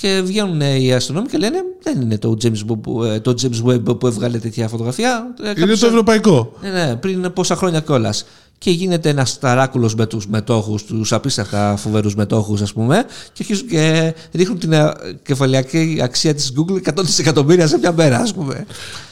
Και 0.00 0.22
βγαίνουν 0.24 0.60
ε, 0.60 0.74
οι 0.82 0.92
αστυνόμοι 0.92 1.26
και 1.28 1.38
λένε 1.38 1.58
δεν 1.82 2.00
είναι 2.00 2.18
το 2.18 2.36
James 2.42 2.70
Webb, 2.72 2.78
που- 2.82 3.02
ε, 3.04 3.20
το 3.20 3.34
James 3.42 3.68
Webb 3.70 3.98
που 3.98 4.06
έβγαλε 4.06 4.38
τέτοια 4.38 4.68
φωτογραφία. 4.68 5.34
Ε, 5.42 5.44
Είναι 5.50 5.54
κάποιος 5.60 5.80
το 5.80 5.86
ευρωπαϊκό. 5.86 6.52
ναι, 6.62 6.70
ναι, 6.70 6.96
πριν 6.96 7.32
πόσα 7.32 7.56
χρόνια 7.56 7.80
κιόλας. 7.80 8.24
Και 8.58 8.70
γίνεται 8.70 9.08
ένας 9.08 9.38
ταράκουλος 9.38 9.94
με 9.94 10.06
τους 10.06 10.26
μετόχους, 10.26 10.84
τους 10.84 11.12
απίστευτα 11.12 11.76
φοβερούς 11.76 12.14
μετόχους, 12.14 12.60
ας 12.60 12.72
πούμε, 12.72 13.04
και 13.32 13.38
αρχίζουν 13.42 13.66
και 13.66 14.14
ρίχνουν 14.32 14.58
την 14.58 14.72
ε, 14.72 14.92
κεφαλιακή 15.22 15.98
αξία 16.02 16.34
της 16.34 16.52
Google 16.56 16.80
100 16.82 17.02
δισεκατομμύρια 17.04 17.66
σε 17.66 17.78
μια 17.78 17.92
μέρα, 17.92 18.18
ας 18.18 18.34
πούμε. 18.34 18.66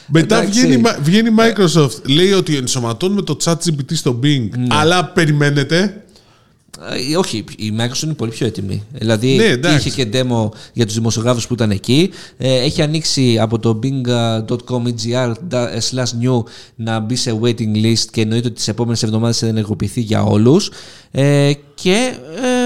Μετά 0.07 0.37
Εντάξει. 0.37 0.59
βγαίνει, 0.59 0.73
η 0.73 0.77
Μα- 0.77 0.97
βγαίνει 1.01 1.29
η 1.29 1.33
Microsoft, 1.37 2.01
λέει 2.09 2.31
ότι 2.31 2.55
ενσωματώνουμε 2.55 3.21
το 3.21 3.37
chat 3.43 3.51
GPT 3.53 3.93
στο 3.93 4.19
Bing, 4.23 4.49
Ναι. 4.57 4.67
αλλά 4.69 5.05
περιμένετε. 5.05 6.01
Ε, 7.11 7.17
όχι, 7.17 7.43
η 7.57 7.73
Microsoft 7.79 8.03
είναι 8.03 8.13
πολύ 8.13 8.31
πιο 8.31 8.45
έτοιμη. 8.47 8.83
Δηλαδή 8.91 9.35
Ναι, 9.35 9.43
εντάξει. 9.43 9.87
είχε 9.87 10.03
και 10.03 10.09
demo 10.13 10.49
για 10.73 10.85
τους 10.85 10.95
δημοσιογράφους 10.95 11.47
που 11.47 11.53
ήταν 11.53 11.71
εκεί. 11.71 12.09
Ε, 12.37 12.53
έχει 12.55 12.81
ανοίξει 12.81 13.39
από 13.39 13.59
το 13.59 13.79
bing.com 13.83 14.83
slash 15.91 16.23
new 16.25 16.43
να 16.75 16.99
μπει 16.99 17.15
σε 17.15 17.39
waiting 17.43 17.75
list 17.83 18.05
και 18.11 18.21
εννοείται 18.21 18.47
ότι 18.47 18.55
τις 18.55 18.67
επόμενες 18.67 19.03
εβδομάδες 19.03 19.37
θα 19.37 19.47
ενεργοποιηθεί 19.47 20.01
για 20.01 20.23
όλους. 20.23 20.69
Ε, 21.11 21.51
και, 21.75 22.13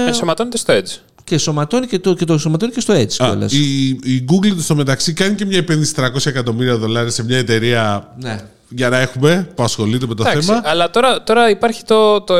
ε, 0.04 0.06
Ενσωματώνεται 0.06 0.56
στο 0.56 0.74
Edge. 0.74 0.98
ενσωματώνει 1.24 1.86
και 1.86 1.98
το, 1.98 2.14
και 2.14 2.24
το 2.24 2.38
ενσωματώνει 2.38 2.72
και 2.72 2.80
στο 2.80 2.94
Edge 2.94 3.12
Α, 3.18 3.26
κιόλας. 3.26 3.52
η, 3.52 3.88
η 3.88 4.24
Google 4.28 4.56
στο 4.58 4.74
μεταξύ 4.74 5.12
κάνει 5.12 5.34
και 5.34 5.44
μια 5.44 5.58
επένδυση 5.58 5.92
300 5.96 6.26
εκατομμύρια 6.26 6.76
δολάρια 6.76 7.10
σε 7.10 7.24
μια 7.24 7.38
εταιρεία 7.38 8.14
Ναι. 8.20 8.40
Για 8.74 8.88
να 8.88 8.98
έχουμε 8.98 9.48
που 9.54 9.62
ασχολείται 9.62 10.06
με 10.06 10.14
το 10.14 10.22
Εντάξει, 10.28 10.46
θέμα. 10.46 10.60
αλλά 10.64 10.90
τώρα, 10.90 11.22
τώρα 11.22 11.50
υπάρχει 11.50 11.82
το, 11.84 12.20
το 12.20 12.34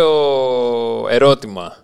ερώτημα. 1.10 1.76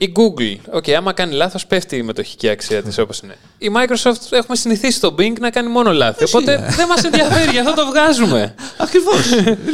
Η 0.00 0.12
Google, 0.16 0.56
OK, 0.70 0.88
άμα 0.88 1.12
κάνει 1.12 1.34
λάθος 1.34 1.66
πέφτει 1.66 1.96
η 1.96 2.02
μετοχική 2.02 2.48
αξία 2.48 2.82
της 2.82 2.98
όπως 2.98 3.18
είναι. 3.20 3.36
Η 3.58 3.70
Microsoft 3.76 4.14
έχουμε 4.30 4.56
συνηθίσει 4.56 4.96
στο 4.96 5.14
Bing 5.18 5.32
να 5.40 5.50
κάνει 5.50 5.68
μόνο 5.70 5.92
λάθη, 5.92 6.24
οπότε 6.24 6.56
δεν 6.76 6.86
μας 6.88 7.02
ενδιαφέρει, 7.04 7.50
γι' 7.50 7.58
αυτό 7.58 7.74
το 7.74 7.86
βγάζουμε. 7.86 8.54
Ακριβώς. 8.84 9.28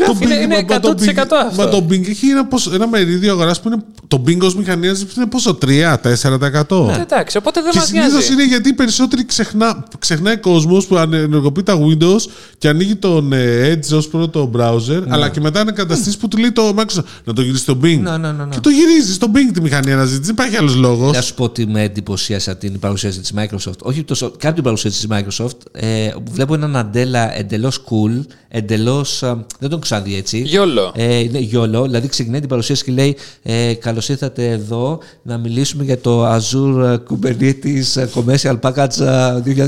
Το 0.07 0.17
είναι- 0.21 0.37
Bing- 0.39 0.43
είναι 0.43 0.65
μα- 0.69 0.75
μα 0.75 0.81
το 0.81 0.95
100% 0.99 1.03
Bing- 1.05 1.19
αυτό. 1.19 1.63
Μα 1.63 1.69
το 1.69 1.87
Bing 1.91 2.09
έχει 2.09 2.29
ένα, 2.31 2.47
ποσο- 2.47 2.75
ένα 2.75 2.87
μερίδιο 2.89 3.33
αγοράς 3.33 3.61
που 3.61 3.69
είναι. 3.69 3.83
Το 4.09 4.23
Bing 4.27 4.39
ως 4.41 4.57
μηχανή 4.57 4.89
που 4.99 5.13
είναι 5.17 5.27
πόσο, 5.27 5.55
3-4%. 5.55 6.89
Ε, 6.99 7.01
Εντάξει, 7.01 7.37
οπότε 7.37 7.61
δεν 7.63 7.71
Και 7.71 7.79
μας 7.79 7.87
συνήθως 7.87 8.13
νοιάζει. 8.13 8.33
είναι 8.33 8.45
γιατί 8.45 8.69
οι 8.69 8.73
περισσότεροι 8.73 9.25
ξεχνά, 9.25 9.85
ξεχνάει 9.99 10.37
κόσμος 10.37 10.87
που 10.87 10.97
ενεργοποιεί 10.97 11.63
τα 11.63 11.79
Windows 11.79 12.21
και 12.59 12.69
ανοίγει 12.69 12.97
τον 12.97 13.33
ε, 13.33 13.73
Edge 13.73 13.97
ως 13.97 14.09
πρώτο 14.09 14.51
browser, 14.57 15.03
αλλά 15.09 15.29
και 15.29 15.41
μετά 15.41 15.61
είναι 15.61 15.71
εγκαταστήσει 15.71 16.19
που 16.19 16.29
του 16.29 16.37
λέει 16.37 16.53
το 16.53 16.75
Microsoft 16.79 17.05
να 17.25 17.33
το 17.33 17.41
γυρίσεις 17.43 17.63
στο 17.63 17.79
Bing. 17.83 17.99
Ναι, 18.01 18.17
ναι, 18.17 18.33
ναι, 18.33 18.45
ναι. 18.45 18.49
Και 18.51 18.61
το 18.61 18.71
γυρίζεις 18.71 19.15
στο 19.15 19.27
Bing 19.35 19.51
τη 19.55 19.61
μηχανή 19.61 19.93
αναζήτηση. 20.15 20.21
Δεν 20.21 20.31
υπάρχει 20.45 20.57
άλλος 20.57 20.75
λόγος. 20.75 21.13
Να 21.17 21.21
σου 21.23 21.35
πω 21.35 21.45
ότι 21.45 21.67
με 21.67 21.83
εντυπωσίασε 21.83 22.51
από 22.51 22.61
την 22.61 22.79
παρουσίαση 22.79 23.21
της 23.21 23.33
Microsoft. 23.37 23.79
Όχι 23.83 24.03
τόσο, 24.05 24.31
κάτω 24.39 24.55
την 24.55 24.63
παρουσίαση 24.65 25.07
της 25.07 25.17
Microsoft. 25.19 25.57
Ε, 25.73 26.11
βλέπω 26.31 26.55
έναν 26.55 26.77
αντέλα 26.77 27.37
εντελώς 27.39 27.85
cool, 27.89 28.25
εντελώς, 28.49 29.23
ε, 29.23 29.45
δεν 29.59 29.71
τον 29.71 29.81
ξαναδεί 29.81 30.17
έτσι. 30.17 30.39
Γιόλο. 30.39 30.93
Ε, 30.97 31.19
είναι 31.19 31.39
γιόλο, 31.39 31.83
δηλαδή 31.83 32.09
ξεκινάει 32.09 32.41
την 32.41 32.49
παρουσίαση 32.49 32.85
και 32.85 32.93
λέει 32.93 33.17
ε, 33.43 33.75
«Καλώς 33.75 34.09
ήρθατε 34.09 34.49
εδώ 34.51 34.99
να 35.23 35.39
μιλήσουμε 35.39 35.85
για 35.85 35.99
το 35.99 36.35
Azure 36.37 36.97
Kubernetes 37.11 38.05
Commercial 38.15 38.61
Package 38.61 39.01
ε, 39.01 39.67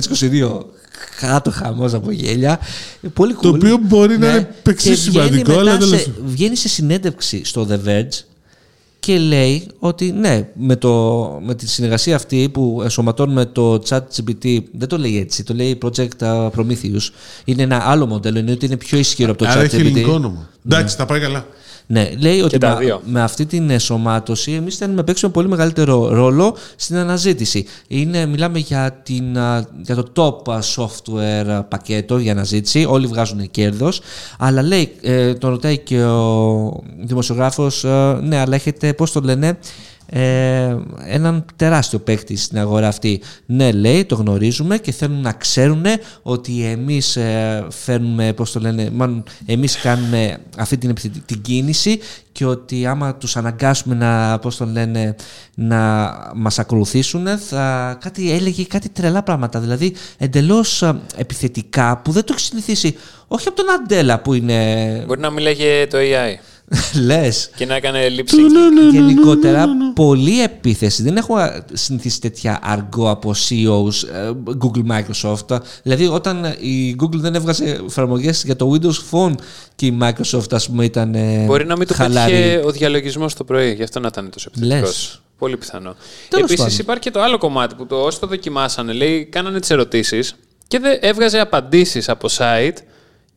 2022». 0.51 0.61
Κάτω 1.21 1.51
χαμός 1.51 1.95
από 1.95 2.11
γέλια. 2.11 2.59
Ε, 3.03 3.09
Πολύ 3.09 3.35
cool. 3.39 3.43
Το 3.43 3.49
οποίο 3.49 3.79
μπορεί 3.83 4.19
να 4.19 4.29
είναι 4.31 4.49
Και 4.63 4.71
εξίσου 4.71 5.11
βγαίνει 5.11 5.25
σημαντικό, 5.27 5.49
μετά 5.51 5.61
αλλά 5.61 5.77
τέλος- 5.79 6.01
σε- 6.01 6.13
βγαίνει 6.25 6.57
σε 6.57 6.69
συνέντευξη 6.69 7.41
στο 7.45 7.67
The 7.71 7.89
Verge 7.89 8.19
και 9.07 9.19
λέει 9.19 9.67
ότι 9.79 10.13
ναι, 10.13 10.49
με, 10.55 10.77
το, 10.77 10.93
με 11.45 11.55
τη 11.55 11.69
συνεργασία 11.69 12.17
αυτή 12.17 12.49
που 12.49 12.81
ενσωματώνουμε 12.83 13.45
το 13.45 13.83
chat 13.89 14.01
GPT, 14.01 14.59
δεν 14.73 14.89
το 14.89 14.99
λέει 14.99 15.19
έτσι, 15.19 15.45
το 15.45 15.55
λέει 15.55 15.79
Project 15.83 16.19
uh, 16.21 16.51
Prometheus. 16.51 17.11
Είναι 17.45 17.63
ένα 17.63 17.83
άλλο 17.85 18.07
μοντέλο, 18.07 18.39
είναι 18.39 18.51
ότι 18.53 18.67
είναι 18.67 18.77
πιο 18.77 18.99
ισχυρό 18.99 19.31
από 19.31 19.45
το 19.45 19.51
Άρα 19.51 19.61
chat 19.61 19.65
έχει 19.65 19.77
GPT. 19.77 19.81
ελληνικό 19.81 20.13
όνομα. 20.13 20.49
Εντάξει, 20.67 20.97
θα 20.97 21.07
πάει 21.07 21.21
καλά. 21.21 21.47
Ναι, 21.89 22.11
λέει 22.19 22.41
ότι 22.41 22.59
τα 22.59 22.75
με, 22.75 22.85
δύο. 22.85 23.01
με 23.05 23.23
αυτή 23.23 23.47
την 23.47 23.71
ενσωμάτωση 23.71 24.53
εμείς 24.53 24.77
θέλουμε 24.77 24.97
να 24.97 25.05
παίξουμε 25.05 25.33
πολύ 25.33 25.49
μεγαλύτερο 25.49 26.09
ρόλο 26.09 26.57
στην 26.77 26.97
αναζήτηση. 26.97 27.67
Είναι, 27.89 28.27
μιλάμε 28.27 28.59
για, 28.59 29.01
την, 29.03 29.39
α, 29.39 29.67
για 29.83 29.95
το 29.95 30.13
top 30.15 30.53
α, 30.53 30.59
software 30.77 31.49
α, 31.49 31.63
πακέτο 31.63 32.19
για 32.19 32.33
αναζήτηση. 32.33 32.87
Όλοι 32.89 33.07
βγάζουν 33.07 33.51
κέρδος. 33.51 34.01
Αλλά 34.39 34.63
λέει, 34.63 34.93
ε, 35.01 35.35
τον 35.35 35.51
ρωτάει 35.51 35.79
και 35.79 36.03
ο 36.03 36.83
δημοσιογράφος, 36.99 37.85
ναι, 38.23 38.39
αλλά 38.39 38.55
έχετε, 38.55 38.93
πώς 38.93 39.13
το 39.13 39.21
λένε, 39.21 39.59
ε, 40.07 40.77
έναν 41.07 41.45
τεράστιο 41.57 41.99
παίκτη 41.99 42.37
στην 42.37 42.59
αγορά 42.59 42.89
αυτή. 42.89 43.21
Ναι, 43.47 43.73
λέει, 43.73 44.05
το 44.05 44.15
γνωρίζουμε 44.15 44.79
και 44.79 44.93
θέλουν 44.93 45.21
να 45.21 45.33
ξέρουν 45.33 45.85
ότι 46.23 46.65
εμείς 46.65 47.17
ε, 47.17 47.67
φέρνουμε, 47.71 48.33
πώς 48.33 48.53
το 48.53 48.61
λένε, 48.61 48.91
μάλλον 48.93 49.25
εμείς 49.47 49.77
κάνουμε 49.77 50.39
αυτή 50.59 50.79
την, 50.79 50.91
επιθετική- 50.91 51.27
την 51.27 51.41
κίνηση 51.41 51.99
και 52.33 52.45
ότι 52.45 52.87
άμα 52.87 53.15
τους 53.15 53.37
αναγκάσουμε 53.37 53.95
να, 53.95 54.39
πώς 54.39 54.57
το 54.57 54.65
λένε, 54.65 55.15
να 55.55 56.13
μας 56.35 56.59
ακολουθήσουν, 56.59 57.27
θα, 57.39 57.97
κάτι 58.01 58.33
έλεγε 58.33 58.65
κάτι 58.65 58.89
τρελά 58.89 59.23
πράγματα, 59.23 59.61
δηλαδή 59.61 59.95
εντελώς 60.19 60.83
ε, 60.83 61.01
επιθετικά 61.17 62.01
που 62.05 62.13
δεν 62.13 62.25
το 62.25 62.33
έχει 62.37 62.47
συνηθίσει, 62.47 62.97
όχι 63.29 63.49
από 63.49 63.57
τον 63.57 63.67
Αντέλα 63.71 64.21
που 64.21 64.33
είναι, 64.35 65.05
Μπορεί 65.07 65.21
να 65.21 65.31
μιλάγε 65.31 65.87
το 65.87 65.99
AI 65.99 66.39
λες, 67.07 67.51
και 67.57 67.67
να 67.67 67.75
έκανε 67.75 68.07
lip 68.09 68.31
Ναι, 68.35 68.43
syncing. 68.43 68.93
γενικότερα 68.93 69.67
πολύ 69.95 70.43
επίθεση. 70.43 71.03
Δεν 71.03 71.17
έχω 71.17 71.37
συνηθίσει 71.73 72.21
τέτοια 72.21 72.59
αργό 72.63 73.11
από 73.11 73.31
CEOs 73.49 74.09
ε, 74.15 74.31
Google 74.61 74.83
Microsoft. 74.91 75.59
Δηλαδή 75.83 76.07
όταν 76.07 76.45
η 76.61 76.97
Google 77.03 77.17
δεν 77.17 77.35
έβγαζε 77.35 77.81
εφαρμογές 77.87 78.43
για 78.45 78.57
το 78.57 78.73
Windows 78.75 79.01
Phone 79.11 79.35
και 79.75 79.87
η 79.87 79.99
Microsoft 80.03 80.53
ας 80.53 80.67
πούμε 80.69 80.85
ήταν 80.85 81.15
ε, 81.15 81.45
Μπορεί 81.45 81.67
να 81.67 81.77
μην 81.77 81.87
το 81.87 81.95
χαλαρή. 81.95 82.33
πέτυχε 82.33 82.63
ο 82.67 82.71
διαλογισμός 82.71 83.35
το 83.35 83.45
πρωί, 83.45 83.73
γι' 83.73 83.83
αυτό 83.83 84.01
να 84.01 84.07
ήταν 84.07 84.31
τόσο 84.31 84.51
επιθετικός. 84.55 84.89
Λες. 84.89 85.21
Πολύ 85.39 85.57
πιθανό. 85.57 85.95
Τέλος 86.29 86.45
Επίσης 86.45 86.65
πάντων. 86.67 86.79
υπάρχει 86.81 87.03
και 87.03 87.11
το 87.11 87.23
άλλο 87.23 87.39
κομμάτι 87.39 87.75
που 87.75 87.87
το 87.87 87.97
όσοι 87.97 88.21
το 88.21 88.27
δοκιμάσανε, 88.27 88.93
λέει, 88.93 89.25
κάνανε 89.25 89.61
τις 89.61 89.71
ερωτήσεις 89.71 90.35
και 90.69 90.79
δεν 90.79 90.99
έβγαζε 91.01 91.41
απαντήσεις 91.41 92.09
από 92.09 92.29
site 92.39 92.77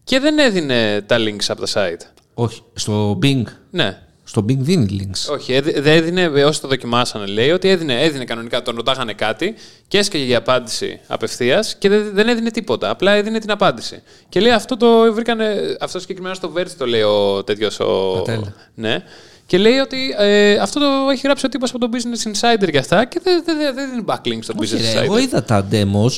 και 0.04 0.20
δεν 0.20 0.40
έδινε 0.40 1.02
τα 1.06 1.18
links 1.20 1.46
από 1.48 1.66
τα 1.66 1.68
site. 1.74 2.02
Όχι, 2.42 2.62
στο 2.74 3.20
Bing. 3.24 3.44
Ναι. 3.72 3.98
Στο 4.24 4.42
Bing 4.50 4.58
δίνει 4.58 4.88
links. 5.02 5.34
Όχι, 5.34 5.54
έδι- 5.54 5.80
δεν 5.80 5.94
έδινε, 5.98 6.28
όσοι 6.44 6.62
το 6.62 6.68
δοκιμάσανε, 6.68 7.26
λέει 7.26 7.52
ότι 7.52 7.70
έδινε, 7.70 8.02
έδινε 8.04 8.24
κανονικά, 8.24 8.62
τον 8.62 8.76
ρωτάγανε 8.76 9.14
κάτι 9.14 9.54
και 9.88 9.98
έσκαγε 9.98 10.24
η 10.24 10.36
απάντηση 10.36 11.00
απευθείας 11.08 11.76
και 11.76 11.90
δεν, 11.90 12.10
δεν 12.14 12.28
έδινε 12.28 12.52
τίποτα. 12.52 12.90
Απλά 12.90 13.12
έδινε 13.12 13.40
την 13.40 13.52
απάντηση. 13.52 14.02
Και 14.30 14.40
λέει 14.40 14.52
αυτό 14.52 14.78
το 14.78 15.14
βρήκανε. 15.14 15.78
Αυτό 15.80 16.00
συγκεκριμένα 16.00 16.36
στο 16.36 16.52
Verge 16.58 16.72
το 16.78 16.86
λέει 16.86 17.02
ο 17.02 17.44
τέτοιος. 17.44 17.80
Ο... 17.80 18.14
Πατέλα. 18.16 18.54
Ναι. 18.76 19.04
Και 19.46 19.58
λέει 19.58 19.78
ότι 19.78 20.16
ε, 20.18 20.54
αυτό 20.56 20.80
το 20.80 20.86
έχει 21.12 21.22
γράψει 21.24 21.46
ο 21.46 21.50
τύπος 21.50 21.70
από 21.70 21.80
το 21.80 21.90
Business 21.94 22.28
Insider 22.32 22.70
και 22.72 22.78
αυτά 22.78 23.06
και 23.06 23.20
δεν 23.24 23.44
δεν- 23.46 23.58
δεν- 23.58 23.76
δεν 23.76 23.90
δίνει 23.90 24.04
backlink 24.08 24.40
στο 24.42 24.54
Όχι, 24.60 24.76
Business 24.76 24.94
ρε, 24.94 25.00
Insider. 25.00 25.04
εγώ 25.04 25.18
είδα 25.20 25.44
τα 25.44 25.68
demos 25.72 26.12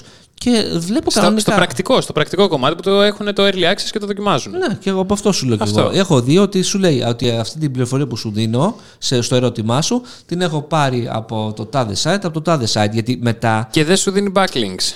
και 0.44 0.66
βλέπω 0.78 1.12
Στο, 1.12 1.20
κανονικά. 1.20 1.42
στο 1.42 1.52
πρακτικό, 1.52 2.02
στο 2.02 2.14
πρακτικό 2.14 2.48
κομμάτι 2.48 2.76
που 2.76 2.82
το 2.82 3.02
έχουν 3.02 3.34
το 3.34 3.44
early 3.46 3.72
access 3.74 3.90
και 3.92 4.00
το 4.00 4.06
δοκιμάζουν. 4.06 4.52
Ναι, 4.52 4.76
και 4.80 4.90
εγώ 4.90 5.02
από 5.02 5.14
αυτό 5.14 5.32
σου 5.32 5.46
λέω 5.48 5.58
και 5.58 5.64
Αυτό. 5.64 5.80
εγώ. 5.80 5.90
Έχω 5.94 6.22
δει 6.22 6.38
ότι 6.38 6.62
σου 6.62 6.80
λέει 6.80 7.02
ότι 7.02 7.30
αυτή 7.32 7.60
την 7.60 7.72
πληροφορία 7.72 8.08
που 8.08 8.16
σου 8.16 8.32
δίνω 8.32 8.76
σε, 8.98 9.22
στο 9.22 9.36
ερώτημά 9.36 9.82
σου 9.82 10.02
την 10.26 10.42
έχω 10.42 10.62
πάρει 10.62 11.08
από 11.12 11.54
το 11.56 11.66
τάδε 11.66 11.94
site, 12.04 12.20
από 12.24 12.32
το 12.32 12.42
τάδε 12.42 12.68
site. 12.74 12.92
Γιατί 12.92 13.20
μετά 13.22 13.68
Και 13.72 13.84
δεν 13.84 13.98
σου 13.98 14.12
δίνει 14.12 14.32
backlinks. 14.36 14.94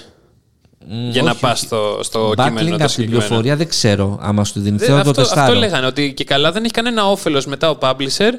για 1.11 1.23
να 1.23 1.31
όχι, 1.31 1.39
πας 1.39 1.51
όχι. 1.57 1.65
στο, 1.65 1.99
στο 2.01 2.29
backlink 2.29 2.43
κείμενο 2.47 2.67
το 2.69 2.73
από 2.75 2.77
την 2.77 2.87
συγκεκριμένο. 2.89 3.25
πληροφορία 3.25 3.55
δεν 3.55 3.67
ξέρω 3.69 4.19
άμα 4.21 4.43
σου 4.43 4.53
τη 4.53 4.59
δίνει. 4.59 4.77
Δεν- 4.77 4.85
Θέλω 4.85 4.97
να 4.97 5.03
το 5.03 5.09
αυτό, 5.09 5.21
τεστάρω. 5.21 5.47
αυτό 5.47 5.59
λέγανε, 5.59 5.85
ότι 5.85 6.13
και 6.13 6.23
καλά 6.23 6.51
δεν 6.51 6.63
έχει 6.63 6.73
κανένα 6.73 7.05
όφελος 7.09 7.45
μετά 7.45 7.69
ο 7.69 7.77
publisher 7.81 8.31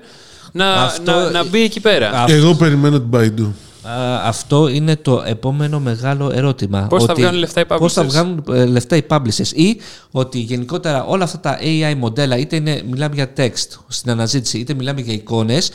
να, 0.52 0.72
Αυτό- 0.74 1.12
να, 1.12 1.30
να 1.30 1.44
μπει 1.44 1.62
εκεί 1.62 1.80
πέρα. 1.80 2.10
Α, 2.10 2.24
Εγώ 2.28 2.54
περιμένω 2.54 3.00
την 3.00 3.08
Baidu. 3.12 3.50
Α, 3.88 4.28
αυτό 4.28 4.68
είναι 4.68 4.96
το 4.96 5.22
επόμενο 5.26 5.80
μεγάλο 5.80 6.30
ερώτημα. 6.34 6.86
Πώς 6.86 7.04
θα 7.04 7.12
Ότι 7.12 7.20
βγάλουν 7.20 7.38
λεφτά 7.40 7.60
οι 7.60 7.64
Πώς 7.64 7.92
θα 7.92 8.02
publishers; 8.02 8.06
βγάλουν 8.08 8.44
ε, 8.52 8.64
λεφτά 8.64 8.96
οι 8.96 9.02
publishers; 9.10 9.52
Ή 9.54 9.80
ότι 10.10 10.38
γενικότερα 10.38 11.04
όλα 11.04 11.24
αυτά 11.24 11.40
τα 11.40 11.58
AI 11.60 11.94
μοντέλα, 11.96 12.36
είτε 12.36 12.56
είναι, 12.56 12.82
μιλάμε 12.90 13.14
για 13.14 13.32
text 13.36 13.78
στην 13.88 14.10
αναζήτηση, 14.10 14.58
είτε 14.58 14.74
μιλάμε 14.74 15.00
για 15.00 15.12
εικόνες, 15.12 15.70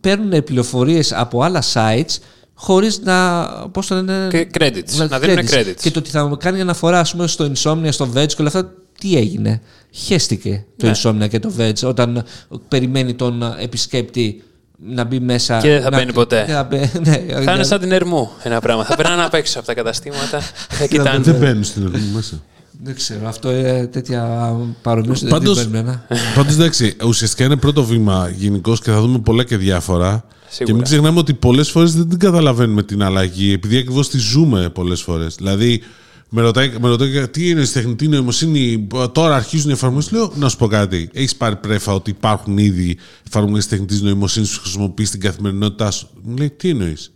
παίρνουν 0.00 0.44
πληροφορίες 0.44 1.12
από 1.12 1.42
άλλα 1.42 1.62
sites 1.72 2.16
χωρίς 2.54 3.00
να, 3.00 3.44
πώς 3.72 3.86
το 3.86 3.94
λένε, 3.94 4.28
Και 4.30 4.48
credits, 4.58 4.90
βγάλουν 4.90 5.10
να 5.10 5.18
δίνουν 5.18 5.46
credits. 5.50 5.80
Και 5.80 5.90
το 5.90 5.98
ότι 5.98 6.10
θα 6.10 6.36
κάνει 6.38 6.60
αναφορά 6.60 7.00
ας 7.00 7.12
πούμε, 7.12 7.26
στο 7.26 7.50
Insomnia, 7.54 7.88
στο 7.88 8.08
Veg 8.14 8.26
και 8.26 8.34
όλα 8.38 8.48
αυτά, 8.48 8.72
τι 9.00 9.16
έγινε; 9.16 9.62
Χέστηκε 9.90 10.64
το 10.76 10.86
Ναι. 10.86 10.92
Insomnia 11.02 11.28
και 11.28 11.38
το 11.38 11.52
Veg 11.58 11.72
όταν 11.84 12.24
περιμένει 12.68 13.14
τον 13.14 13.42
επισκέπτη 13.58 14.42
να 14.86 15.04
μπει 15.04 15.20
μέσα. 15.20 15.58
Και 15.60 15.68
δεν 15.68 15.82
θα 15.82 15.90
να- 15.90 15.96
μπαίνει 15.98 16.12
ποτέ. 16.12 16.42
και 16.46 16.52
θα 16.52 16.64
μπαι- 16.64 17.06
ναι, 17.06 17.42
θα 17.44 17.52
είναι 17.52 17.64
σαν 17.64 17.80
την 17.80 17.92
Ερμού 17.92 18.30
ένα 18.42 18.60
πράγμα. 18.60 18.84
θα 18.84 18.96
περνάνε 18.96 19.22
απ' 19.24 19.34
έξω 19.34 19.58
από 19.58 19.66
τα 19.66 19.74
καταστήματα. 19.74 20.40
θα 20.68 20.86
κοιτάνε. 20.86 21.18
Δεν 21.18 21.34
μπαίνουν 21.34 21.64
στην 21.64 21.82
Ελλάδα 21.82 22.04
μέσα. 22.14 22.42
Δεν 22.82 22.94
ξέρω, 22.94 23.28
αυτό 23.28 23.50
είναι 23.52 23.86
τέτοια 23.86 24.52
παρομοίωση 24.82 25.20
δεν 25.22 25.30
Πάντως, 25.32 25.58
την 25.58 25.70
παίρνουμε. 25.70 26.02
πάντως 26.34 26.52
εντάξει, 26.54 26.96
ουσιαστικά 27.04 27.44
είναι 27.44 27.56
πρώτο 27.56 27.84
βήμα 27.84 28.30
γενικώς 28.36 28.80
και 28.80 28.90
θα 28.90 29.00
δούμε 29.00 29.18
πολλά 29.18 29.44
και 29.44 29.56
διάφορα. 29.56 30.24
Σίγουρα. 30.48 30.64
Και 30.66 30.72
μην 30.72 30.82
ξεχνάμε 30.82 31.18
ότι 31.18 31.34
πολλές 31.34 31.70
φορές 31.70 31.94
δεν 31.94 32.08
την 32.08 32.18
καταλαβαίνουμε 32.18 32.82
την 32.82 33.02
αλλαγή, 33.02 33.52
επειδή 33.52 33.76
ακριβώς 33.78 34.08
τη 34.08 34.18
ζούμε 34.18 34.68
πολλές 34.74 35.00
φορές. 35.02 35.34
Δηλαδή, 35.34 35.82
με 36.28 36.40
ρωτάει, 36.42 36.72
με 36.80 36.88
ρωτάει 36.88 37.28
τι 37.28 37.48
είναι 37.48 37.64
στη 37.64 37.74
τεχνητή 37.74 38.08
νοημοσύνη, 38.08 38.86
τώρα 39.12 39.34
αρχίζουν 39.36 39.70
οι 39.70 39.72
εφαρμογές. 39.72 40.10
Λέω, 40.10 40.32
να 40.36 40.48
σου 40.48 40.56
πω 40.56 40.66
κάτι. 40.66 41.10
Έχεις 41.12 41.36
πάρει 41.36 41.56
πρέφα 41.56 41.92
ότι 41.94 42.10
υπάρχουν 42.10 42.58
ήδη 42.58 42.98
εφαρμογές 43.26 43.66
τεχνητής 43.66 44.00
νοημοσύνης 44.02 44.54
που 44.54 44.60
χρησιμοποιείς 44.60 45.08
στην 45.08 45.20
καθημερινότητά 45.20 45.90
σου; 45.90 46.08
Μου 46.22 46.36
λέει, 46.36 46.50
τι 46.50 46.68
εννοείς; 46.68 47.12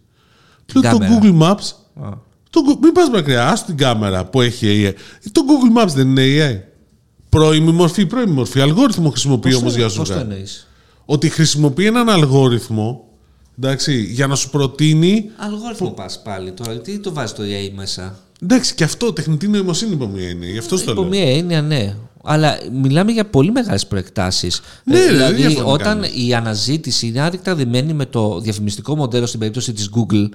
Λέω, 0.74 0.82
το 0.82 0.88
κάμερα. 0.98 1.18
Google 1.22 1.38
Maps. 1.42 1.72
Το, 2.50 2.60
Goo- 2.68 2.78
μην 2.82 2.92
πας 2.92 3.08
μακριά, 3.08 3.48
άστο 3.48 3.66
την 3.66 3.76
κάμερα 3.76 4.24
που 4.24 4.40
έχει 4.40 4.66
AI. 4.66 4.92
Το 5.32 5.40
Google 5.46 5.82
Maps 5.82 5.88
δεν 5.94 6.16
είναι 6.16 6.22
AI. 6.24 6.60
Πρώιμη 7.28 7.72
μορφή, 7.72 8.06
πρώιμη 8.06 8.32
μορφή. 8.32 8.60
Αλγόριθμο 8.60 9.10
χρησιμοποιεί 9.10 9.54
όμως 9.54 9.74
για 9.74 9.84
να 9.84 9.90
σου 9.90 9.98
Πώς 9.98 10.08
το 10.08 10.14
κάνει. 10.14 10.30
εννοείς; 10.32 10.68
Ότι 11.04 11.28
χρησιμοποιεί 11.28 11.86
έναν 11.86 12.08
αλγόριθμο 12.08 13.04
Εντάξει, 13.58 14.02
για 14.02 14.26
να 14.26 14.34
σου 14.34 14.50
προτείνει. 14.50 15.30
Αλγόριθμο 15.36 15.90
πας 15.90 16.22
πάλι 16.22 16.52
τώρα. 16.52 16.78
Τι 16.80 16.98
το 16.98 17.12
βάζει 17.12 17.32
το 17.34 17.42
AI 17.42 17.72
μέσα; 17.74 18.18
Εντάξει, 18.42 18.74
και 18.74 18.84
αυτό 18.84 19.12
τεχνητή 19.12 19.48
νοημοσύνη 19.48 19.92
υπό 19.92 20.06
μία 20.06 20.28
έννοια. 20.28 20.48
Γι' 20.50 20.58
αυτό 20.58 20.76
στο 20.76 20.90
Υπό 20.90 21.00
λέω. 21.00 21.10
μία 21.10 21.36
έννοια, 21.36 21.62
ναι. 21.62 21.94
Αλλά 22.24 22.58
μιλάμε 22.72 23.12
για 23.12 23.24
πολύ 23.24 23.50
μεγάλες 23.52 23.86
προεκτάσεις. 23.86 24.60
Ναι, 24.84 24.94
ρε, 24.98 25.04
δεν 25.04 25.12
δηλαδή, 25.14 25.34
διαφωνώ 25.42 25.68
όταν 25.72 25.84
κανένα. 26.00 26.12
η 26.14 26.34
αναζήτηση 26.34 27.06
είναι 27.06 27.20
άρρηκτα 27.20 27.54
δεμένη 27.54 27.92
με 27.92 28.06
το 28.06 28.40
διαφημιστικό 28.40 28.96
μοντέλο 28.96 29.26
στην 29.26 29.38
περίπτωση 29.38 29.72
της 29.72 29.88
Google, 29.94 30.28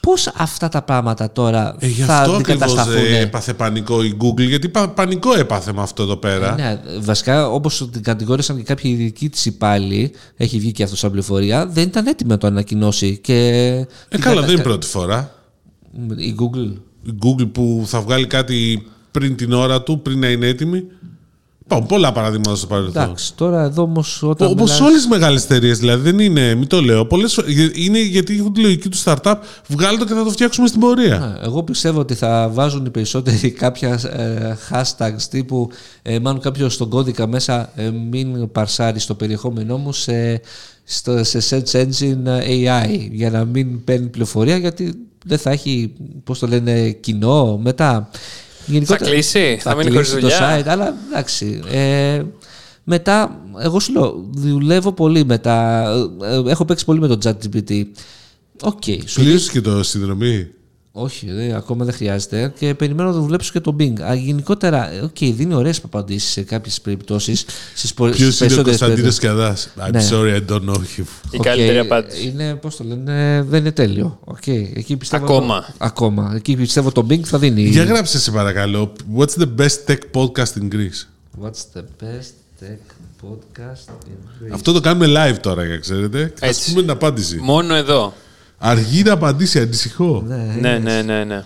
πώς 0.00 0.26
αυτά 0.36 0.68
τα 0.68 0.82
πράγματα 0.82 1.32
τώρα 1.32 1.76
Ε, 1.78 1.86
γι' 1.86 2.02
θα 2.02 2.18
αυτό 2.18 2.32
ακριβώς 2.32 2.62
αντικατασταθούν; 2.62 3.14
έπαθε 3.14 3.54
πανικό 3.54 4.02
η 4.04 4.16
Google, 4.20 4.46
γιατί 4.48 4.68
πα- 4.68 4.88
πανικό 4.88 5.38
έπαθε 5.38 5.72
με 5.72 5.82
αυτό 5.82 6.02
εδώ 6.02 6.16
πέρα. 6.16 6.54
Ναι, 6.54 6.80
βασικά, 7.00 7.50
όπως 7.50 7.88
την 7.92 8.02
κατηγόρησαν 8.02 8.56
και 8.56 8.62
κάποιοι 8.62 8.96
ειδικοί 8.98 9.28
της 9.28 9.46
υπάλληλοι, 9.46 10.12
έχει 10.36 10.58
βγει 10.58 10.72
και 10.72 10.82
αυτός 10.82 10.98
σαν 10.98 11.10
πληροφορία, 11.10 11.66
δεν 11.66 11.84
ήταν 11.86 12.06
έτοιμη 12.06 12.30
να 12.30 12.38
το 12.38 12.46
ανακοινώσει. 12.46 13.18
Και 13.22 13.34
Ε, 13.34 13.84
την 14.08 14.20
καλά, 14.20 14.20
δεν 14.20 14.20
κατασκα- 14.34 14.52
είναι 14.52 14.62
πρώτη 14.62 14.86
φορά. 14.86 15.34
Η 16.16 16.34
Google. 16.38 16.72
Η 17.06 17.14
Google 17.22 17.48
που 17.52 17.82
θα 17.86 18.00
βγάλει 18.00 18.26
κάτι 18.26 18.86
πριν 19.10 19.36
την 19.36 19.52
ώρα 19.52 19.82
του, 19.82 20.00
πριν 20.02 20.18
να 20.18 20.28
είναι 20.28 20.46
έτοιμη. 20.46 20.84
Υπάρχουν 21.64 21.88
πολλά 21.88 22.12
παραδείγματα 22.12 22.56
στο 22.56 22.66
παρελθόν. 22.66 23.02
Εντάξει, 23.02 23.34
τώρα 23.34 23.62
εδώ 23.62 23.82
όμως 23.82 24.22
όταν. 24.22 24.48
Όπως 24.50 24.62
μιλάς- 24.64 24.80
όλες 24.80 24.94
τις 24.96 25.06
μεγάλες 25.06 25.44
εταιρείες, 25.44 25.78
δηλαδή 25.78 26.10
δεν 26.10 26.18
είναι, 26.18 26.54
μην 26.54 26.66
το 26.66 26.80
λέω. 26.80 27.06
Πολλές, 27.06 27.32
φο- 27.34 27.44
είναι 27.74 28.00
γιατί 28.02 28.36
έχουν 28.38 28.52
τη 28.52 28.60
λογική 28.60 28.88
του 28.88 28.98
startup, 29.04 29.34
βγάλει 29.68 29.98
το 29.98 30.04
και 30.04 30.14
θα 30.14 30.24
το 30.24 30.30
φτιάξουμε 30.30 30.66
στην 30.68 30.80
πορεία. 30.80 31.18
Ναι, 31.18 31.46
Εγώ 31.46 31.62
πιστεύω 31.62 32.00
ότι 32.00 32.14
θα 32.14 32.50
βάζουν 32.52 32.84
οι 32.86 32.90
περισσότεροι 32.90 33.50
κάποια 33.62 34.00
ε, 34.12 34.56
hashtags 34.70 35.22
τύπου 35.30 35.68
ε, 36.02 36.18
μάλλον 36.18 36.40
κάποιος 36.40 36.74
στον 36.74 36.88
κώδικα 36.88 37.26
μέσα 37.26 37.72
ε, 37.76 37.90
μην 37.90 38.50
παρσάρει 38.52 39.00
το 39.02 39.14
περιεχόμενό 39.14 39.76
μου 39.76 39.92
σε, 39.92 40.40
στο, 40.84 41.24
σε 41.24 41.38
search 41.50 41.76
engine 41.84 42.26
AI 42.48 43.08
για 43.10 43.30
να 43.30 43.44
μην 43.44 43.84
παίρνει 43.84 44.06
πληροφορία 44.06 44.56
γιατί 44.56 44.94
δεν 45.26 45.38
θα 45.38 45.50
έχει, 45.50 45.92
πώς 46.24 46.38
το 46.38 46.46
λένε, 46.46 46.90
κοινό 46.90 47.58
μετά. 47.58 48.10
Θα 48.84 48.96
κλείσει, 48.96 49.58
θα 49.60 49.74
μείνει 49.74 49.90
χωρίς 49.90 50.10
το 50.10 50.18
δουλειά. 50.20 50.60
site, 50.60 50.66
αλλά 50.66 50.94
εντάξει. 51.08 51.62
Ε, 51.70 52.22
μετά, 52.84 53.40
εγώ 53.62 53.80
σου 53.80 53.92
λέω, 53.92 54.24
δουλεύω 54.30 54.92
πολύ 54.92 55.24
με 55.24 55.38
τα... 55.38 55.84
ε, 56.22 56.50
έχω 56.50 56.64
παίξει 56.64 56.84
πολύ 56.84 57.00
με 57.00 57.06
το 57.06 57.18
ChatGPT. 57.24 57.84
OK, 58.62 58.82
σου 59.06 59.20
Πλήρωσε 59.20 59.50
και 59.50 59.60
το 59.60 59.82
συνδρομή. 59.82 60.48
Όχι, 60.98 61.32
δε, 61.32 61.54
ακόμα 61.56 61.84
δεν 61.84 61.94
χρειάζεται 61.94 62.52
και 62.58 62.74
περιμένω 62.74 63.08
να 63.08 63.14
το 63.14 63.20
δουλέψω 63.20 63.52
και 63.52 63.60
το 63.60 63.76
Bing. 63.80 64.00
Α, 64.00 64.14
γενικότερα, 64.14 64.88
οκ, 65.02 65.16
δίνει 65.18 65.54
ωραίες 65.54 65.80
απαντήσεις 65.84 66.30
σε 66.30 66.42
κάποιες 66.42 66.80
περιπτώσεις. 66.80 67.44
Στις 67.74 67.94
Ποιος 67.94 68.40
είναι 68.40 68.54
ο 68.60 68.62
Κωνσταντίνος 68.62 69.18
Καδά. 69.18 69.56
I'm 69.56 69.90
Ναι. 69.92 70.08
sorry, 70.10 70.36
I 70.36 70.50
don't 70.52 70.64
know 70.64 70.74
him. 70.74 71.04
Η 71.30 71.38
καλύτερη 71.38 71.78
απάντηση. 71.78 72.26
Είναι, 72.28 72.54
πώς 72.54 72.76
το 72.76 72.84
λένε, 72.84 73.42
δεν 73.48 73.60
είναι 73.60 73.72
τέλειο. 73.72 74.18
Οκ, 74.24 74.46
εκεί 74.46 74.96
πιστεύω, 74.96 75.24
Ακόμα. 75.24 75.74
Ακόμα. 75.78 76.32
Εκεί 76.36 76.56
πιστεύω 76.56 76.92
το 76.92 77.06
Bing 77.10 77.22
θα 77.22 77.38
δίνει. 77.38 77.62
Για 77.62 77.84
γράψε 77.84 78.18
σε 78.18 78.30
παρακαλώ. 78.30 78.92
What's 79.16 79.40
the 79.42 79.48
best 79.60 79.90
tech 79.90 79.98
podcast 80.12 80.52
in 80.62 80.74
Greece? 80.74 81.06
What's 81.42 81.78
the 81.78 81.82
best 82.02 82.32
tech 82.64 82.78
podcast 83.22 83.88
in 83.88 84.46
Greece? 84.48 84.52
Αυτό 84.52 84.72
το 84.72 84.80
κάνουμε 84.80 85.06
live 85.08 85.36
τώρα, 85.40 85.64
για 85.64 85.78
ξέρετε. 85.78 86.32
Θα 86.36 86.46
Έτσι. 86.46 86.62
σου 86.62 86.68
πούμε 86.70 86.80
την 86.80 86.90
απάντηση. 86.90 87.38
Μόνο 87.42 87.74
εδώ. 87.74 88.12
Αργεί 88.58 89.02
να 89.02 89.12
απαντήσει, 89.12 89.60
ανησυχώ. 89.60 90.22
Ναι, 90.26 90.56
ναι, 90.78 91.02
ναι, 91.02 91.24
ναι. 91.24 91.44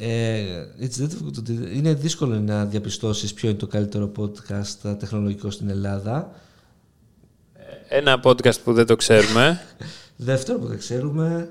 Ε, 0.00 0.44
it's 0.80 1.02
difficult 1.02 1.48
to- 1.48 1.74
είναι 1.74 1.94
δύσκολο 1.94 2.40
να 2.40 2.64
διαπιστώσεις 2.64 3.34
ποιο 3.34 3.48
είναι 3.48 3.58
το 3.58 3.66
καλύτερο 3.66 4.12
podcast 4.18 4.96
τεχνολογικό 4.98 5.50
στην 5.50 5.68
Ελλάδα. 5.68 6.30
Ένα 7.88 8.20
podcast 8.24 8.60
που 8.64 8.72
δεν 8.72 8.86
το 8.86 8.96
ξέρουμε. 8.96 9.60
Δεύτερο 10.16 10.58
που 10.58 10.66
δεν 10.66 10.78
ξέρουμε. 10.78 11.50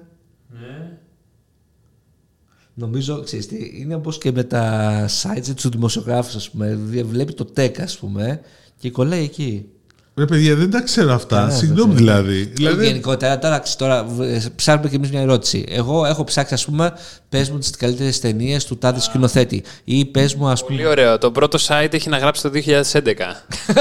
Νομίζω, 2.74 3.22
ξέρεις 3.24 3.48
τι, 3.48 3.72
είναι 3.74 3.96
όπως 3.96 4.18
και 4.18 4.32
με 4.32 4.44
τα 4.44 5.06
sites 5.22 5.54
του 5.56 5.70
δημοσιογράφους, 5.70 6.36
ας 6.36 6.50
πούμε. 6.50 6.76
Δι- 6.76 7.06
Βλέπει 7.06 7.34
το 7.34 7.48
tech, 7.58 7.80
ας 7.80 7.98
πούμε, 7.98 8.42
και 8.78 8.92
κολλάει 8.92 9.24
εκεί. 9.24 9.70
Ρε 10.18 10.26
παιδιά, 10.26 10.56
δεν 10.56 10.72
τα 10.72 10.82
ξέρω 10.82 11.14
αυτά. 11.14 11.36
Κανένα 11.36 11.52
δεν 11.52 11.60
Συγγνώμη 11.60 11.94
ξέρει. 11.94 12.06
δηλαδή. 12.06 12.44
δηλαδή 12.56 12.86
Γενικότερα, 12.86 13.40
τώρα, 13.40 13.60
ξέρεις, 13.60 13.76
τώρα 13.76 14.06
ε, 14.22 14.44
ψάχνουμε 14.56 14.90
και 14.90 14.96
εμείς 14.96 15.10
μια 15.12 15.22
ερώτηση. 15.22 15.66
Εγώ 15.68 16.06
έχω 16.06 16.24
ψάξει, 16.24 16.54
ας 16.54 16.66
πούμε, 16.66 16.94
πες 17.30 17.50
μου 17.50 17.58
τις 17.58 17.70
καλύτερες 17.70 18.20
ταινίες 18.20 18.66
του 18.66 18.78
τάδε 18.78 19.00
σκηνοθέτη. 19.00 19.64
Ή 19.84 20.06
πες 20.06 20.36
μου, 20.36 20.48
ας 20.48 20.64
πούμε. 20.66 20.76
Πολύ 20.78 20.88
ωραίο. 20.90 21.18
Το 21.18 21.32
πρώτο 21.32 21.58
site 21.68 21.94
έχει 21.94 22.10
να 22.10 22.18
γράψει 22.18 22.42
το 22.42 22.50
2011. 22.50 23.02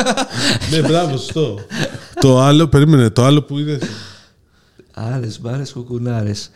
ναι, 0.70 0.80
μπράβο, 0.80 1.10
σωστό. 1.16 1.58
το 2.20 2.40
άλλο, 2.40 2.68
περίμενε, 2.68 3.10
το 3.10 3.24
άλλο 3.24 3.42
που 3.42 3.58
είδες. 3.58 3.82
Άρες, 4.94 5.40
μπάρε, 5.40 5.62
κουκουνάρες. 5.72 6.50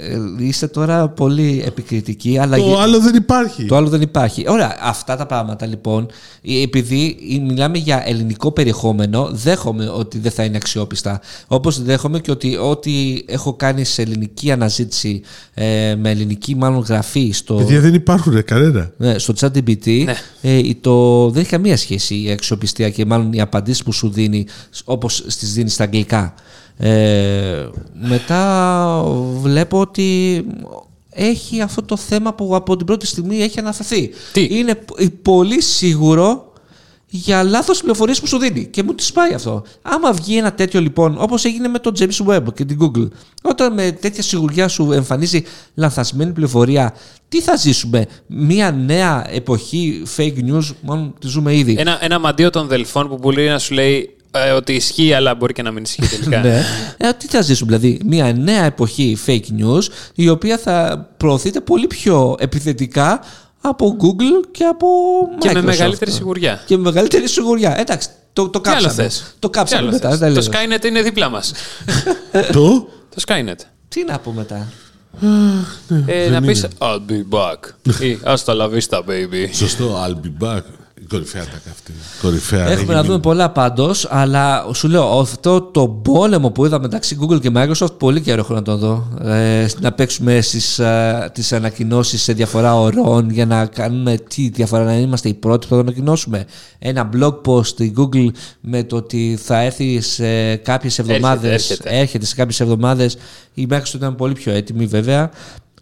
Ε, 0.00 0.44
είστε 0.44 0.66
τώρα 0.66 1.08
πολύ 1.08 1.62
επικριτικοί, 1.66 2.38
αλλά. 2.38 2.56
Το 2.56 2.62
γε- 2.62 2.78
άλλο 2.78 3.00
δεν 3.00 3.14
υπάρχει. 3.14 3.64
Το 3.66 3.76
άλλο 3.76 3.88
δεν 3.88 4.00
υπάρχει. 4.00 4.44
Ωραία, 4.48 4.76
αυτά 4.82 5.16
τα 5.16 5.26
πράγματα 5.26 5.66
λοιπόν, 5.66 6.06
ε, 6.42 6.62
επειδή 6.62 7.16
μιλάμε 7.46 7.78
για 7.78 8.02
ελληνικό 8.06 8.52
περιεχόμενο, 8.52 9.28
δέχομαι 9.32 9.88
ότι 9.88 10.18
δεν 10.18 10.30
θα 10.32 10.44
είναι 10.44 10.56
αξιόπιστα. 10.56 11.20
Όπως 11.46 11.82
δέχομαι 11.82 12.18
και 12.20 12.30
ότι 12.30 12.56
ό,τι 12.56 13.22
έχω 13.26 13.54
κάνει 13.54 13.84
σε 13.84 14.02
ελληνική 14.02 14.50
αναζήτηση, 14.52 15.20
ε, 15.54 15.94
με 15.98 16.10
ελληνική 16.10 16.54
μάλλον 16.56 16.80
γραφή 16.80 17.30
στο, 17.30 17.54
Παιδιά 17.54 17.80
δεν 17.80 17.94
υπάρχουν 17.94 18.32
ρε, 18.32 18.42
κανένα. 18.42 18.90
ναι, 18.96 19.18
στο 19.18 19.34
ChatGPT, 19.40 20.04
Ναι. 20.04 20.14
ε, 20.42 20.60
το, 20.80 21.28
δεν 21.30 21.40
έχει 21.40 21.50
καμία 21.50 21.76
σχέση 21.76 22.14
η 22.22 22.30
αξιοπιστία 22.30 22.90
και 22.90 23.04
μάλλον 23.04 23.32
οι 23.32 23.40
απαντήσεις 23.40 23.82
που 23.82 23.92
σου 23.92 24.08
δίνει 24.10 24.46
όπως 24.84 25.24
στις 25.26 25.52
δίνεις 25.52 25.72
στα 25.72 25.84
αγγλικά. 25.84 26.34
Ε, 26.80 27.68
μετά 28.08 29.02
βλέπω 29.40 29.80
ότι 29.80 30.44
έχει 31.10 31.60
αυτό 31.60 31.82
το 31.82 31.96
θέμα 31.96 32.34
που 32.34 32.56
από 32.56 32.76
την 32.76 32.86
πρώτη 32.86 33.06
στιγμή 33.06 33.42
έχει 33.42 33.58
αναφερθεί. 33.58 34.10
Τι; 34.32 34.48
Είναι 34.50 34.74
π- 34.74 35.10
πολύ 35.22 35.62
σίγουρο 35.62 36.52
για 37.10 37.42
λάθος 37.42 37.78
πληροφορίες 37.80 38.20
που 38.20 38.26
σου 38.26 38.38
δίνει 38.38 38.66
και 38.66 38.82
μου 38.82 38.94
τις 38.94 39.12
πάει 39.12 39.32
αυτό. 39.34 39.62
Άμα 39.82 40.12
βγει 40.12 40.36
ένα 40.36 40.52
τέτοιο 40.52 40.80
λοιπόν, 40.80 41.16
όπως 41.18 41.44
έγινε 41.44 41.68
με 41.68 41.78
το 41.78 41.92
James 41.98 42.26
Webb 42.26 42.42
και 42.54 42.64
την 42.64 42.78
Google, 42.80 43.08
όταν 43.42 43.72
με 43.72 43.92
τέτοια 43.92 44.22
σιγουριά 44.22 44.68
σου 44.68 44.92
εμφανίζει 44.92 45.42
λανθασμένη 45.74 46.32
πληροφορία, 46.32 46.94
τι 47.28 47.40
θα 47.40 47.56
ζήσουμε, 47.56 48.06
μια 48.26 48.70
νέα 48.70 49.26
εποχή 49.30 50.02
fake 50.16 50.38
news, 50.50 50.74
μόνο 50.80 51.12
τη 51.18 51.26
ζούμε 51.26 51.56
ήδη. 51.56 51.76
Ένα, 51.78 51.98
ένα 52.04 52.18
μαντίο 52.18 52.50
των 52.50 52.66
Δελφών 52.66 53.08
που 53.08 53.18
μπορεί 53.20 53.46
να 53.48 53.58
σου 53.58 53.74
λέει 53.74 54.16
ε, 54.30 54.50
ότι 54.50 54.72
ισχύει, 54.72 55.12
αλλά 55.12 55.34
μπορεί 55.34 55.52
και 55.52 55.62
να 55.62 55.70
μην 55.70 55.82
ισχύει 55.82 56.06
τελικά. 56.06 56.40
Ναι. 56.48 56.62
Ε, 56.96 57.12
τι 57.12 57.26
θα 57.26 57.40
ζήσουμε, 57.40 57.76
δηλαδή, 57.78 58.00
μια 58.04 58.32
νέα 58.32 58.64
εποχή 58.64 59.18
fake 59.26 59.44
news, 59.60 59.82
η 60.14 60.28
οποία 60.28 60.58
θα 60.58 61.06
προωθείται 61.16 61.60
πολύ 61.60 61.86
πιο 61.86 62.36
επιθετικά 62.38 63.20
από 63.60 63.96
Google 64.00 64.46
και 64.50 64.64
από 64.64 64.86
Και 65.38 65.50
με 65.52 65.60
Microsoft. 65.60 65.64
μεγαλύτερη 65.64 66.10
σιγουριά. 66.10 66.62
Και 66.66 66.76
με 66.76 66.82
μεγαλύτερη 66.82 67.28
σιγουριά. 67.28 67.80
Εντάξει, 67.80 68.08
το, 68.32 68.48
το 68.48 68.60
Τι 68.60 68.70
άλλο 68.70 68.80
κάψαμε. 68.82 69.02
θες; 69.08 69.34
Το 69.38 69.48
Τι 69.48 69.58
κάψαμε 69.58 69.82
άλλο 69.82 69.90
μετά. 69.90 70.08
θες; 70.08 70.18
δεν 70.18 70.34
Το 70.34 70.40
λέω. 70.40 70.50
Skynet 70.78 70.84
είναι 70.84 71.02
δίπλα 71.02 71.28
μας. 71.28 71.52
το; 72.52 72.88
το 73.14 73.22
Skynet. 73.26 73.58
Τι 73.88 74.04
να 74.04 74.18
πω 74.18 74.32
μετά. 74.32 74.68
Ε, 76.06 76.28
να 76.28 76.40
πεις 76.40 76.66
I'll 76.78 77.00
be 77.10 77.38
back. 77.38 77.56
ή 78.06 78.18
Hasta 78.24 78.54
la 78.56 78.68
vista, 78.74 78.98
baby. 78.98 79.48
Σωστό, 79.52 80.04
I'll 80.06 80.26
be 80.26 80.44
back. 80.48 80.60
Η 81.08 81.10
κορυφαία 81.10 81.44
τα 81.44 81.70
αυτή. 81.70 81.92
Κορυφαία. 82.22 82.60
Έχουμε 82.60 82.74
έχει 82.74 82.84
να 82.84 83.00
δούμε 83.00 83.08
μείνει. 83.08 83.20
πολλά 83.20 83.50
πάντως, 83.50 84.06
αλλά 84.10 84.66
σου 84.74 84.88
λέω 84.88 85.18
αυτό 85.18 85.60
το 85.60 85.88
πόλεμο 85.88 86.50
που 86.50 86.64
είδα 86.64 86.80
μεταξύ 86.80 87.18
Google 87.20 87.40
και 87.40 87.50
Microsoft 87.54 87.98
πολύ 87.98 88.20
καιρό 88.20 88.40
έχω 88.40 88.54
να 88.54 88.62
το 88.62 88.76
δω. 88.76 89.08
Ε, 89.22 89.66
να 89.80 89.92
παίξουμε 89.92 90.40
στις, 90.40 90.78
ε, 90.78 91.30
τις 91.34 91.52
ανακοινώσεις 91.52 92.22
σε 92.22 92.32
διαφορά 92.32 92.80
ωρών 92.80 93.30
για 93.30 93.46
να 93.46 93.66
κάνουμε 93.66 94.16
τι 94.28 94.48
διαφορά, 94.48 94.84
να 94.84 94.96
είμαστε 94.96 95.28
οι 95.28 95.34
πρώτοι 95.34 95.66
που 95.66 95.74
θα 95.74 95.74
το 95.74 95.80
ανακοινώσουμε. 95.80 96.44
Ένα 96.78 97.08
blog 97.16 97.40
post 97.46 97.80
η 97.80 97.92
Google 97.96 98.28
με 98.60 98.82
το 98.82 98.96
ότι 98.96 99.38
θα 99.42 99.60
έρθει 99.60 100.00
σε 100.00 100.56
κάποιες 100.56 100.98
εβδομάδες, 100.98 101.80
έρχεται. 101.84 102.24
σε 102.24 102.34
κάποιες 102.34 102.60
εβδομάδες. 102.60 103.16
Η 103.54 103.66
Microsoft 103.70 103.94
ήταν 103.94 104.14
πολύ 104.14 104.32
πιο 104.32 104.52
έτοιμη 104.52 104.86
βέβαια. 104.86 105.30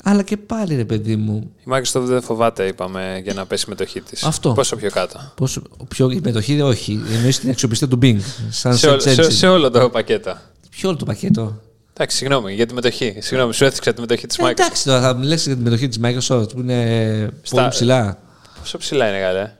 Αλλά 0.09 0.23
και 0.23 0.37
πάλι 0.37 0.75
ρε 0.77 0.85
παιδί 0.85 1.17
μου, 1.17 1.51
Η 1.61 1.71
Microsoft 1.71 2.01
δεν 2.05 2.23
φοβάται, 2.23 2.67
είπαμε, 2.67 3.21
για 3.25 3.35
να 3.35 3.47
πέσει 3.47 3.65
η 3.67 3.71
μετοχή 3.71 4.01
της. 4.01 4.23
Αυτό. 4.25 4.53
Πόσο 4.53 4.77
πιο 4.77 4.91
κάτω. 4.91 5.33
πόσο, 5.35 5.63
πιο, 5.89 6.11
η 6.11 6.21
μετοχή 6.25 6.61
όχι, 6.61 7.03
εννοείς 7.13 7.39
την 7.41 7.51
αξιοπιστία 7.51 7.89
του 7.89 7.99
Bing. 8.03 8.19
Σαν 8.51 8.77
Σε, 8.77 8.89
όλο- 8.89 8.97
search 8.97 9.01
σε, 9.03 9.23
engine. 9.23 9.33
σε 9.33 9.47
όλο 9.49 9.71
το 9.71 9.91
πακέτο. 9.91 10.37
Ποιο 10.71 10.89
όλο 10.89 10.99
το 10.99 11.05
πακέτο. 11.05 11.61
Εντάξει, 11.93 12.17
συγγνώμη 12.17 12.55
για 12.55 12.67
τη 12.67 12.75
μετοχή. 12.75 13.17
Συγγνώμη, 13.21 13.55
σου 13.55 13.65
έθιξα 13.65 13.93
τη 13.93 14.01
μετοχή 14.01 14.27
της 14.27 14.39
Ε, 14.39 14.43
Microsoft. 14.45 14.51
εντάξει 14.51 14.85
τώρα, 14.85 15.01
θα 15.01 15.15
μιλήσει 15.15 15.49
για 15.49 15.57
τη 15.57 15.63
μετοχή 15.63 15.89
της 15.89 15.99
Microsoft 16.03 16.49
που 16.53 16.61
είναι 16.61 17.31
Στα- 17.43 17.57
πολύ 17.57 17.69
ψηλά. 17.69 18.19
Πόσο 18.59 18.79
ψηλά 18.79 19.09
είναι, 19.09 19.19
καλέ. 19.21 19.53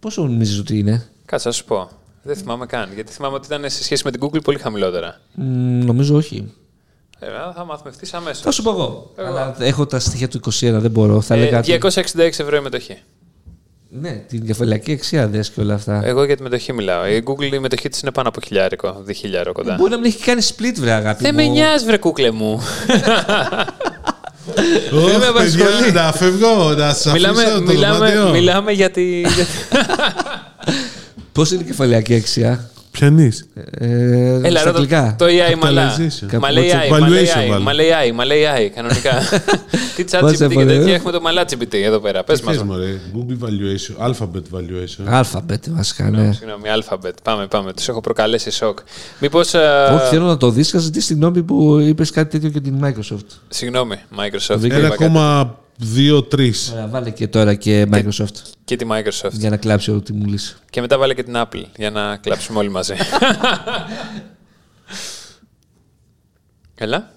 Πόσο 0.00 0.22
νομίζεις 0.22 0.58
ότι 0.58 0.78
είναι; 0.78 1.06
Κάτσε, 1.24 1.48
να 1.48 1.54
σου 1.54 1.64
πω. 1.64 1.90
Δεν 2.22 2.36
θυμάμαι 2.36 2.66
καν. 2.66 2.88
Γιατί 2.94 3.12
θυμάμαι 3.12 3.34
ότι 3.34 3.46
ήταν 3.46 3.70
σε 3.70 3.84
σχέση 3.84 4.02
με 4.04 4.10
την 4.10 4.20
Google 4.24 4.42
πολύ 4.44 4.58
χαμηλότερα. 4.58 5.20
Μ, 5.34 5.84
νομίζω 5.84 6.16
όχι. 6.16 6.52
Ε, 7.20 7.26
θα 7.56 7.64
μάθουμε 7.64 7.90
ευθύ 8.00 8.16
αμέσως. 8.16 8.42
Θα 8.42 8.50
σου 8.50 8.62
πω 8.62 8.70
εγώ. 8.70 9.12
Αλλά 9.18 9.56
έχω 9.58 9.86
τα 9.86 9.98
στοιχεία 9.98 10.28
του 10.28 10.40
21, 10.50 10.50
δεν 10.60 10.90
μπορώ. 10.90 11.20
Θα 11.20 11.34
Ε, 11.34 11.38
έλεγα. 11.38 11.60
266 11.64 12.18
ευρώ 12.18 12.56
η 12.56 12.60
μετοχή. 12.60 12.98
Ναι, 13.90 14.10
την 14.10 14.46
κεφαλαϊκή 14.46 14.92
αξία 14.92 15.28
δες 15.28 15.50
και 15.50 15.60
όλα 15.60 15.74
αυτά. 15.74 16.00
Εγώ 16.04 16.24
για 16.24 16.36
τη 16.36 16.42
μετοχή 16.42 16.72
μιλάω. 16.72 17.06
Η 17.06 17.22
Google 17.26 17.52
η 17.54 17.58
μετοχή 17.58 17.88
της 17.88 18.00
είναι 18.00 18.10
πάνω 18.10 18.28
από 18.28 18.40
χιλιάρικο, 18.40 19.00
διχιλιάρο 19.04 19.52
κοντά. 19.52 19.74
Μπορεί 19.74 19.90
να 19.90 19.96
μην 19.96 20.06
έχει 20.06 20.24
κάνει 20.24 20.42
split, 20.56 20.74
βρε 20.80 20.90
αγάπη 20.92 21.22
Δεν 21.22 21.34
μου. 21.34 21.40
με 21.44 21.48
νοιάζει, 21.48 21.84
βρε 21.84 21.96
κούκλε 21.96 22.30
μου. 22.30 22.60
Ωχ, 24.92 25.16
με 25.18 25.26
απασχολεί. 25.26 25.62
παιδιά, 25.64 25.92
να 26.02 26.12
φεύγω, 26.12 26.74
να 26.74 26.94
σας 26.94 27.12
μιλάμε, 27.12 27.42
αφήσω 27.42 27.56
το 27.56 27.62
μιλάμε, 27.72 27.96
δωμάτιο. 27.98 28.28
μιλάμε 28.30 28.72
για 28.72 28.90
τη. 28.90 29.20
για 29.20 29.30
τη- 29.44 29.76
Πώς 31.32 31.50
είναι 31.50 31.62
η 31.62 31.64
κεφαλαϊκή 31.64 32.14
αξία; 32.14 32.70
Πιανή. 32.98 33.30
Ε, 33.54 33.86
ε, 33.86 34.40
Έλα, 34.42 34.60
αγγλικά. 34.66 35.14
Το, 35.18 35.24
το 35.24 35.30
AI 35.30 35.58
μαλά. 35.58 35.96
Μαλέι 36.40 36.70
AI. 36.72 38.12
Μαλέι 38.14 38.42
AI. 38.56 38.70
Κανονικά. 38.74 39.10
Τι 39.96 40.04
τσάτσι 40.04 40.36
GPT 40.44 40.48
και 40.48 40.64
τέτοια 40.64 40.94
έχουμε 40.94 41.12
το 41.12 41.20
μαλά 41.20 41.42
GPT 41.42 41.74
εδώ 41.74 41.98
πέρα. 41.98 42.24
Πες 42.24 42.40
μας. 42.40 42.64
Google 43.14 43.44
valuation. 43.44 44.08
Alphabet 44.08 44.56
valuation. 44.56 45.04
Αλφαμπετ 45.04 45.64
βασικά. 45.70 46.10
Ναι. 46.10 46.32
Συγγνώμη, 46.32 46.62
Alphabet. 46.78 47.12
Πάμε, 47.22 47.46
πάμε. 47.46 47.72
Τους 47.72 47.88
έχω 47.88 48.00
προκαλέσει 48.00 48.50
σοκ. 48.50 48.78
Μήπως. 49.20 49.54
Ε, 49.54 49.90
Όχι, 49.94 50.08
θέλω 50.08 50.26
να 50.26 50.36
το 50.36 50.50
δεις. 50.50 50.70
Καζετή 50.70 51.04
τη 51.04 51.14
γνώμη 51.14 51.42
που 51.42 51.78
είπες 51.78 52.10
κάτι 52.10 52.30
τέτοιο 52.30 52.48
και 52.48 52.60
την 52.60 52.84
Microsoft. 52.84 53.26
Συγγνώμη, 53.48 53.96
Microsoft. 54.16 54.58
1,5 54.60 55.46
Δύο-τρει. 55.80 56.52
Βάλε 56.88 57.10
και 57.10 57.28
τώρα 57.28 57.54
και 57.54 57.86
Microsoft. 57.92 58.34
Και, 58.64 58.76
τη 58.76 58.86
Microsoft. 58.90 59.32
Για 59.32 59.50
να 59.50 59.56
κλάψει 59.56 59.90
ό,τι 59.90 60.12
μου 60.12 60.26
λύσει. 60.26 60.56
Και 60.70 60.80
μετά 60.80 60.98
βάλε 60.98 61.14
και 61.14 61.22
την 61.22 61.34
Apple 61.36 61.64
για 61.76 61.90
να 61.90 62.16
κλάψουμε 62.16 62.58
όλοι 62.58 62.70
μαζί. 62.70 62.94
Καλά. 66.74 67.12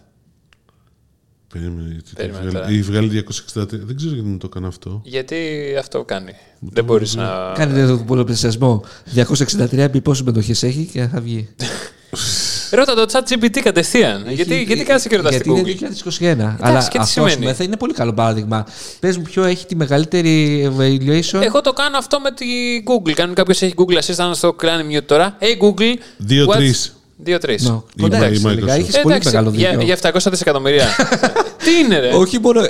Περίμενε. 1.54 2.02
Περίμενε 2.16 2.66
ή 2.70 2.82
βγάλει 2.82 3.26
260. 3.54 3.66
Δεν 3.68 3.96
ξέρω 3.96 4.14
γιατί 4.14 4.30
μου 4.30 4.38
το 4.38 4.48
έκανε 4.50 4.68
αυτό. 4.68 5.02
Γιατί 5.06 5.36
αυτό 5.80 6.04
κάνει. 6.04 6.32
Μου 6.60 6.70
δεν 6.74 6.84
μπορείς 6.84 7.16
να. 7.16 7.52
Κάνει 7.56 7.88
τον 7.88 8.06
πολλαπλασιασμό. 8.06 8.84
263 9.16 9.78
επιπόσου 9.78 10.24
μετοχέ 10.24 10.68
έχει 10.68 10.86
και 10.86 11.08
θα 11.08 11.22
βγει. 11.22 11.50
Ρώτα 12.72 12.94
το 12.94 13.06
chat 13.12 13.34
GPT 13.34 13.60
κατευθείαν. 13.64 14.24
γιατί, 14.30 14.54
Έχει- 14.54 14.64
γιατί 14.64 14.84
κάτσε 14.84 15.10
και 15.10 15.16
ρωτάς 15.16 15.36
την 15.38 15.54
Γιατί 15.54 15.72
Google. 15.78 15.82
είναι 15.82 15.90
2021. 15.90 16.58
Αλλά 16.60 16.80
και 16.80 16.88
τι 16.90 16.98
αυτός 16.98 17.10
σημαίνει; 17.10 17.32
σημαίνει. 17.32 17.54
θα 17.54 17.64
είναι 17.64 17.78
πολύ 17.78 17.94
καλό 17.94 18.14
παράδειγμα. 18.14 18.66
Πες 19.00 19.18
μου, 19.18 19.24
ποιο 19.24 19.44
έχει 19.44 19.66
τη 19.66 19.76
μεγαλύτερη 19.76 20.66
evaluation. 20.78 21.42
Εγώ 21.42 21.62
το 21.62 21.74
κάνω 21.74 21.98
αυτό 21.98 22.20
με 22.20 22.32
τη 22.32 22.46
Google. 22.88 23.12
Κάνει 23.12 23.34
κάποιος 23.34 23.62
έχει 23.62 23.74
Google 23.78 23.98
Assistant 23.98 24.16
να 24.28 24.34
στο 24.34 24.54
κάνει 24.54 24.98
mute 24.98 25.04
τώρα. 25.06 25.38
Hey 25.40 25.64
Google. 25.66 25.94
2-3. 26.30 26.92
2-3. 27.26 27.30
No. 27.30 27.82
Η 27.96 28.02
Κοντά 28.02 28.18
Microsoft. 28.20 28.22
έχεις, 28.24 28.42
τελικά. 28.42 28.74
Έχεις 28.74 29.00
πολύ 29.02 29.14
Εντάξει, 29.16 29.30
μεγάλο 29.36 29.52
για, 29.56 29.70
δίκιο. 29.70 29.86
για 29.86 29.98
700 30.14 30.32
δισεκατομμύρια. 30.32 30.86
Τι 31.64 31.72
είναι, 31.84 32.00
ρε; 32.00 32.10
Όχι 32.14 32.40
μόνο 32.40 32.62
700 32.62 32.68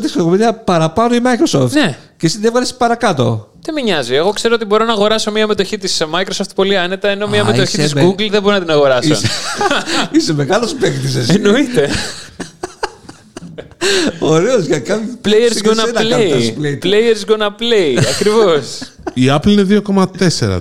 δισεκατομμύρια 0.00 0.52
παραπάνω 0.54 1.14
η 1.14 1.20
Microsoft. 1.24 1.70
Ναι. 1.70 1.96
Και 2.16 2.26
εσύ 2.26 2.38
δεν 2.38 2.52
βάλει 2.52 2.66
παρακάτω. 2.78 3.48
Δεν 3.62 3.74
με 3.74 3.80
νοιάζει. 3.80 4.14
Εγώ 4.14 4.30
ξέρω 4.30 4.54
ότι 4.54 4.64
μπορώ 4.64 4.84
να 4.84 4.92
αγοράσω 4.92 5.30
μια 5.30 5.46
μετοχή 5.46 5.78
της 5.78 6.02
Microsoft 6.14 6.48
πολύ 6.54 6.78
άνετα, 6.78 7.08
ενώ 7.08 7.26
μια 7.28 7.42
Α, 7.42 7.44
μετοχή 7.44 7.76
είσαι 7.76 7.82
της 7.82 7.94
με- 7.94 8.06
Google 8.08 8.28
δεν 8.30 8.42
μπορώ 8.42 8.54
να 8.54 8.60
την 8.60 8.70
αγοράσω. 8.70 9.08
Είσαι, 9.12 9.26
είσαι 10.16 10.32
μεγάλος 10.32 10.74
παίκτης 10.74 11.14
εσύ. 11.14 11.32
Εννοείται. 11.34 11.88
Ωραίος 14.18 14.64
για 14.64 14.78
κάποιον. 14.78 15.18
Players 15.24 15.66
gonna 15.66 15.98
play. 16.00 16.52
Players 16.82 17.32
gonna 17.32 17.46
play. 17.48 18.04
Ακριβώς. 18.14 18.78
Η 19.14 19.22
Apple 19.30 19.46
είναι 19.46 19.82
2,43. 19.86 20.58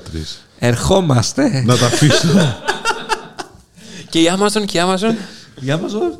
Ερχόμαστε. 0.60 1.64
Να 1.66 1.78
τα 1.78 1.86
αφήσω. 1.86 2.28
Και 4.14 4.20
η 4.20 4.30
Amazon 4.38 4.66
και 4.66 4.78
η 4.78 4.82
Amazon. 4.86 5.16
Για 5.60 5.78
μας 5.78 5.94
όλα. 5.94 6.20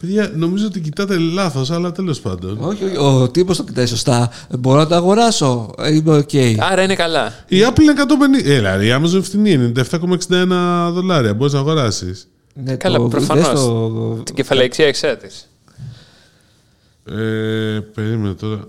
Παιδιά, 0.00 0.32
νομίζω 0.34 0.66
ότι 0.66 0.80
κοιτάτε 0.80 1.18
λάθος, 1.18 1.70
αλλά 1.70 1.92
τέλος 1.92 2.20
πάντων. 2.20 2.58
Όχι, 2.60 2.84
όχι, 2.84 2.96
ο 2.96 3.28
τύπος 3.30 3.56
το 3.56 3.62
κοιτάει 3.64 3.86
σωστά. 3.86 4.30
Μπορώ 4.58 4.78
να 4.78 4.86
το 4.86 4.94
αγοράσω. 4.94 5.74
Είμαι 5.92 6.16
οκ. 6.16 6.30
Άρα 6.70 6.82
είναι 6.82 6.94
καλά. 6.94 7.32
Η 7.48 7.56
Apple 7.68 7.80
είναι 7.80 7.92
150. 8.44 8.48
Έλα, 8.48 8.82
η 8.82 8.88
Amazon 9.00 9.20
φθηνή 9.22 9.50
είναι 9.50 9.72
97,61 9.90 10.90
δολάρια. 10.92 11.34
Μπορείς 11.34 11.52
να 11.52 11.58
αγοράσεις. 11.58 12.28
Ναι, 12.54 12.76
Καλά, 12.76 12.96
το- 12.98 13.08
προφανώς. 13.08 13.48
δες 13.48 13.60
το- 13.60 14.20
Την 14.24 14.34
κεφαλαϊκή 14.34 14.84
αξία 14.84 15.16
της. 15.16 15.48
Ε, 17.04 17.80
περίμενε 17.94 18.34
τώρα. 18.34 18.60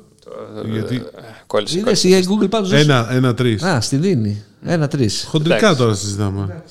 Γιατί. 0.71 1.03
Κόλλησε. 1.47 1.77
Είδες, 1.79 2.01
κόλλησε. 2.01 2.17
η 2.17 2.25
Google 2.29 2.49
πάντως... 2.49 2.71
Ένα, 2.71 3.07
ένα 3.11 3.33
τρεις. 3.33 3.63
Α, 3.63 3.81
στη 3.81 3.95
δίνει. 3.95 4.43
Ένα-τρει. 4.65 5.09
Χοντρικά 5.25 5.55
Εντάξει. 5.57 5.77
τώρα 5.77 5.93
συζητάμε. 5.93 6.63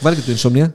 Βάλει 0.00 0.16
και 0.16 0.32
το 0.32 0.38
insomnia. 0.50 0.70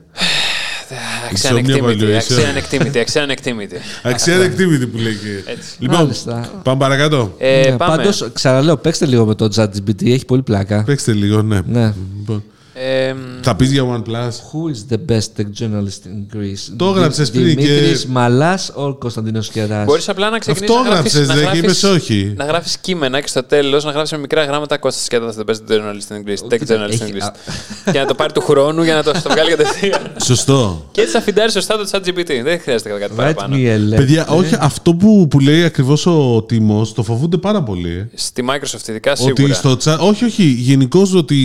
Αξία 1.30 1.50
Insomnia 1.50 1.52
ανεκτήμητη. 1.52 2.04
valuation. 2.04 2.14
Αξία 2.16 2.48
ανεκτήμητη. 2.48 2.98
Αξία 2.98 3.22
ανεκτήμητη. 3.22 3.76
Αξία 4.02 4.36
activity 4.38 4.88
που 4.92 4.98
λέει 4.98 5.14
και. 5.14 5.50
Έτσι. 5.50 5.70
Λοιπόν, 5.78 5.96
Μάλιστα. 5.96 6.50
πάμε 6.62 6.78
παρακάτω. 6.78 7.34
Ε, 7.38 7.68
Ναι, 7.70 7.76
πάμε. 7.76 7.96
Πάντως, 7.96 8.28
ξαναλέω, 8.32 8.76
παίξτε 8.76 9.06
λίγο 9.06 9.24
με 9.24 9.34
το 9.34 9.48
ChatGPT. 9.56 10.06
Έχει 10.06 10.24
πολύ 10.24 10.42
πλάκα. 10.42 10.82
Παίξτε 10.86 11.12
λίγο, 11.12 11.42
ναι. 11.42 11.60
Ναι. 11.66 11.92
Λοιπόν, 12.18 12.36
Ε, 12.36 12.42
θα 13.40 13.56
πεις 13.56 13.72
για 13.72 13.82
OnePlus. 13.84 14.06
Λοιπόν, 14.06 14.30
Who 14.52 14.70
is 14.74 14.92
the 14.94 15.12
best 15.12 15.40
tech 15.40 15.46
journalist 15.62 16.06
in 16.06 16.36
Greece? 16.36 16.72
Το 16.76 16.86
έγραψες 16.86 17.30
πριν 17.30 17.44
και- 17.44 17.54
Δημήτρης 17.54 18.06
Μαλάς 18.06 18.72
or 18.76 18.98
Κωνσταντίνος 18.98 19.48
Κεράς; 19.48 19.84
Μπορείς 19.84 20.08
απλά 20.08 20.30
να 20.30 20.38
ξεκινήσεις 20.38 20.76
Αυτό 20.76 20.88
να 20.88 20.94
γράφεις, 20.94 21.12
γράψες, 21.12 21.28
να 21.28 21.34
δεν 21.34 21.42
και 21.52 21.58
γράφεις- 21.58 21.82
είπες 21.82 21.82
όχι. 21.82 22.32
Να 22.36 22.44
γράφεις 22.44 22.78
κείμενα 22.78 23.20
και 23.20 23.26
στο 23.28 23.42
τέλος 23.42 23.84
να 23.84 23.90
γράψει 23.90 24.14
με 24.14 24.20
μικρά 24.20 24.44
γράμματα 24.44 24.78
Κώστα 24.78 25.00
και 25.18 25.24
the 25.38 25.50
best 25.50 25.72
journalist 25.72 26.12
in 26.16 26.28
Greece. 26.28 26.52
Tech 26.54 26.58
κοίτα, 26.58 26.76
journalist 26.76 26.90
in 26.90 27.02
έχει- 27.02 27.12
Greece. 27.14 27.90
και 27.92 27.98
να 28.02 28.06
το 28.06 28.14
πάρει 28.14 28.32
του 28.32 28.40
χρόνου 28.40 28.82
για 28.82 28.94
να 28.94 29.02
το 29.02 29.12
στο 29.18 29.30
βγάλει 29.30 29.50
κατευθείαν. 29.50 30.00
Σωστό. 30.24 30.88
και 30.92 31.00
έτσι 31.00 31.12
θα 31.12 31.20
φιντάρει 31.20 31.50
σωστά 31.50 31.76
το 31.76 31.88
chat 31.92 31.98
GPT. 32.08 32.30
Δεν 32.42 32.60
χρειάζεται 32.60 32.90
κάτι 32.90 33.12
Write 33.12 33.16
παραπάνω. 33.16 33.56
me 33.56 33.58
a 33.58 33.92
letter. 33.92 33.96
Παιδιά, 33.96 34.26
όχι, 34.28 34.54
αυτό 34.60 34.94
που, 34.94 35.26
που 35.30 35.40
λέει 35.40 35.62
ακριβώς 35.64 36.06
ο 36.06 36.42
Τίμος 36.48 36.92
το 36.92 37.02
φοβούνται 37.02 37.36
πάρα 37.36 37.62
πολύ. 37.62 37.90
ε. 37.90 38.08
Στη 38.14 38.44
Microsoft 38.50 38.88
ειδικά 38.88 39.10
Ότι 39.12 39.22
σίγουρα. 39.36 39.54
στο 39.54 39.76
chat, 39.84 39.98
όχι, 39.98 40.24
όχι, 40.24 40.42
γενικώς 40.44 41.14
ότι 41.14 41.36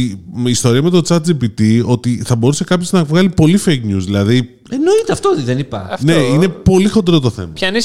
η 0.45 0.49
ιστορία 0.49 0.81
με 0.81 0.89
το 0.89 1.01
chat 1.07 1.18
GPT 1.27 1.83
ότι 1.85 2.21
θα 2.25 2.35
μπορούσε 2.35 2.63
κάποιος 2.63 2.91
να 2.91 3.03
βγάλει 3.03 3.29
πολύ 3.29 3.59
fake 3.65 3.91
news. 3.91 4.01
Δηλαδή, 4.05 4.59
Εννοείται 4.71 5.11
αυτό, 5.11 5.35
δεν 5.43 5.57
είπα. 5.59 5.87
Αυτό. 5.91 6.05
ναι, 6.05 6.13
είναι 6.13 6.47
πολύ 6.47 6.87
χοντρό 6.87 7.19
το 7.19 7.29
θέμα. 7.29 7.49
Ποιανή 7.53 7.77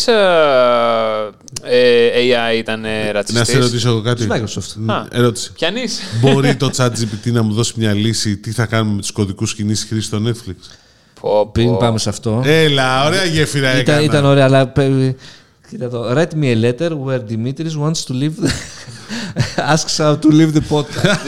ε, 1.62 2.10
AI 2.18 2.58
ήταν 2.58 2.84
ε, 2.84 2.88
Να 2.88 3.04
σε 3.04 3.10
ρατσιστής; 3.12 3.58
ρωτήσω 3.58 3.88
εγώ 3.88 4.00
κάτι. 4.02 4.26
Της 4.26 4.40
Microsoft. 4.56 4.92
Α. 4.92 5.04
Ερώτηση. 5.10 5.52
Ποιανή. 5.52 5.82
Μπορεί 6.20 6.54
το 6.54 6.70
chat 6.76 6.88
GPT 6.88 7.32
να 7.32 7.42
μου 7.42 7.52
δώσει 7.52 7.72
μια 7.76 7.92
λύση 7.92 8.36
τι 8.36 8.50
θα 8.50 8.66
κάνουμε 8.66 8.94
με 8.94 9.00
τους 9.00 9.10
κωδικούς 9.12 9.54
κινήσει 9.54 9.86
χρήσης 9.86 10.06
στο 10.06 10.22
Netflix; 10.26 10.54
Πριν 11.52 11.76
πάμε 11.76 11.98
σε 11.98 12.08
αυτό. 12.08 12.42
Έλα, 12.44 13.06
ωραία 13.06 13.24
γέφυρα 13.24 13.68
ήταν, 13.68 13.80
έκανα. 13.80 14.00
ήταν 14.02 14.24
ωραία, 14.24 14.44
αλλά. 14.44 14.72
Πε- 15.78 15.88
Κοίτα 15.88 15.88
το. 15.88 16.10
Write 16.10 16.34
me 16.42 16.54
a 16.56 16.64
letter 16.64 16.90
where 16.90 17.20
Dimitris 17.30 17.76
wants 17.78 18.04
to 18.08 18.12
leave. 18.12 18.34
The... 18.44 18.50
Asks 19.74 19.96
how 19.98 20.14
to 20.22 20.28
leave 20.30 20.52
the 20.54 20.62
podcast. 20.70 21.18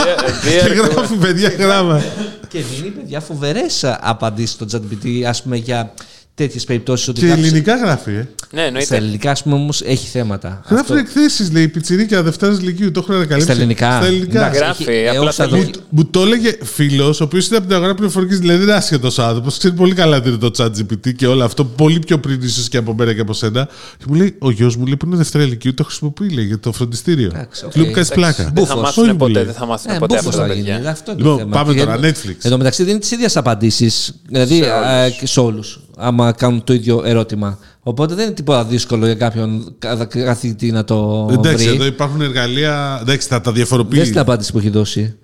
Και 0.42 0.74
γράφει 0.74 1.14
παιδιά 1.14 1.48
γράμμα. 1.48 2.02
και 2.48 2.58
δίνει 2.62 2.90
παιδιά 2.90 3.20
φοβερέ 3.20 3.60
απαντήσει 4.00 4.52
στο 4.52 4.66
ChatGPT, 4.72 5.22
α 5.22 5.42
πούμε, 5.42 5.56
για 5.56 5.94
τέτοιες 6.36 6.64
περιπτώσεις. 6.64 7.08
Ότι 7.08 7.20
Και 7.20 7.26
κάποιος- 7.26 7.46
ελληνικά 7.46 7.76
γράφει, 7.76 8.10
ε. 8.10 8.14
Ναι, 8.14 8.26
Στα 8.50 8.62
εννοείται. 8.62 8.96
ελληνικά, 8.96 9.30
ας 9.30 9.42
πούμε, 9.42 9.54
όμως 9.54 9.80
έχει 9.82 10.06
θέματα. 10.08 10.60
Γράφει 10.68 10.80
Αυτό. 10.82 10.94
εκθέσεις, 10.96 11.52
λέει 11.52 11.68
πιτσιρίκια 11.68 12.22
Δευτέρας 12.22 12.60
Λυκείου. 12.60 12.90
Το 12.90 13.00
έχω 13.02 13.12
ανακαλύψει. 13.12 13.42
Στα 13.42 13.52
ελληνικά. 13.52 13.96
Στα 13.96 14.06
ελληνικά. 14.06 14.38
Εντάξει, 14.40 14.58
Γράφει, 14.60 14.82
έχει- 14.82 15.08
απλά 15.08 15.12
εγώ 15.14 15.30
στα 15.30 15.44
θα 15.44 15.50
το- 15.50 15.56
Μου, 15.56 15.70
μου 15.88 16.04
το 16.04 16.20
έλεγε 16.20 16.56
φίλος, 16.62 17.20
ο 17.20 17.24
οποίος 17.24 17.46
ήταν 17.46 17.58
από 17.58 17.66
την 17.66 17.76
αγορά 17.76 17.94
πληροφορικής, 17.94 18.38
δηλαδή 18.38 18.58
δεν 18.58 18.68
είναι 18.68 18.76
άσχετος 18.76 19.18
άνθρωπος. 19.18 19.58
Ξέρει 19.58 19.74
πολύ 19.74 19.94
καλά 19.94 20.20
τι 20.20 20.28
είναι 20.28 20.38
το 20.38 20.50
chat 20.58 20.66
GPT 20.70 21.14
και 21.16 21.26
όλο 21.26 21.44
αυτό. 21.44 21.64
Πολύ 21.64 21.98
πιο 21.98 22.18
πριν 22.18 22.40
ίσως 22.42 22.68
και 22.68 22.76
από 22.76 22.94
μένα 22.94 23.14
και 23.14 23.20
από 23.20 23.32
σένα. 23.32 23.68
Και 23.98 24.04
μου 24.08 24.14
λέει, 24.14 24.34
Ο 24.38 24.50
γιος 24.50 24.76
μου 24.76 24.84
λέει 24.86 24.96
που 24.96 25.06
είναι 25.06 25.16
Δευτέρα 25.16 25.44
Λυκείου, 25.44 25.74
το 25.74 25.84
χρησιμοποιεί 25.84 26.28
λέει, 26.28 26.44
για 26.44 26.58
το 26.58 26.72
φροντιστήριο. 26.72 27.30
Εντάξει, 27.34 27.64
οκ. 27.64 27.70
Του 27.72 27.78
λέω 27.78 27.86
που 27.86 27.92
κάνεις 27.92 28.08
πλάκα. 28.08 28.34
Δεν 28.36 28.44
θα 28.46 28.50
Μπούφος. 28.60 28.80
μάθουν 28.80 29.02
Όχι, 29.02 29.12
μου 29.12 29.18
ποτέ, 29.18 29.32
λέει. 29.32 29.44
δεν 29.44 29.54
θα 29.54 29.66
μάθουν 29.66 29.94
Ε, 29.94 29.98
ποτέ 29.98 30.14
μπούφος 30.14 30.28
αυτά 30.28 30.40
τα 30.40 30.46
θα 30.48 30.54
γίνει. 30.54 30.66
παιδιά. 30.74 30.90
Αυτό 30.90 31.10
είναι 31.12 31.20
Λοιπόν, 31.20 31.36
το 31.36 31.42
θέμα. 31.42 31.56
πάμε 31.56 31.72
Και 31.74 31.78
τώρα, 31.80 31.94
εν- 31.94 32.00
Netflix. 32.14 32.34
Εν 32.42 32.50
τω 32.50 32.56
μεταξύ 32.56 32.84
δίνει 32.84 32.98
τις 32.98 33.10
ίδιες 33.10 33.36
απαντήσεις. 33.36 34.14
Δηλαδή 34.28 34.54
Σε 34.56 34.64
όλους. 34.70 34.86
ε, 35.06 35.10
και 35.20 35.26
σε 35.26 35.40
όλους. 35.40 35.80
Άμα 35.98 36.32
κάνουν 36.32 36.64
το 36.64 36.72
ίδιο 36.72 37.02
ερώτημα. 37.04 37.58
Οπότε 37.82 38.14
δεν 38.14 38.24
είναι 38.26 38.34
τίποτα 38.34 38.64
δύσκολο 38.64 39.04
για 39.06 39.14
κάποιον 39.14 39.74
κα- 39.78 40.04
καθηγητή 40.04 40.70
να 40.70 40.84
το 40.84 41.28
Εντάξει, 41.32 41.64
βρει. 41.66 41.74
εδώ 41.74 41.84
υπάρχουν 41.86 42.20
εργαλεία. 42.20 42.98
Εντάξει, 43.00 43.28
θα 43.28 43.36
τα 43.40 43.50
Δες 43.50 43.58
διαφοροποιήσει. 43.60 44.10
την 44.10 44.18
απάντηση 44.18 44.52
που 44.52 44.58
έχει 44.58 44.70
δώσει. 44.70 45.16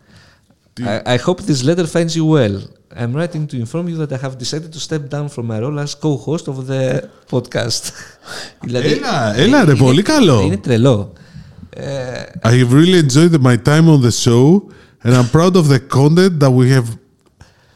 I, 0.80 1.14
I 1.14 1.18
hope 1.26 1.36
this 1.50 1.68
letter 1.68 1.84
finds 1.92 2.14
you 2.16 2.24
well. 2.36 2.56
I'm 3.02 3.12
writing 3.18 3.46
to 3.52 3.56
inform 3.64 3.86
you 3.88 3.96
that 4.02 4.12
I 4.12 4.18
have 4.26 4.34
decided 4.44 4.70
to 4.76 4.80
step 4.88 5.02
down 5.14 5.26
from 5.34 5.44
my 5.52 5.58
role 5.64 5.78
as 5.84 5.92
co-host 6.04 6.46
of 6.52 6.56
the 6.70 7.00
podcast. 7.30 7.82
δηλαδή, 8.66 8.88
Έλα, 8.92 9.36
έλα, 9.36 9.64
ρε, 9.64 9.70
είναι- 9.70 9.80
πολύ 9.80 10.02
καλό. 10.02 10.40
Είναι 10.40 10.56
τρελό. 10.56 11.12
Ε, 11.76 12.22
I 12.42 12.48
have 12.50 12.72
really 12.72 13.02
enjoyed 13.06 13.42
my 13.42 13.56
time 13.66 13.86
on 13.88 14.00
the 14.06 14.10
show 14.24 14.62
and 15.04 15.12
I'm 15.14 15.28
proud 15.38 15.54
of 15.56 15.64
the 15.68 15.78
content 15.96 16.38
that 16.42 16.52
we 16.58 16.76
have. 16.76 16.84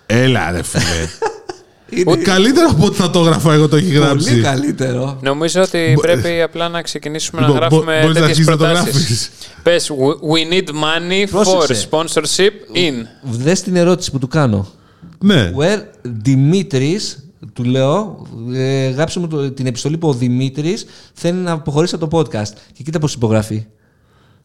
Έλα, 0.06 0.50
ρε 0.50 0.62
φίλε. 0.62 0.82
είναι 1.90 2.16
Καλύτερα 2.16 2.68
από 2.70 2.86
ό,τι 2.86 2.96
θα 2.96 3.10
το 3.10 3.18
έγραφα 3.20 3.52
εγώ 3.52 3.68
το 3.68 3.76
έχει 3.76 3.86
πολύ 3.86 3.98
γράψει. 3.98 4.40
καλύτερο. 4.40 5.18
Νομίζω 5.22 5.62
ότι 5.62 5.96
πρέπει 6.00 6.42
απλά 6.42 6.68
να 6.68 6.82
ξεκινήσουμε 6.82 7.40
να 7.40 7.46
Λοιπόν, 7.46 7.60
μπο- 7.68 7.76
γράφουμε 7.76 8.00
μπορείς 8.00 8.06
να 8.20 8.26
τέτοιες 8.26 8.28
αρχίσεις 8.28 8.46
να 8.46 8.56
το 8.56 8.64
προτάσεις. 8.64 8.92
γράφεις. 8.92 9.30
Πες, 9.62 9.90
we 10.32 10.52
need 10.52 10.68
money 10.68 11.28
for 11.38 11.42
Πρόσεξε. 11.44 11.88
sponsorship 11.90 12.76
in. 12.76 13.06
Δες 13.22 13.62
την 13.62 13.76
ερώτηση 13.76 14.10
που 14.10 14.18
του 14.18 14.28
κάνω. 14.28 14.66
Ναι. 15.18 15.52
Where 15.58 15.80
Dimitris, 16.26 17.16
του 17.52 17.64
λέω, 17.64 18.26
ε, 18.54 18.88
γράψε 18.88 19.18
μου 19.18 19.26
το- 19.28 19.50
την 19.50 19.66
επιστολή 19.66 19.98
που 19.98 20.08
ο 20.08 20.12
Δημήτρης 20.12 20.86
θέλει 21.14 21.38
να 21.38 21.52
αποχωρήσει 21.52 21.94
από 21.94 22.08
το 22.08 22.18
podcast. 22.18 22.52
Και 22.72 22.82
κοίτα 22.82 22.98
πώς 22.98 23.14
υπογράφει. 23.14 23.66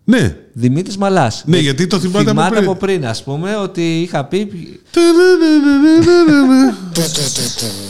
Ναι. 0.03 0.35
Δημήτρης 0.53 0.97
Μαλάς. 0.97 1.43
Ναι, 1.45 1.57
γιατί 1.57 1.87
το 1.87 1.99
θυμάται 1.99 2.19
από 2.19 2.29
θυμάται 2.29 2.55
πριν. 2.55 2.69
από 2.69 2.75
πριν, 2.79 3.05
ας 3.05 3.23
πούμε, 3.23 3.55
ότι 3.55 4.01
είχα 4.01 4.25
πει. 4.25 4.51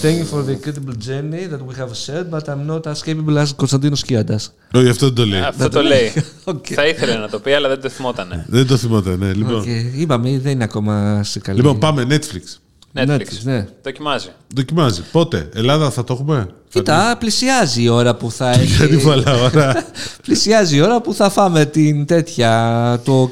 Thank 0.01 0.17
you 0.19 0.25
for 0.33 0.43
the 0.45 0.53
incredible 0.57 0.95
journey 1.07 1.43
that 1.51 1.61
we 1.67 1.73
have 1.81 1.93
shared, 2.05 2.29
but 2.29 2.49
I'm 2.49 2.65
not 2.67 2.87
as 2.87 3.01
capable 3.03 3.37
as 3.37 3.55
Κωνσταντίνο 3.55 3.95
Κίαντα. 3.95 4.39
Όχι, 4.73 4.87
αυτό 4.87 5.05
δεν 5.05 5.15
το 5.15 5.25
λέει. 5.25 5.39
Αυτό 5.41 5.69
το 5.69 5.81
λέει. 5.81 6.11
Οκ. 6.43 6.65
Θα 6.79 6.87
ήθελε 6.87 7.15
να 7.15 7.29
το 7.29 7.39
πει, 7.39 7.51
αλλά 7.51 7.67
δεν 7.67 7.81
το 7.81 7.89
θυμότανε. 7.89 8.45
Δεν 8.49 8.67
το 8.67 8.77
θυμάται, 8.77 9.17
ναι. 9.17 9.33
Λοιπόν, 9.33 9.63
Είπαμε, 9.97 10.39
δεν 10.39 10.51
είναι 10.51 10.63
ακόμα 10.63 11.23
σε 11.23 11.39
καλή. 11.39 11.57
λοιπόν 11.57 11.77
πάμε 11.77 12.05
Netflix. 12.09 12.57
Netflix. 12.95 13.27
ναι. 13.43 13.67
Δοκιμάζει. 13.83 14.29
Δοκιμάζει. 14.55 15.01
Πότε, 15.11 15.49
Ελλάδα 15.53 15.89
θα 15.89 16.03
το 16.03 16.13
έχουμε; 16.13 16.47
Κοίτα, 16.69 17.15
πλησιάζει 17.19 17.83
η 17.83 17.87
ώρα 17.87 18.15
που 18.15 18.31
θα 18.31 18.49
έχει. 18.51 18.75
Γιατί 18.75 18.97
πολλά 18.97 19.33
ώρα. 19.43 19.85
πλησιάζει 20.25 20.75
η 20.75 20.81
ώρα 20.81 21.01
που 21.01 21.13
θα 21.13 21.29
φάμε 21.29 21.65
την 21.65 22.05
τέτοια. 22.05 23.01
Το, 23.05 23.31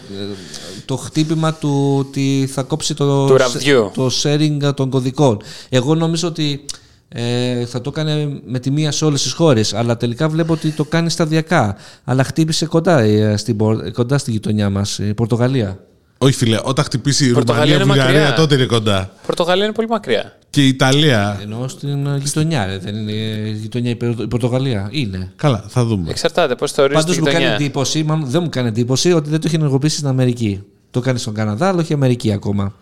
το 0.85 0.95
χτύπημα 0.97 1.53
του 1.53 1.95
ότι 1.99 2.49
θα 2.53 2.61
κόψει 2.63 2.93
το, 2.93 3.27
Του 3.27 3.37
ραβδιού. 3.37 3.91
το 3.95 4.09
sharing 4.23 4.71
των 4.75 4.89
κωδικών. 4.89 5.37
Εγώ 5.69 5.95
νομίζω 5.95 6.27
ότι 6.27 6.65
ε, 7.09 7.65
θα 7.65 7.81
το 7.81 7.91
έκανε 7.95 8.41
με 8.45 8.59
τη 8.59 8.71
μία 8.71 8.91
σε 8.91 9.05
όλες 9.05 9.21
τις 9.21 9.31
χώρες, 9.31 9.73
αλλά 9.73 9.97
τελικά 9.97 10.29
βλέπω 10.29 10.53
ότι 10.53 10.69
το 10.69 10.83
κάνει 10.83 11.09
σταδιακά. 11.09 11.75
Αλλά 12.03 12.23
χτύπησε 12.23 12.65
κοντά, 12.65 12.99
ε, 12.99 13.37
στην, 13.37 13.57
Πορ- 13.57 13.91
κοντά 13.91 14.17
στη 14.17 14.31
γειτονιά 14.31 14.69
μας, 14.69 14.99
η 14.99 15.13
Πορτογαλία. 15.13 15.79
Όχι, 16.21 16.33
φίλε, 16.33 16.59
όταν 16.63 16.85
χτυπήσει 16.85 17.29
η 17.29 17.31
Πορτογαλία 17.31 17.77
Ρουμανία, 17.77 17.93
είναι 17.93 18.03
Βουλγαρία, 18.11 18.29
μακριά. 18.29 18.43
τότε 18.43 18.55
είναι 18.55 18.65
κοντά. 18.65 19.11
Πορτογαλία 19.25 19.63
είναι 19.63 19.73
πολύ 19.73 19.87
μακριά. 19.87 20.37
Και 20.49 20.63
η 20.63 20.67
Ιταλία. 20.67 21.39
Εννοώ 21.41 21.67
στην 21.67 22.07
ε, 22.07 22.17
γειτονιά, 22.23 22.65
ρε, 22.65 22.77
δεν 22.77 22.95
είναι 22.95 23.11
η 23.11 23.51
γειτονιά 23.51 23.89
η 23.89 23.95
Πορ- 23.95 24.19
η 24.19 24.27
Πορτογαλία. 24.27 24.87
Είναι. 24.91 25.31
Καλά, 25.35 25.63
θα 25.67 25.85
δούμε. 25.85 26.09
Εξαρτάται 26.09 26.55
πώς 26.55 26.71
το 26.73 26.81
ορίζει 26.81 26.99
Πάντως 26.99 27.15
τη 27.15 27.21
μου 27.21 27.25
κάνει 27.27 27.37
γειτονιά. 27.39 27.63
εντύπωση, 27.63 28.03
μάλλον 28.03 28.25
δεν 28.29 28.41
μου 28.43 28.49
κάνει 28.49 28.67
εντύπωση 28.67 29.11
ότι 29.11 29.29
δεν 29.29 29.39
το 29.39 29.47
έχει 29.47 29.55
ενεργοποιήσει 29.55 29.95
στην 29.95 30.07
Αμερική. 30.07 30.63
Το 30.91 30.99
κάνει 30.99 31.19
στον 31.19 31.33
Καναδά, 31.33 31.67
αλλά 31.67 31.79
όχι 31.81 31.93
Αμερική 31.93 32.31
ακόμα. 32.31 32.73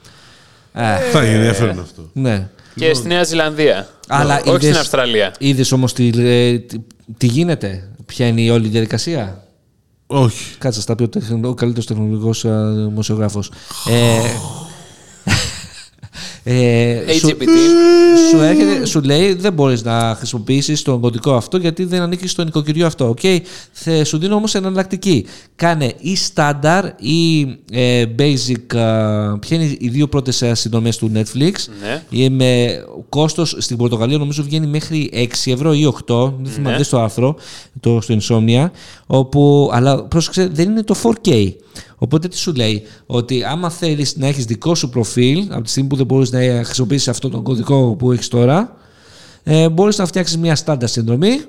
Ε, 0.73 0.97
Θα 1.11 1.23
είναι 1.25 1.35
ενδιαφέρον 1.35 1.79
αυτό. 1.79 2.09
ναι. 2.13 2.49
Και 2.75 2.93
στη 2.93 3.07
Νέα 3.07 3.23
Ζηλανδία. 3.23 3.87
Αλλά 4.07 4.35
Όχι 4.39 4.49
είδες- 4.49 4.63
στην 4.63 4.75
Αυστραλία. 4.77 5.33
Είδες 5.39 5.71
όμως 5.71 5.93
τι, 5.93 6.11
ε, 6.15 6.57
τι, 6.59 6.77
τι 7.17 7.27
γίνεται, 7.27 7.89
ποια 8.05 8.27
είναι 8.27 8.41
η 8.41 8.49
όλη 8.49 8.67
διαδικασία; 8.67 9.43
Όχι. 10.07 10.57
Κάτσε, 10.57 10.81
θα 10.81 10.95
πει 10.95 11.03
ο, 11.03 11.09
τεχνο- 11.09 11.49
ο 11.49 11.53
καλύτερος 11.53 11.85
τεχνολογικός 11.85 12.45
δημοσιογράφος. 12.87 13.51
Ε, 13.89 14.19
ε, 16.49 17.13
σου, 17.13 17.27
HGPT. 17.27 17.47
σου, 18.29 18.37
έρχεται, 18.39 18.85
σου 18.85 19.01
λέει 19.01 19.33
δεν 19.33 19.53
μπορείς 19.53 19.83
να 19.83 20.15
χρησιμοποιήσεις 20.17 20.81
τον 20.81 21.01
κωδικό 21.01 21.33
αυτό 21.33 21.57
γιατί 21.57 21.83
δεν 21.83 22.01
ανήκει 22.01 22.27
στο 22.27 22.43
νοικοκυριό 22.43 22.85
αυτό. 22.85 23.13
Okay. 23.21 23.39
Θε, 23.71 24.03
σου 24.03 24.17
δίνω 24.17 24.35
όμως 24.35 24.55
εναλλακτική. 24.55 25.25
Κάνε 25.55 25.93
ή 25.99 26.17
standard 26.33 26.89
ή 26.99 27.41
ε, 27.71 28.05
basic. 28.19 28.75
α, 28.77 29.39
ποια 29.39 29.57
είναι 29.57 29.75
οι 29.79 29.89
δύο 29.89 30.07
πρώτες 30.07 30.41
α, 30.43 30.55
συνδρομές 30.55 30.97
του 30.97 31.11
Netflix. 31.15 31.51
Ναι. 31.81 32.23
Ε, 32.23 32.29
με 32.29 32.67
κόστος 33.09 33.55
στην 33.57 33.77
Πορτογαλία 33.77 34.17
νομίζω 34.17 34.43
βγαίνει 34.43 34.67
μέχρι 34.67 35.09
6 35.45 35.51
ευρώ 35.51 35.73
ή 35.73 35.93
8. 36.07 36.33
Δεν 36.41 36.51
θυμάμαι 36.51 36.71
Ναι. 36.71 36.77
δες 36.77 36.89
το 36.89 37.01
άρθρο 37.01 37.35
το, 37.79 38.01
στο 38.01 38.17
Insomnia. 38.21 38.69
Όπου, 39.07 39.69
αλλά 39.73 40.03
πρόσεξε 40.03 40.47
δεν 40.53 40.69
είναι 40.69 40.83
το 40.83 40.95
4K. 41.03 41.51
Οπότε 41.99 42.27
τι 42.27 42.37
σου 42.37 42.53
λέει, 42.53 42.83
ότι 43.05 43.43
άμα 43.43 43.69
θέλεις 43.69 44.15
να 44.17 44.27
έχεις 44.27 44.45
δικό 44.45 44.75
σου 44.75 44.89
προφίλ, 44.89 45.47
από 45.49 45.61
τη 45.61 45.69
στιγμή 45.69 45.89
που 45.89 45.95
δεν 45.95 46.05
μπορείς 46.05 46.31
να 46.31 46.39
χρησιμοποιήσεις 46.63 47.07
αυτόν 47.07 47.31
τον 47.31 47.43
κωδικό 47.43 47.95
που 47.99 48.11
έχεις 48.11 48.27
τώρα, 48.27 48.75
ε, 49.43 49.69
μπορείς 49.69 49.97
να 49.97 50.05
φτιάξεις 50.05 50.37
μια 50.37 50.55
στάνταρ 50.55 50.89
συνδρομή 50.89 51.39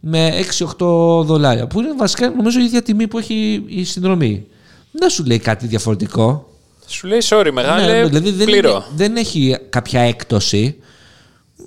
με 0.00 0.30
6-8 0.30 1.22
δολάρια, 1.24 1.66
που 1.66 1.80
είναι 1.80 1.94
βασικά 1.94 2.30
νομίζω 2.30 2.60
η 2.60 2.64
ίδια 2.64 2.82
τιμή 2.82 3.06
που 3.08 3.18
έχει 3.18 3.64
η 3.66 3.84
συνδρομή. 3.84 4.46
Δεν 4.92 5.10
σου 5.10 5.24
λέει 5.24 5.38
κάτι 5.38 5.66
διαφορετικό. 5.66 6.48
Σου 6.86 7.06
λέει 7.06 7.18
sorry, 7.24 7.50
μεγάλε. 7.52 7.86
Ναι, 7.86 8.04
δηλαδή 8.08 8.30
δεν, 8.30 8.46
πλήρω. 8.46 8.70
είναι- 8.70 8.84
δεν 8.96 9.16
έχει 9.16 9.56
κάποια 9.68 10.00
έκπτωση. 10.00 10.76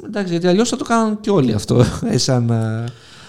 Εντάξει, 0.06 0.32
γιατί 0.32 0.48
αλλιώς 0.48 0.70
θα 0.70 0.78
το 0.78 0.84
κάνουν 0.84 1.20
και 1.20 1.30
όλοι 1.30 1.54
αυτό. 1.54 1.86
ε, 2.12 2.18
σαν, 2.18 2.52
α, 2.52 2.86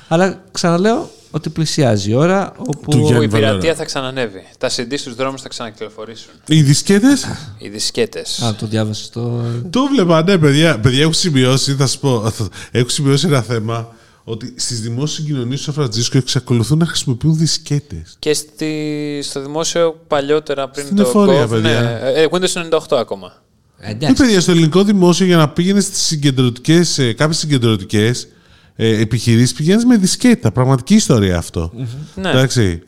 αλλά 0.09 0.43
ξαναλέω 0.53 1.11
ότι 1.35 1.51
πλησιάζει 1.51 2.11
η 2.11 2.15
ώρα 2.15 2.53
όπου... 2.57 2.91
Του 2.91 2.99
Που 2.99 3.07
Γιάννη 3.07 3.25
η 3.25 3.29
πειρατεία 3.29 3.57
Βαλέρα. 3.57 3.75
θα 3.75 3.85
ξανανεύει. 3.85 4.45
Τα 4.59 4.71
CD 4.71 4.95
στους 4.97 5.15
δρόμους 5.15 5.43
θα 5.43 5.49
ξανακυκλοφορήσουν. 5.49 6.31
Οι 6.47 6.63
δισκέτες; 6.63 7.27
Οι 7.59 7.69
δισκέτες. 7.69 8.43
Α, 8.43 8.55
το 8.55 8.67
διάβασες 8.67 9.11
το... 9.11 9.43
Το 9.71 9.87
βλέπα, 9.95 10.23
ναι, 10.23 10.39
παιδιά. 10.39 10.81
Παιδιά, 10.81 11.03
έχω 11.03 11.13
σημειώσει, 11.13 11.75
θα 11.75 11.87
σου 11.87 11.99
πω. 11.99 12.33
Έχω 12.71 12.89
σημειώσει 12.89 13.27
ένα 13.27 13.43
θέμα 13.43 13.95
ότι 14.25 14.55
στις 14.57 14.81
δημόσιες 14.81 15.11
συγκοινωνίες 15.27 15.59
του 15.59 15.65
Σαν 15.65 15.75
Φραντζίσκο 15.75 16.19
εξακολουθούν 16.19 16.79
να 16.79 16.87
χρησιμοποιούν 16.87 17.37
δισκέτες. 17.37 18.17
Και 18.19 18.35
στη, 18.35 19.21
στο 19.23 19.41
δημόσιο 19.43 20.01
παλιότερα 20.09 20.69
πριν 20.69 20.85
Στην 20.85 20.97
το 20.97 21.03
εφορία, 21.03 21.45
Gov, 21.45 21.49
παιδιά. 21.49 21.81
ναι, 21.81 22.21
ε, 22.21 22.27
Windows 22.31 22.79
98 22.79 22.97
ακόμα. 22.99 23.43
Ε, 23.79 23.87
Τι 23.87 23.91
Εντάξει, 23.93 24.23
παιδιά, 24.23 24.41
στο 24.41 24.51
ελληνικό 24.51 24.85
δημόσιο 24.85 25.27
για 25.27 25.37
να 25.37 25.49
πήγαινε 25.49 25.81
στις 25.81 26.03
συγκεντρωτικές, 26.03 27.01
κάποιες 27.17 27.39
συγκεντρωτικές 27.39 28.29
ε, 28.77 29.01
επιχειρήσεις, 29.01 29.53
πηγαίνεις 29.53 29.85
με 29.85 29.97
δισκέτα. 29.97 30.53
Πραγματική 30.53 30.95
ιστορία 30.95 31.39
αυτό. 31.39 31.73
Ναι. 32.15 32.31
Εντάξει. 32.31 32.83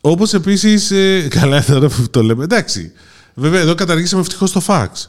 Όπως 0.00 0.34
επίσης. 0.34 0.90
Ε, 0.90 1.26
καλά, 1.30 1.64
τώρα 1.64 1.88
που 1.88 2.08
το 2.10 2.22
λέμε. 2.22 2.44
Εντάξει. 2.44 2.92
Βέβαια, 3.34 3.60
εδώ 3.60 3.74
καταργήσαμε 3.74 4.22
ευτυχώς 4.22 4.52
το 4.52 4.60
φαξ. 4.60 5.08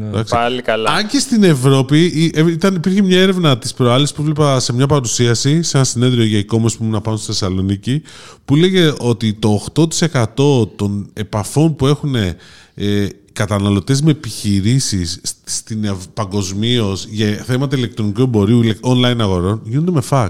Εντάξει. 0.00 0.34
Πάλι 0.34 0.62
καλά. 0.62 0.90
Αν 0.90 1.06
και 1.06 1.18
στην 1.18 1.42
Ευρώπη 1.42 2.04
η- 2.04 2.32
ε, 2.34 2.50
ήταν, 2.50 2.74
υπήρχε 2.74 3.02
μια 3.02 3.20
έρευνα 3.20 3.58
της 3.58 3.74
προάλλης 3.74 4.12
που 4.12 4.22
βλέπα 4.22 4.60
σε 4.60 4.72
μια 4.72 4.86
παρουσίαση, 4.86 5.62
σε 5.62 5.76
ένα 5.76 5.86
συνέδριο 5.86 6.24
για 6.24 6.40
e-commerce 6.40 6.76
που 6.78 6.84
ήμουν 6.84 7.02
πάνω 7.02 7.16
στη 7.16 7.26
Θεσσαλονίκη, 7.26 8.02
που 8.44 8.56
λέγε 8.56 8.92
ότι 8.98 9.32
το 9.34 9.48
8% 9.72 10.68
των 10.76 11.10
επαφών 11.12 11.76
που 11.76 11.86
έχουν 11.86 12.14
ε, 12.74 13.06
καταναλωτές 13.32 14.02
με 14.02 14.10
επιχειρήσεις 14.10 15.20
στην 15.44 15.96
παγκοσμίως 16.14 17.06
για 17.10 17.26
θέματα 17.46 17.76
ηλεκτρονικού 17.76 18.22
εμπορίου, 18.22 18.62
ηλεκ- 18.62 18.86
online 18.86 19.16
αγορών, 19.20 19.60
γίνονται 19.64 19.90
με 19.90 20.02
fax. 20.10 20.28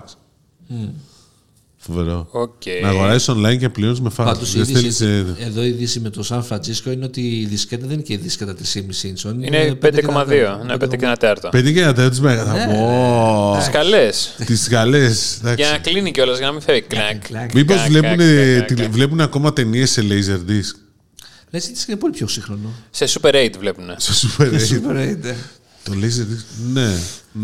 Φοβερό. 1.77 2.29
Οκ. 2.31 2.51
Να 2.83 2.89
αγοράσεις 2.89 3.31
online 3.31 3.57
και 3.59 3.69
πληρώνεις 3.69 4.01
με 4.01 4.11
fax. 4.17 4.25
Πάντως 4.25 4.55
η 4.55 4.59
Δεν 4.63 4.69
είδηση, 4.77 4.93
στέλνεις, 4.95 5.39
ε, 5.41 5.45
εδώ 5.47 5.63
η 5.65 5.69
είδηση 5.69 6.01
με 6.01 6.11
το 6.11 6.23
Σαν 6.23 6.43
Φραντσίσκο 6.45 6.91
είναι 6.91 7.05
ότι 7.05 7.21
η 7.41 7.45
δισκέτα 7.47 7.83
δεν 7.87 7.93
είναι 7.95 8.03
και 8.03 8.13
η 8.13 8.17
δισκέτα 8.17 8.55
3,5 8.55 9.05
ίντσων. 9.09 9.43
Είναι 9.43 9.75
5,2. 9.83 10.61
Ναι, 10.67 10.75
5 10.77 10.97
και 10.97 11.05
ένα 11.05 11.17
τέταρτο. 11.17 11.49
Πέντε 11.49 11.73
και 11.73 11.81
ένα 11.81 11.93
τέτοιο 11.93 12.11
της 12.11 12.21
μέγα. 12.21 12.53
Ω, 12.83 13.57
Τις 13.59 13.69
καλές. 13.71 14.35
Τις 14.47 14.69
καλές. 14.69 15.39
εντάξει. 15.41 15.63
Για 15.63 15.71
να 15.71 15.79
κλείνει 15.79 16.11
κιόλας, 16.11 16.37
για 16.39 16.47
να 16.47 16.53
μην 16.53 16.61
φεύγει. 16.63 16.83
Κλακ. 16.83 17.19
Κλακ. 17.29 17.53
Μήπως 17.55 17.77
Κακ, 17.77 17.89
βλέπουν, 17.89 18.17
κακ, 18.19 18.57
κακ, 18.59 18.67
τη- 18.67 18.75
κακ. 18.75 18.91
βλέπουν 18.93 19.21
ακόμα 19.21 19.53
ταινίες 19.53 19.91
σε 19.91 20.03
laser 20.09 20.51
disc; 20.51 20.77
Λες 21.55 21.65
ότι 21.69 21.85
είναι 21.89 21.97
πολύ 21.97 22.13
πιο 22.13 22.27
σύγχρονο. 22.27 22.73
Σε 22.91 23.05
Super 23.09 23.35
8 23.35 23.51
βλέπουν. 23.59 23.85
Στο 23.97 24.29
Super 24.29 24.47
8. 24.53 24.55
Super 24.55 25.17
8. 25.25 25.35
Το 25.83 25.93
laser 26.01 26.21
disc. 26.33 26.45
Ναι. 26.73 26.97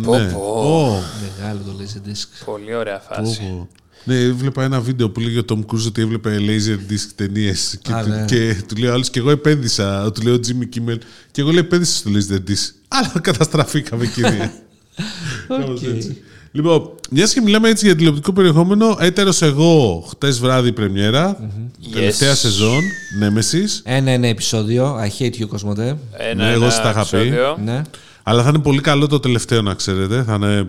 Πω, 0.05 0.19
ναι. 0.19 0.31
πω. 0.33 0.39
Ω, 0.41 1.03
Μεγάλο 1.39 1.61
το 1.67 1.77
laser 1.81 2.09
disc. 2.09 2.25
Πολύ 2.45 2.75
ωραία 2.75 2.99
φάση. 2.99 3.39
πω. 3.41 3.69
Ναι, 4.05 4.21
έβλεπα 4.21 4.65
ένα 4.65 4.81
βίντεο 4.81 5.11
που 5.11 5.21
λέγει 5.21 5.39
ο 5.39 5.45
Tom 5.49 5.59
Cruise 5.59 5.87
ότι 5.87 6.01
έβλεπε 6.03 6.37
laser 6.41 6.93
disc 6.93 7.07
ταινίες. 7.15 7.79
Και, 7.83 7.93
Α, 7.93 8.03
του- 8.03 8.09
ναι. 8.09 8.25
και 8.25 8.63
του 8.69 8.77
λέει 8.77 8.91
ο 8.91 8.93
άλλος, 8.93 9.11
και 9.11 9.19
εγώ 9.19 9.31
επένδυσα. 9.31 10.13
Του 10.13 10.23
λέει 10.23 10.35
ο 10.35 10.41
Jimmy 10.47 10.77
Kimmel, 10.77 10.97
και 11.31 11.41
εγώ 11.41 11.51
λέει 11.51 11.61
επένδυσα 11.61 11.97
στο 11.97 12.11
laser 12.15 12.51
disc. 12.51 12.73
Αλλά 12.89 13.13
καταστραφήκαμε, 13.21 14.07
κύριε. 14.07 14.51
Κάπως 15.49 15.83
έτσι. 15.83 16.23
Λοιπόν, 16.53 16.91
μιας 17.11 17.33
και 17.33 17.41
μιλάμε 17.41 17.69
έτσι 17.69 17.87
για 17.87 17.97
τηλεοπτικό 17.97 18.33
περιεχόμενο, 18.33 18.97
έτερος 19.01 19.43
εγώ 19.43 20.05
χτες 20.09 20.39
βράδυ 20.41 20.73
πρεμιέρα, 20.73 21.51
τελευταία 21.93 22.33
Yes. 22.33 22.37
σεζόν, 22.37 22.81
Νέμεση. 23.19 23.65
Ένα-ένα 23.83 24.27
επεισόδιο. 24.27 24.97
I 24.99 25.23
hate 25.23 25.41
you, 25.41 25.47
Κοσμοτέ. 25.49 25.99
Ένα, 26.13 26.45
Ναι, 26.45 26.53
εγώ 26.53 26.63
ένα 26.65 26.73
στα 26.73 26.91
είχα 26.91 27.07
πει. 27.11 27.17
επεισόδιο. 27.17 27.57
Ναι. 27.65 27.83
Αλλά 28.23 28.43
θα 28.43 28.49
είναι 28.49 28.59
πολύ 28.59 28.81
καλό 28.81 29.07
το 29.07 29.21
τελευταίο, 29.21 29.63
να 29.63 29.75
ξέρετε. 29.75 30.23
Θα 30.23 30.35
είναι 30.35 30.69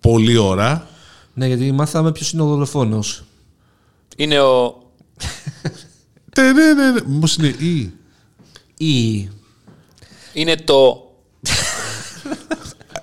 πολλή 0.00 0.36
ώρα. 0.36 0.86
ναι, 1.34 1.46
γιατί 1.46 1.72
μάθαμε 1.72 2.12
ποιος 2.12 2.32
είναι 2.32 2.42
ο 2.42 2.46
δολοφόνος. 2.46 3.24
Είναι 4.16 4.40
ο. 4.40 4.82
Τε, 6.32 6.52
ναι, 6.52 6.72
ναι, 6.72 6.90
ναι. 6.90 7.00
Μήπως 7.06 7.36
είναι 7.36 7.48
ή. 7.58 7.92
Ή. 8.76 9.28
Είναι 10.32 10.56
το. 10.56 11.09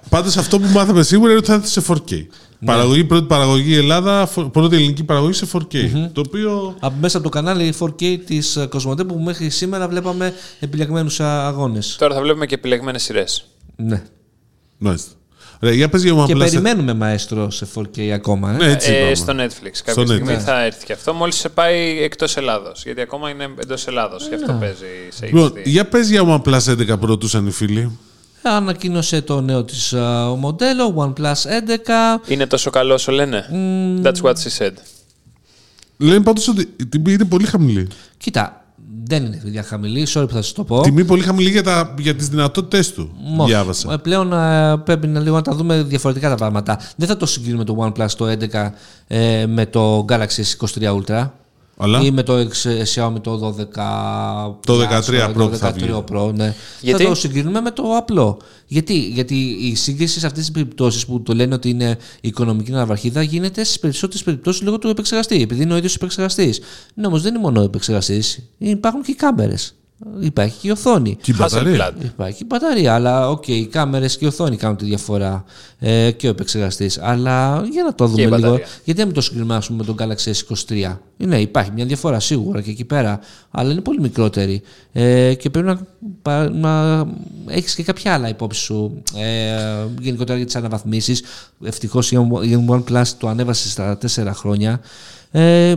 Πάντως 0.10 0.38
αυτό 0.38 0.60
που 0.60 0.68
μάθαμε 0.68 1.03
σίγουρα 1.03 1.30
είναι 1.30 1.38
ότι 1.39 1.47
θα 1.47 1.53
έρθει 1.53 1.68
σε 1.68 1.82
4K. 1.88 2.26
Παραγωγή, 2.66 3.03
πρώτη 3.03 3.26
παραγωγή 3.26 3.76
Ελλάδα, 3.76 4.26
φο- 4.26 4.43
πρώτη 4.49 4.76
ελληνική 4.76 5.03
παραγωγή 5.03 5.34
σε 5.34 5.45
4K. 5.53 5.76
Το 6.14 6.22
οποίο. 6.28 6.76
Από 6.80 6.95
μέσα 7.01 7.18
από 7.18 7.26
το 7.30 7.32
κανάλι 7.32 7.74
4K 7.80 8.18
της 8.26 8.58
Κοσμοτέ 8.70 9.03
που 9.03 9.20
μέχρι 9.20 9.49
σήμερα 9.49 9.88
βλέπαμε 9.88 10.34
επιλεγμένους 10.60 11.20
αγώνες. 11.20 11.95
Τώρα 11.99 12.16
θα 12.16 12.22
βλέπουμε 12.22 12.45
και 12.45 12.55
επιλεγμένες 12.55 13.03
σειρές. 13.03 13.45
Ναι. 13.76 14.03
Μάλιστα. 14.78 15.12
Ωραία, 15.64 15.76
για 15.76 15.89
πες 15.89 16.03
για 16.03 16.14
μου 16.14 16.26
Και 16.26 16.32
απλά. 16.32 16.45
περιμένουμε 16.45 16.93
μαέστρο 16.93 17.49
σε 17.51 17.66
4K 17.76 18.10
ακόμα. 18.10 18.51
Ε. 18.53 18.55
Ναι, 18.55 18.72
έτσι 18.72 18.91
Ε, 18.91 18.97
είπαμε. 18.97 19.16
στο 19.16 19.34
Netflix. 19.34 19.72
Κάποια 19.84 19.91
Στο 19.93 20.05
στιγμή 20.05 20.34
Netflix. 20.36 20.39
θα 20.39 20.64
έρθει 20.64 20.86
και 20.86 20.93
αυτό. 20.93 21.14
Μόλις 21.14 21.36
σε 21.36 21.49
πάει 21.49 22.03
εκτός 22.03 22.38
Ελλάδος. 22.38 22.84
Γιατί 22.84 23.01
ακόμα 23.01 23.30
είναι 23.30 23.47
εντός 23.62 23.88
Ελλάδος. 23.88 24.28
Γι' 24.28 24.36
αυτό 24.36 24.53
παίζει 24.60 24.86
σε 25.10 25.26
Λοιπόν, 25.26 25.51
HD. 25.55 25.62
για 25.66 25.86
πες 25.88 26.10
για 26.10 26.22
OnePlus 26.24 26.60
11 26.68 26.97
που 26.99 27.05
ρωτούσαν 27.05 27.47
οι 27.47 27.51
φίλοι. 27.51 27.97
Ανακοίνωσε 28.56 29.22
το 29.22 29.41
νέο 29.41 29.64
της 29.64 29.93
α, 29.93 30.36
μοντέλο 30.38 30.95
OnePlus 30.98 31.32
11. 32.26 32.28
Είναι 32.28 32.45
τόσο 32.45 32.70
καλό 32.70 32.93
όσο 32.93 33.12
λένε; 33.12 33.45
That's 34.04 34.22
what 34.22 34.34
she 34.34 34.58
said. 34.58 34.74
Λένε 35.98 36.24
πάντως 36.24 36.48
ότι 36.48 36.74
η 36.80 36.86
τιμή 36.86 37.14
είναι 37.14 37.26
πολύ 37.26 37.45
χαμηλή. 37.45 37.88
Κοίτα, 38.18 38.66
δεν 39.04 39.26
είναι 39.26 39.39
παιδιά 39.43 39.64
χαμηλή, 39.64 40.08
sorry 40.10 40.26
που 40.28 40.34
θα 40.34 40.41
σας 40.41 40.52
το 40.52 40.64
πω. 40.64 40.82
Τιμή 40.82 41.06
πολύ 41.06 41.22
χαμηλή 41.22 41.50
για, 41.50 41.64
τα, 41.64 41.93
για 41.98 42.16
τις 42.16 42.30
δυνατότητές 42.30 42.93
του. 42.93 43.12
Όχι. 43.38 43.50
Διάβασα. 43.50 43.93
Ε, 43.93 43.98
Πλέον 43.98 44.34
ε, 44.34 44.78
πρέπει 44.78 45.08
να, 45.08 45.20
λίγο 45.20 45.36
να 45.36 45.41
τα 45.41 45.56
δούμε 45.56 45.84
διαφορετικά 45.84 46.30
τα 46.30 46.36
πράγματα. 46.36 46.80
Δεν 46.95 47.08
θα 47.08 47.18
το 47.18 47.26
συγκρίνουμε 47.26 47.64
το 47.64 47.76
OnePlus 47.80 48.10
το 48.18 48.38
11 48.52 48.70
ε, 49.08 49.45
με 49.45 49.66
το 49.66 50.06
Galaxy 50.10 50.43
S23 50.58 51.02
Ultra. 51.02 51.30
Αλλά; 51.80 52.02
Ή 52.02 52.12
με 52.12 52.24
το 52.24 52.40
X- 52.40 52.84
Xiaomi 52.96 53.22
το 53.22 53.38
12 53.38 54.56
Το 54.66 54.80
Plus, 54.80 55.02
13 55.02 55.34
το 55.34 55.44
Pro 55.44 55.50
που 55.50 55.56
θα 55.56 55.74
13 55.74 55.74
βγει. 55.74 56.04
Pro, 56.12 56.34
ναι. 56.34 56.56
Γιατί; 56.82 57.04
Θα 57.04 57.10
το 57.10 57.16
συγκρίνουμε 57.16 57.62
με 57.62 57.72
το 57.72 57.84
απλό. 57.98 58.38
Γιατί, 58.68 59.00
Γιατί 59.00 59.36
η 59.62 59.76
σύγκριση 59.76 60.20
σε 60.20 60.26
αυτές 60.26 60.42
τις 60.42 60.52
περιπτώσεις 60.52 61.06
που 61.06 61.22
το 61.22 61.34
λένε 61.34 61.54
ότι 61.54 61.70
είναι 61.70 61.98
οικονομική 62.22 62.72
ναυαρχίδα 62.72 63.22
γίνεται 63.22 63.64
στις 63.64 63.80
περισσότερες 63.80 64.24
περιπτώσεις 64.24 64.62
λόγω 64.62 64.80
του 64.80 64.88
επεξεργαστή, 64.88 65.42
επειδή 65.42 65.62
είναι 65.64 65.74
ο 65.74 65.78
ίδιος 65.78 65.96
επεξεργαστής. 65.96 66.60
Ναι, 66.94 67.08
όμως 67.08 67.22
δεν 67.22 67.34
είναι 67.34 67.44
μόνο 67.44 67.62
ο 67.62 67.64
επεξεργαστής, 67.64 68.40
υπάρχουν 68.58 69.02
και 69.02 69.12
οι 69.12 69.16
κάμερες. 69.16 69.77
Υπάρχει 70.20 70.58
και 70.62 70.68
η 70.68 70.72
οθόνη. 70.72 71.18
και 71.22 71.32
η 71.32 71.36
μπαταρία. 71.38 71.89
Hasselblad. 72.00 72.04
Υπάρχει 72.04 72.45
μπαταρία, 72.45 72.93
αλλά 72.93 73.30
οκ, 73.30 73.48
οι 73.48 73.66
κάμερες 73.68 74.18
και 74.18 74.26
η 74.26 74.28
οθόνη 74.28 74.56
κάνουν 74.58 74.78
τη 74.78 74.86
διαφορά 74.86 75.43
ε, 75.80 76.12
και 76.12 76.28
ο 76.28 76.30
επεξεργαστής. 76.30 76.98
Αλλά 77.02 77.64
για 77.72 77.84
να 77.84 77.95
το 77.95 78.04
η 78.04 78.08
δούμε 78.08 78.22
λίγο. 78.24 78.36
μπαταρία. 78.38 78.66
Γιατί 78.84 79.00
να 79.00 79.06
μην 79.06 79.16
το 79.16 79.22
συγκρινούμε 79.22 79.56
ας 79.56 79.68
πούμε, 79.68 79.84
με 79.88 79.93
τον 79.93 79.95
Galaxy 80.00 80.32
S23. 80.32 80.95
Ναι, 81.18 81.39
υπάρχει 81.41 81.72
μια 81.72 81.86
διαφορά 81.86 82.20
σίγουρα 82.20 82.62
και 82.62 82.70
εκεί 82.70 82.86
πέρα, 82.86 83.20
αλλά 83.52 83.72
είναι 83.72 83.82
πολύ 83.82 84.00
μικρότερη. 84.02 84.62
Ε, 84.91 85.34
και 85.34 85.50
πρέπει 85.50 85.68
να, 85.68 85.80
πα- 86.22 86.50
να 86.50 87.06
έχεις 87.48 87.76
και 87.76 87.84
κάποια 87.84 88.14
άλλα 88.14 88.30
υπόψη 88.30 88.62
σου. 88.62 89.02
Ε, 89.16 89.86
γενικότερα 90.02 90.38
για 90.38 90.45
τις 90.45 90.56
αναβαθμίσεις. 90.56 91.24
Ευτυχώς 91.64 92.12
η 92.12 92.18
OnePlus 92.70 93.04
το 93.18 93.28
ανέβασε 93.28 93.70
στα 93.70 93.98
4 94.16 94.32
χρόνια. 94.34 94.80
Ε, 95.32 95.76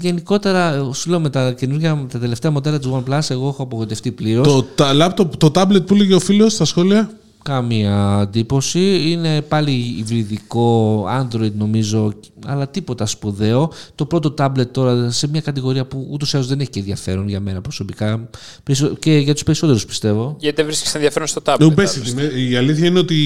γενικότερα, 0.00 0.92
σου 0.92 1.10
λέω 1.10 1.20
με 1.20 1.30
τα 1.30 1.52
καινούργια, 1.52 1.94
με 1.94 2.08
τα 2.08 2.18
τελευταία 2.18 2.50
μοντέλα 2.50 2.78
της 2.78 2.88
OnePlus, 2.92 3.30
εγώ 3.30 3.48
έχω 3.48 3.62
απογοητευτεί 3.62 4.12
πλήρως. 4.12 4.46
Το, 4.46 4.62
τα 4.62 4.92
laptop, 4.94 5.26
το 5.38 5.50
tablet 5.54 5.86
που 5.86 5.94
λέγει 5.94 6.12
ο 6.12 6.20
φίλος 6.20 6.52
στα 6.52 6.64
σχόλια; 6.64 7.10
Καμία 7.42 8.18
εντύπωση. 8.22 9.10
Είναι 9.10 9.40
πάλι 9.42 9.94
υβριδικό 9.98 11.04
Android 11.20 11.52
νομίζω, 11.58 12.12
αλλά 12.46 12.68
τίποτα 12.68 13.06
σπουδαίο. 13.06 13.72
Το 13.94 14.06
πρώτο 14.06 14.34
tablet 14.38 14.66
τώρα 14.72 15.10
σε 15.10 15.28
μια 15.28 15.40
κατηγορία 15.40 15.84
που 15.86 16.06
ούτως 16.10 16.32
ή 16.32 16.36
άλλως 16.36 16.48
δεν 16.48 16.60
έχει 16.60 16.70
και 16.70 16.78
ενδιαφέρον 16.78 17.28
για 17.28 17.40
μένα 17.40 17.60
προσωπικά 17.60 18.28
Περισσο- 18.62 18.88
και 18.98 19.12
για 19.18 19.32
τους 19.34 19.42
περισσότερους 19.42 19.86
πιστεύω. 19.86 20.36
Γιατί 20.38 20.56
δεν 20.56 20.64
βρίσκεις 20.66 20.94
ενδιαφέρον 20.94 21.28
στο 21.28 21.40
tablet. 21.44 21.56
Δεν 21.58 21.74
πέσει 21.74 21.98
η 21.98 22.02
άλλωστε. 22.02 22.28
τιμή. 22.28 22.48
Η 22.50 22.56
αλήθεια 22.56 22.86
είναι 22.86 22.98
ότι 22.98 23.16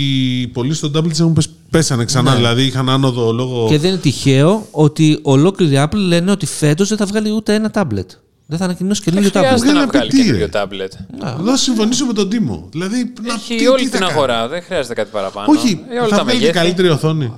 πολλοί 0.53 0.75
στο 0.75 0.91
tablet 0.95 1.11
έχουν 1.21 1.33
πες- 1.33 1.51
πέσανε 1.71 2.05
ξανά. 2.05 2.31
Ναι. 2.31 2.37
Δηλαδή 2.37 2.63
είχαν 2.63 2.89
άνοδο 2.89 3.33
λόγω. 3.33 3.67
Και 3.69 3.79
δεν 3.79 3.91
είναι 3.91 3.99
τυχαίο 4.01 4.67
ότι 4.71 5.19
ολόκληρη 5.23 5.75
η 5.75 5.79
Apple 5.83 5.97
λένε 6.07 6.31
ότι 6.31 6.47
φέτος 6.47 6.89
δεν 6.89 6.99
θα 6.99 7.07
βγάλει 7.07 7.31
ούτε 7.31 7.55
ένα 7.55 7.71
tablet. 7.75 8.07
Δεν 8.47 8.59
θα 8.59 8.65
ανακοινώσει 8.65 9.03
καινούριο 9.03 9.31
Δεν 9.31 9.43
tablet. 9.43 9.45
χρειάζεται 9.47 9.71
Βγάλε 9.71 9.79
να 9.79 9.83
ένα 9.83 9.93
βγάλει 9.93 10.11
παιδί, 10.11 10.23
καινούριο 10.25 10.49
ρε. 10.53 10.61
tablet. 10.63 11.39
Εδώ 11.41 11.51
θα 11.51 11.57
συμφωνήσω 11.57 12.05
με 12.07 12.13
τον 12.13 12.29
Τίμο. 12.29 12.69
Δηλαδή. 12.73 13.13
να- 13.23 13.35
Έχει 13.35 13.57
τι- 13.57 13.67
όλη 13.67 13.79
τι 13.85 13.89
θα 13.89 13.91
την 13.91 14.01
κάνει. 14.01 14.13
αγορά, 14.13 14.49
δεν 14.49 14.63
χρειάζεται 14.63 14.95
κάτι 14.95 15.09
παραπάνω. 15.13 15.47
Όχι, 15.51 15.81
Ε, 15.91 15.99
όλα 15.99 16.09
θα 16.09 16.17
τα 16.17 16.23
βγάλει 16.23 16.39
και 16.39 16.45
μεγέθη. 16.47 16.53
καλύτερη 16.65 16.89
οθόνη. 16.89 17.33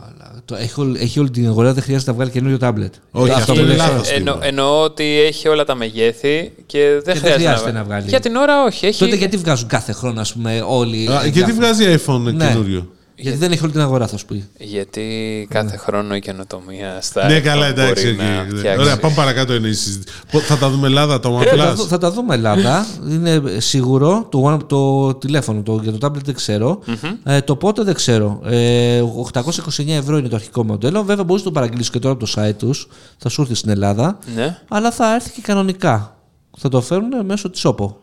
Το- 0.44 0.54
έχει, 0.57 0.80
όλη- 0.80 1.00
έχει 1.00 1.18
όλη 1.20 1.30
την 1.30 1.46
αγορά, 1.46 1.72
δεν 1.72 1.82
χρειάζεται 1.82 2.11
να 2.11 2.16
βγάλει 2.16 2.30
καινούριο 2.30 2.59
tablet. 2.61 2.90
Όχι, 3.11 3.30
Αυτό 3.30 3.40
αυτό 3.40 3.52
που 3.52 3.59
είναι 3.59 3.68
λες, 3.68 3.76
λάθος. 3.76 4.11
Εννο, 4.11 4.38
εννοώ 4.42 4.82
ότι 4.82 5.04
έχει 5.04 5.48
όλα 5.48 5.64
τα 5.64 5.74
μεγέθη 5.74 6.52
και 6.66 6.78
δεν 6.78 7.02
δεν 7.04 7.16
χρειάζεται, 7.16 7.42
χρειάζεται 7.42 7.72
να 7.72 7.84
βγάλει. 7.84 8.09
Για 8.09 8.20
την 8.20 8.36
ώρα 8.36 8.64
όχι. 8.64 8.86
Έχει... 8.86 8.98
Τότε 9.04 9.16
γιατί 9.16 9.36
βγάζουν 9.36 9.68
κάθε 9.68 9.92
χρόνο, 9.92 10.20
ας 10.20 10.32
πούμε, 10.32 10.62
όλοι. 10.66 10.96
Α, 11.09 11.20
ε, 11.20 11.28
γιατί 11.28 11.30
διάφορα- 11.30 11.54
βγάζει 11.57 11.96
iPhone 12.07 12.32
Ναι. 12.34 12.46
καινούριο; 12.48 12.90
Γιατί 13.18 13.38
δεν 13.38 13.52
έχει 13.52 13.62
όλη 13.62 13.72
την 13.72 13.80
αγορά, 13.80 14.06
θα 14.06 14.16
σου 14.16 14.24
πει. 14.26 14.48
Γιατί 14.58 15.46
κάθε 15.50 15.76
χρόνο 15.76 16.14
η 16.14 16.20
καινοτομία 16.20 16.98
στα 17.00 17.26
Ναι, 17.26 17.36
iPhone 17.38 17.42
καλά, 17.42 17.66
εντάξει. 17.66 18.14
μπορεί 18.14 18.16
να 18.28 18.40
οκ. 18.40 18.56
φτιάξει. 18.58 18.80
Ωραία, 18.80 18.96
πάμε 18.98 19.14
παρακάτω. 19.14 19.54
Είναι 19.54 19.68
η 19.68 19.72
συζήτηση. 19.72 20.16
Πο- 20.32 20.38
Θα 20.40 20.56
τα 20.56 20.68
δούμε 20.70 20.86
Ελλάδα, 20.86 21.20
το 21.20 21.38
Θα 21.38 21.56
τα, 21.56 21.70
OnePlus; 21.72 21.76
δω- 21.76 21.86
θα 21.86 21.98
τα 21.98 22.10
δούμε 22.10 22.34
Ελλάδα. 22.34 22.86
Είναι 23.10 23.42
σίγουρο. 23.58 24.26
Το, 24.30 24.52
One- 24.54 24.66
το 24.68 25.14
τηλέφωνο 25.14 25.62
το, 25.62 25.80
για 25.82 25.92
το 25.92 26.06
tablet 26.06 26.24
δεν 26.24 26.34
ξερω 26.34 26.78
Ε, 27.24 27.40
το 27.40 27.56
πότε 27.56 27.82
δεν 27.82 27.94
ξέρω. 27.94 28.40
Ε, 28.44 29.02
829 29.32 29.88
ευρώ 29.88 30.16
είναι 30.18 30.28
το 30.28 30.36
αρχικό 30.36 30.64
μοντέλο. 30.64 31.02
Βέβαια, 31.04 31.24
μπορείς 31.24 31.42
να 31.42 31.48
το 31.48 31.54
παραγγείλεις 31.54 31.90
και 31.90 31.98
τώρα 31.98 32.14
από 32.14 32.26
το 32.26 32.32
site 32.36 32.54
τους. 32.58 32.88
Θα 33.18 33.28
σου 33.28 33.40
έρθει 33.40 33.54
στην 33.54 33.70
Ελλάδα. 33.70 34.18
Ναι. 34.34 34.58
Αλλά 34.68 34.90
θα 34.90 35.14
έρθει 35.14 35.30
και 35.30 35.40
κανονικά. 35.40 36.16
Θα 36.58 36.68
το 36.68 36.80
φέρουν 36.80 37.24
μέσω 37.24 37.50
της 37.50 37.62
OPPO. 37.66 37.94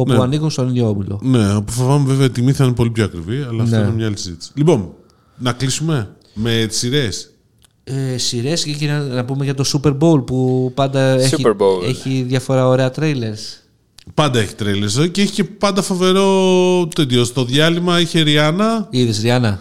Όπου 0.00 0.12
Ναι. 0.12 0.22
ανοίγουν 0.22 0.50
στον 0.50 0.68
ίδιο 0.68 0.88
όμιλο. 0.88 1.20
Ναι, 1.22 1.60
που 1.60 1.72
φοβάμαι 1.72 2.06
βέβαια 2.08 2.26
η 2.26 2.30
τιμή 2.30 2.52
θα 2.52 2.64
είναι 2.64 2.74
πολύ 2.74 2.90
πιο 2.90 3.04
ακριβή, 3.04 3.44
αλλά 3.48 3.62
αυτό 3.62 3.76
Ναι. 3.76 3.82
είναι 3.82 3.92
μια 3.94 4.06
άλλη 4.06 4.16
συζήτηση. 4.18 4.50
Λοιπόν, 4.54 4.92
να 5.38 5.52
κλείσουμε 5.52 6.10
με 6.34 6.64
τις 6.68 6.78
σειρές. 6.78 7.30
Ε, 7.84 8.18
Σειρές 8.18 8.64
και, 8.64 8.72
και 8.72 8.86
να, 8.86 8.98
να 9.00 9.24
πούμε 9.24 9.44
για 9.44 9.54
το 9.54 9.64
Super 9.72 9.96
Bowl 9.98 10.26
που 10.26 10.70
πάντα 10.74 11.00
έχει, 11.00 11.34
Super 11.38 11.50
Bowl. 11.50 11.88
έχει 11.88 12.22
διάφορα 12.28 12.66
ωραία 12.66 12.92
trailers. 12.96 13.62
Πάντα 14.14 14.38
έχει 14.38 14.54
τρέλες 14.54 15.08
και 15.12 15.20
έχει 15.22 15.32
και 15.32 15.44
πάντα 15.44 15.82
φοβερό 15.82 16.88
τέτοιο. 16.94 17.24
Στο 17.24 17.44
διάλειμμα 17.44 18.00
είχε 18.00 18.20
Ριάννα. 18.20 18.86
Είδες 18.90 19.20
Ριάννα; 19.20 19.60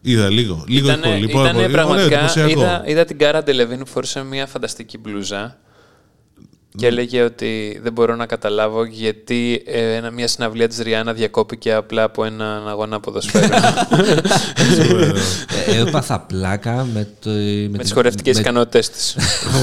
Είδα 0.00 0.30
λίγο. 0.30 0.64
Λίγο 0.68 0.86
Ήτανε, 0.92 1.06
πολύ. 1.14 1.28
πολύ, 1.28 1.44
ήτανε 1.44 1.60
πολύ. 1.62 1.72
πραγματικά. 1.72 2.04
Ωραίο, 2.06 2.18
εντυπωσιακό. 2.18 2.50
είδα, 2.60 2.82
είδα 2.86 3.04
την 3.04 3.18
Κάρα 3.18 3.42
Ντελεβίν 3.42 3.78
που 3.78 3.86
φορούσε 3.86 4.22
μια 4.24 4.46
φανταστική 4.46 4.98
μπλούζα 4.98 5.58
και 6.76 6.86
έλεγε 6.86 7.22
ότι 7.22 7.80
δεν 7.82 7.92
μπορώ 7.92 8.16
να 8.16 8.26
καταλάβω 8.26 8.84
γιατί 8.84 9.62
ε, 9.66 9.94
ένα- 9.94 10.10
μια 10.10 10.28
συναυλία 10.28 10.68
της 10.68 10.78
Ριάννα 10.78 11.12
διακόπηκε 11.12 11.72
απλά 11.72 12.02
από 12.02 12.24
έναν 12.24 12.68
αγώνα 12.68 13.00
ποδοσφαίρου. 13.00 13.54
Ε, 15.66 15.80
έπαθα 15.80 16.20
πλάκα 16.28 16.86
με, 16.92 17.08
το, 17.20 17.30
με, 17.30 17.68
με 17.70 17.78
τις 17.78 17.86
την- 17.86 17.94
χορευτικές 17.94 18.34
με- 18.34 18.40
ικανότητες 18.40 18.90
της. 18.90 19.16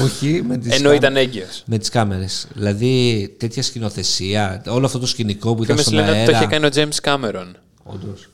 Όχι, 0.04 0.42
με 0.48 0.56
τις, 0.58 0.74
Ενώ 0.78 0.88
κά- 0.88 0.96
ήταν 0.96 1.16
έγκυος. 1.16 1.62
με 1.66 1.78
τις 1.78 1.88
κάμερες. 1.88 2.46
Δηλαδή 2.54 3.28
τέτοια 3.38 3.62
σκηνοθεσία, 3.62 4.62
όλο 4.68 4.86
αυτό 4.86 4.98
το 4.98 5.06
σκηνικό 5.06 5.50
που 5.54 5.58
Και 5.58 5.64
ήταν 5.64 5.76
με 5.76 5.82
στον 5.82 5.94
λένε 5.94 6.10
ότι 6.10 6.18
το 6.24 6.30
είχε 6.30 6.34
αέρα. 6.44 6.50
κάνει 6.50 6.66
ο 6.66 6.70
James 6.74 7.08
Cameron. 7.10 7.46
Όντως. 7.82 8.28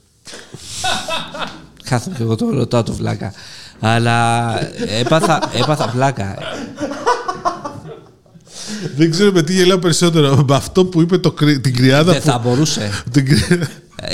Κάθομαι 1.84 2.16
και 2.16 2.22
εγώ 2.22 2.36
το 2.36 2.50
ρωτάω 2.50 2.82
το 2.82 2.92
βλάκα. 2.92 3.32
Αλλά 3.80 4.50
έπαθα, 5.00 5.50
έπαθα 5.56 5.88
πλάκα. 5.88 6.38
Δεν 8.96 9.10
ξέρω 9.10 9.32
με 9.32 9.42
τι 9.42 9.52
γελάω 9.52 9.78
περισσότερο. 9.78 10.44
Με 10.48 10.54
αυτό 10.54 10.84
που 10.84 11.00
είπε 11.00 11.18
το, 11.18 11.30
κρυ- 11.32 11.60
την 11.62 11.74
κρυάδα 11.76 12.12
Δεν 12.12 12.20
που. 12.22 12.26
θα 12.30 12.38
μπορούσε. 12.38 12.90
την 13.10 13.26
κρυ- 13.26 13.62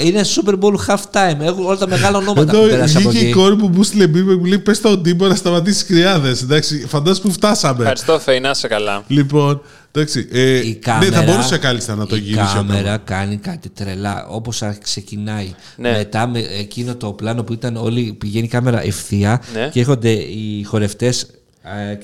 Είναι 0.05 0.21
Super 0.25 0.53
Bowl 0.55 0.75
half 0.89 0.97
time. 1.13 1.41
Έχουν 1.41 1.65
όλα 1.67 1.77
τα 1.77 1.89
μεγάλα 1.89 2.17
ονόματα 2.19 2.53
που 2.53 2.57
Εδώ 2.59 2.69
πέρασαν 2.69 3.01
από 3.03 3.11
βγήκε 3.11 3.25
η 3.25 3.29
εκεί. 3.29 3.39
κόρη 3.39 3.57
μου 3.57 3.71
που 3.71 3.83
στείλε 3.83 4.07
μήνυμα 4.07 4.33
και 4.33 4.39
μου 4.39 4.45
λέει: 4.45 4.59
Πες 4.59 4.77
στον 4.77 5.03
Τίμο 5.03 5.27
να 5.27 5.35
σταματήσει 5.35 5.85
τις 5.85 5.97
κρυάδες. 5.97 6.43
Εντάξει, 6.43 6.85
φαντάζομαι 6.89 7.27
που 7.29 7.33
φτάσαμε. 7.33 7.79
Ευχαριστώ, 7.81 8.19
Φέη, 8.19 8.41
να 8.41 8.51
είσαι 8.51 8.69
καλά. 8.69 9.05
Λοιπόν, 9.07 9.63
εντάξει. 9.93 10.29
Ε, 10.33 10.57
Η 10.59 10.67
ναι, 10.69 10.73
κάμερα, 10.73 11.13
θα 11.17 11.23
μπορούσε 11.23 11.59
κάλλιστα 11.59 11.95
να 11.95 12.07
το 12.07 12.17
η 12.17 12.19
γυρίσει. 12.19 12.55
κάμερα 12.55 12.97
κάνει 13.05 13.37
κάτι 13.37 13.69
τρελά. 13.69 14.27
Όπως 14.29 14.63
ξεκινάει. 14.83 15.55
Ναι. 15.77 15.91
Μετά 15.91 16.27
με 16.27 16.39
εκείνο 16.39 16.95
το 16.97 17.13
πλάνο 17.13 17.43
που 17.43 17.53
ήταν 17.53 17.77
όλοι. 17.77 18.13
Πηγαίνει 18.19 18.45
η 18.45 18.49
κάμερα 18.49 18.85
ευθεία 18.85 19.43
Ναι. 19.55 19.69
και 19.73 19.81
έρχονται 19.81 20.11
οι 20.11 20.63
χορευτές. 20.65 21.27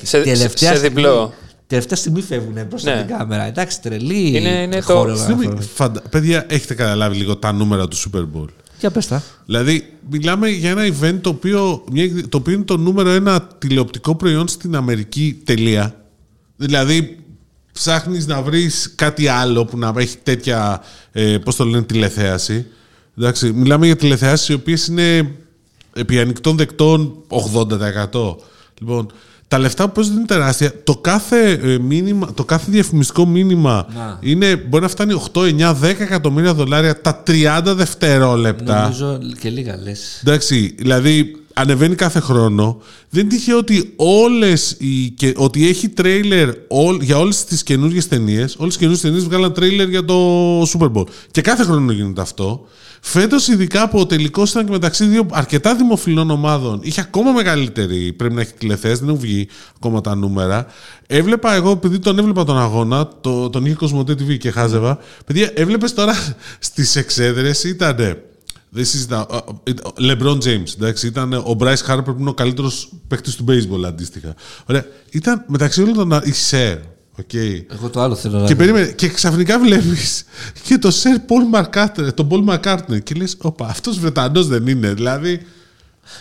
Σε- 0.02 0.34
σε- 0.34 0.48
σε 0.56 0.72
διπλό. 0.78 1.32
Τελευταία 1.68 1.96
στιγμή 1.98 2.20
φεύγουν 2.22 2.66
μπροστά 2.68 2.94
Ναι. 2.94 3.04
την 3.04 3.16
κάμερα. 3.16 3.42
Εντάξει, 3.44 3.80
τρελή. 3.82 4.36
Είναι- 4.36 4.48
είναι 4.62 4.76
το- 4.76 4.82
χορογράφο. 4.82 5.24
Συγγνώμη, 5.38 5.62
φαντα... 5.74 6.02
Παιδιά, 6.10 6.44
έχετε 6.48 6.74
καταλάβει 6.74 7.16
λίγο 7.16 7.36
τα 7.36 7.52
νούμερα 7.52 7.88
του 7.88 7.96
Super 7.96 8.20
Bowl; 8.20 8.46
Για 8.80 8.90
πες 8.90 9.06
τα. 9.06 9.22
Δηλαδή, 9.46 9.92
μιλάμε 10.10 10.48
για 10.48 10.70
ένα 10.70 10.82
event 10.86 11.18
το 11.20 11.28
οποίο, 11.28 11.84
μια- 11.92 12.28
το 12.28 12.36
οποίο 12.36 12.54
είναι 12.54 12.64
το 12.64 12.76
νούμερο 12.76 13.10
ένα 13.10 13.40
τηλεοπτικό 13.42 14.14
προϊόν 14.14 14.48
στην 14.48 14.76
Αμερική 14.76 15.40
τελεία. 15.44 16.04
Δηλαδή, 16.56 17.18
ψάχνεις 17.72 18.26
να 18.26 18.42
βρεις 18.42 18.92
κάτι 18.94 19.28
άλλο 19.28 19.64
που 19.64 19.78
να 19.78 19.92
έχει 19.96 20.16
τέτοια, 20.22 20.82
ε, 21.12 21.38
πώς 21.38 21.56
το 21.56 21.64
λένε, 21.64 21.82
τηλεθέαση. 21.84 22.66
Εντάξει, 23.18 23.52
μιλάμε 23.52 23.86
για 23.86 23.96
τηλεθεάσεις 23.96 24.48
οι 24.48 24.52
οποίες 24.52 24.86
είναι 24.86 25.30
επί 25.92 26.18
ανοιχτών 26.20 26.56
δεκτών 26.56 27.14
80%. 27.28 28.36
Λοιπόν, 28.80 29.12
τα 29.48 29.58
λεφτά 29.58 29.86
που 29.86 29.92
παίζουν 29.92 30.16
είναι 30.16 30.26
τεράστια. 30.26 30.72
Το 30.84 30.96
κάθε, 30.96 31.50
ε, 31.50 31.78
μήνυμα, 31.78 32.32
το 32.34 32.44
κάθε 32.44 32.70
διαφημιστικό 32.70 33.26
μήνυμα 33.26 33.86
Να. 33.94 34.18
είναι, 34.20 34.56
μπορεί 34.56 34.82
να 34.82 34.88
φτάνει 34.88 35.22
8, 35.32 35.40
9, 35.40 35.74
10 35.74 35.82
εκατομμύρια 35.82 36.54
δολάρια 36.54 37.00
τα 37.00 37.22
30 37.26 37.60
δευτερόλεπτα. 37.64 38.80
Νομίζω 38.82 39.18
και 39.40 39.50
λίγα 39.50 39.76
λες. 39.76 40.20
Εντάξει, 40.24 40.74
δηλαδή 40.78 41.36
ανεβαίνει 41.58 41.94
κάθε 41.94 42.20
χρόνο. 42.20 42.80
Δεν 43.10 43.22
είναι 43.22 43.34
τυχαίο 43.34 43.58
ότι, 43.58 43.92
όλες 43.96 44.76
οι, 44.78 45.10
και, 45.10 45.32
ότι 45.36 45.68
έχει 45.68 45.88
τρέιλερ 45.88 46.50
όλ, 46.68 47.00
για 47.00 47.18
όλες 47.18 47.44
τις 47.44 47.62
καινούργιες 47.62 48.08
ταινίες. 48.08 48.54
Όλες 48.58 48.76
τις 48.76 48.76
καινούργιες 48.76 49.00
ταινίες 49.00 49.24
βγάλαν 49.24 49.52
τρέιλερ 49.52 49.88
για 49.88 50.04
το 50.04 50.62
Super 50.62 50.92
Bowl. 50.92 51.04
Και 51.30 51.40
κάθε 51.40 51.62
χρόνο 51.62 51.92
γίνεται 51.92 52.20
αυτό. 52.20 52.66
Φέτος 53.00 53.48
ειδικά 53.48 53.88
που 53.88 53.98
ο 53.98 54.06
τελικός 54.06 54.50
ήταν 54.50 54.64
και 54.64 54.70
μεταξύ 54.70 55.04
δύο 55.04 55.26
αρκετά 55.30 55.74
δημοφιλών 55.74 56.30
ομάδων 56.30 56.80
είχε 56.82 57.00
ακόμα 57.00 57.32
μεγαλύτερη, 57.32 58.12
πρέπει 58.12 58.34
να 58.34 58.40
έχει 58.40 58.52
τηλεθέαση, 58.58 59.00
δεν 59.00 59.08
έχουν 59.08 59.20
βγει 59.20 59.48
ακόμα 59.76 60.00
τα 60.00 60.14
νούμερα. 60.14 60.66
Έβλεπα 61.06 61.54
εγώ, 61.54 61.70
επειδή 61.70 61.98
τον 61.98 62.18
έβλεπα 62.18 62.44
τον 62.44 62.58
αγώνα, 62.58 63.08
το, 63.20 63.50
τον 63.50 63.64
είχε 63.64 63.74
Κοσμοτέ 63.74 64.12
TV 64.12 64.38
και 64.38 64.50
χάζευα, 64.50 64.98
παιδιά 65.26 65.50
έβλεπες 65.54 65.94
τώρα 65.94 66.14
στις 66.58 66.96
εξέδρες 66.96 67.64
ήταν 67.64 67.96
Δεν 68.70 68.84
συζητάω. 68.84 69.26
LeBron 70.00 70.38
James, 70.38 70.74
εντάξει, 70.76 71.06
ήταν 71.06 71.32
ο 71.32 71.56
Bryce 71.58 71.86
Harper 71.88 72.04
που 72.04 72.16
είναι 72.18 72.28
ο 72.28 72.34
καλύτερος 72.34 72.92
παίκτης 73.08 73.34
του 73.34 73.44
baseball 73.48 73.84
αντίστοιχα. 73.86 74.34
Ωραία. 74.66 74.86
Ήταν 75.10 75.44
μεταξύ 75.48 75.82
όλων 75.82 75.94
των. 76.08 76.20
η 76.24 76.32
Σερ. 76.32 76.78
Okay. 77.22 77.64
Εγώ 77.72 77.88
το 77.90 78.00
άλλο 78.00 78.14
θέλω 78.14 78.38
να 78.38 78.46
Και, 78.46 78.52
δω. 78.52 78.58
περίμενε, 78.58 78.86
και 78.86 79.08
ξαφνικά 79.08 79.58
βλέπεις 79.58 80.24
και 80.62 80.78
το 80.78 80.88
Sir 80.88 81.16
Paul 81.28 81.60
McCartney, 81.62 82.14
τον 82.14 82.28
Paul 82.30 82.54
McCartney 82.54 83.02
και 83.02 83.14
λες: 83.14 83.36
Όπα, 83.38 83.66
αυτός 83.66 83.98
Βρετανός 83.98 84.46
δεν 84.46 84.66
είναι. 84.66 84.92
Δηλαδή. 84.94 85.40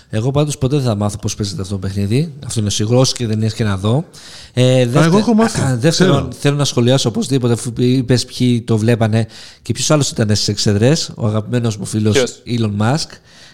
Εγώ 0.09 0.31
πάντως 0.31 0.57
ποτέ 0.57 0.75
δεν 0.75 0.85
θα 0.85 0.95
μάθω 0.95 1.17
πώς 1.17 1.35
παίζεται 1.35 1.61
αυτό 1.61 1.73
το 1.73 1.79
παιχνίδι. 1.79 2.33
Αυτό 2.45 2.59
είναι 2.59 2.69
σίγουρο 2.69 3.05
και 3.13 3.27
δεν 3.27 3.41
είναι 3.41 3.49
και 3.55 3.63
να 3.63 3.77
δω. 3.77 4.05
Ε, 4.53 4.85
δεύτερο, 4.85 5.03
εγώ 5.05 5.17
έχω 5.17 5.33
μάθει. 5.33 5.59
δεύτερον, 5.77 6.15
Ξέρω. 6.15 6.31
θέλω 6.39 6.55
να 6.55 6.65
σχολιάσω 6.65 7.09
οπωσδήποτε, 7.09 7.53
αφού 7.53 7.73
είπες 7.75 8.25
ποιοι 8.25 8.61
το 8.61 8.77
βλέπανε 8.77 9.27
και 9.61 9.73
ποιος 9.73 9.91
άλλος 9.91 10.09
ήταν 10.09 10.27
στις 10.27 10.47
εξεδρέ, 10.47 10.93
ο 11.15 11.27
αγαπημένος 11.27 11.77
μου 11.77 11.85
φίλος 11.85 12.13
Ποιος; 12.13 12.41
Elon 12.45 12.81
Musk. 12.81 13.09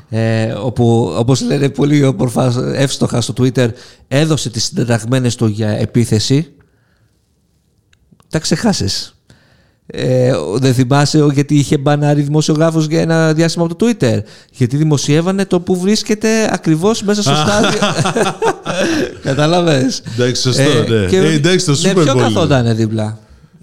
Ε, 0.10 0.52
όπου, 0.52 1.14
όπως 1.18 1.42
λένε 1.42 1.70
πολύ 1.70 2.04
όμορφα 2.04 2.74
εύστοχα 2.76 3.22
στο 3.22 3.34
Twitter, 3.38 3.70
έδωσε 4.08 4.50
τις 4.50 4.64
συντεταγμένες 4.64 5.36
του 5.36 5.46
για 5.46 5.70
επίθεση. 5.70 6.54
Τα 8.30 8.40
ξεχάσεις. 8.40 9.16
Ε, 9.86 10.32
δεν 10.56 10.74
θυμάσαι 10.74 11.22
ο- 11.22 11.30
γιατί 11.32 11.56
είχε 11.56 11.78
μπανάρει 11.78 12.22
δημοσιογράφος 12.22 12.86
για 12.86 13.02
ένα 13.02 13.34
διάστημα 13.34 13.66
από 13.66 13.76
το 13.76 13.86
Twitter. 13.86 14.20
Γιατί 14.52 14.78
δημοσιεύανε 14.78 15.46
το 15.46 15.60
που 15.60 15.80
βρίσκεται 15.80 16.50
ακριβώς 16.54 17.02
μέσα 17.04 17.22
στο 17.22 17.34
στάδιο. 17.36 17.80
Κατάλαβε. 19.24 19.90
Εντάξει, 20.14 20.42
σωστό, 20.42 20.62
ναι. 20.88 20.96
Ε, 21.18 21.34
εντάξει, 21.34 21.66
το 21.66 21.72
με 21.72 21.92
Super 21.92 22.04
ποιον 22.04 22.18
Bowl. 22.18 22.22
καθόταν 22.22 22.76
δίπλα; 22.76 23.20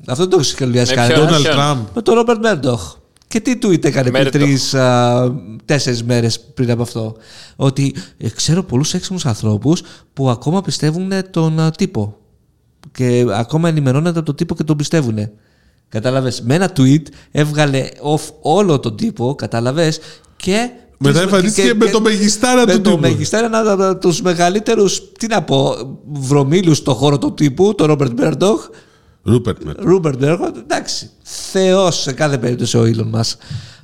Αυτό 0.06 0.22
δεν 0.22 0.30
το 0.30 0.36
έχεις 0.38 0.48
σχεδιάσει 0.50 0.94
Με 0.94 1.00
κανένα. 1.00 1.26
ποιον; 1.26 1.38
Donald 1.38 1.42
ποιον; 1.42 1.54
Trump. 1.58 1.76
Με 1.94 2.02
τον 2.02 2.14
Ρόμπερτ 2.14 2.40
Μέρντοχ. 2.40 2.94
Και 3.28 3.40
τι 3.40 3.52
tweet 3.62 3.84
έκανε 3.84 4.10
πριν 4.10 4.12
Μέρντοχ. 4.22 4.42
τρεις, 4.42 4.74
τέσσερις 5.64 6.04
μέρες 6.04 6.40
πριν 6.40 6.70
από 6.70 6.82
αυτό; 6.82 7.16
Ότι 7.56 7.94
ε, 8.18 8.28
ξέρω 8.28 8.62
πολλούς 8.62 8.94
έξυπνους 8.94 9.26
ανθρώπους 9.26 9.82
που 10.12 10.30
ακόμα 10.30 10.60
πιστεύουν 10.62 11.12
τον 11.30 11.60
α, 11.60 11.70
τύπο. 11.70 12.16
Και 12.92 13.24
ακόμα 13.32 13.68
ενημερώνεται 13.68 14.16
από 14.16 14.26
τον 14.26 14.34
τύπο 14.36 14.54
και 14.54 14.64
τον 14.64 14.76
πιστεύουν. 14.76 15.30
Κατάλαβες. 15.90 16.42
Με 16.42 16.54
ένα 16.54 16.72
tweet 16.76 17.02
έβγαλε 17.30 17.88
off 18.14 18.32
όλο 18.40 18.80
τον 18.80 18.96
τύπο, 18.96 19.34
κατάλαβες. 19.34 20.00
Και. 20.36 20.70
Μετά 21.02 21.18
και- 21.18 21.24
εμφανίστηκε 21.24 21.66
και- 21.68 21.74
με 21.74 21.84
και- 21.84 21.90
το 21.90 22.00
μεγιστάρα 22.00 22.66
με 22.66 22.72
του 22.72 22.80
το 22.80 22.90
τύπου. 22.90 23.00
μεγιστάρα 23.00 23.46
ένα 23.46 23.72
από 23.72 23.96
τους 23.98 24.22
μεγαλύτερους, 24.22 25.02
τι 25.18 25.26
να 25.26 25.42
πω, 25.42 25.74
βρωμίλους 26.12 26.76
στον 26.76 26.94
χώρο 26.94 27.18
του 27.18 27.34
τύπου, 27.34 27.74
τον 27.74 27.86
Ρόμπερτ 27.86 28.18
Μέρντοχ. 28.20 28.68
Ρούπερτ 29.22 29.62
με. 29.64 29.74
Ρούμπερτ 29.78 30.20
Μέρντοχ, 30.20 30.48
εντάξει. 30.62 31.10
Θεός 31.22 32.00
σε 32.00 32.12
κάθε 32.12 32.38
περίπτωση 32.38 32.76
ο 32.76 32.86
Ίλον 32.86 33.08
Μασκ. 33.08 33.24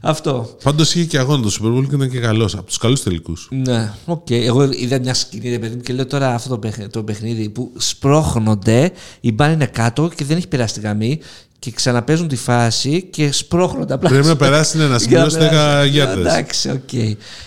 Αυτό. 0.00 0.56
Πάντως 0.62 0.94
είχε 0.94 1.04
και 1.04 1.18
αγώνα 1.18 1.42
το 1.42 1.50
Super 1.60 1.78
Bowl 1.78 1.88
και 1.88 1.94
ήταν 1.94 2.10
και 2.10 2.18
καλός. 2.18 2.54
Από 2.54 2.66
τους 2.66 2.78
καλούς 2.78 3.02
τελικούς. 3.02 3.48
Ναι, 3.50 3.92
οκ. 4.04 4.30
Εγώ 4.30 4.62
είδα 4.72 4.98
μια 5.00 5.14
σκηνή, 5.14 5.50
ρε 5.50 5.58
παιδί 5.58 5.74
μου, 5.74 5.80
και 5.80 5.92
λέω 5.92 6.06
τώρα 6.06 6.34
αυτό 6.34 6.48
το 6.48 6.58
παιχνίδι, 6.58 6.90
το 6.90 7.02
παιχνίδι 7.02 7.48
που 7.48 7.72
σπρώχνονται, 7.76 8.92
η 9.20 9.32
μπάλα 9.32 9.52
είναι 9.52 9.66
κάτω 9.66 10.10
και 10.16 10.24
δεν 10.24 10.36
έχει 10.36 10.48
περάσει 10.48 10.74
τη 10.74 10.80
γραμμή 10.80 11.20
και 11.58 11.70
ξαναπαίζουν 11.70 12.28
τη 12.28 12.36
φάση 12.36 13.02
και 13.10 13.32
σπρώχνονται 13.32 13.94
απλά. 13.94 14.08
Πρέπει 14.08 14.26
να 14.26 14.36
περάσει 14.36 14.78
ένα 14.80 14.98
σημείο 14.98 15.16
Για 15.18 15.24
να 15.24 15.28
στις 15.30 15.38
10 15.46 15.48
περάσει. 15.50 15.88
γιάρδες. 15.88 16.20
Εντάξει, 16.20 16.70
οκ. 16.70 16.92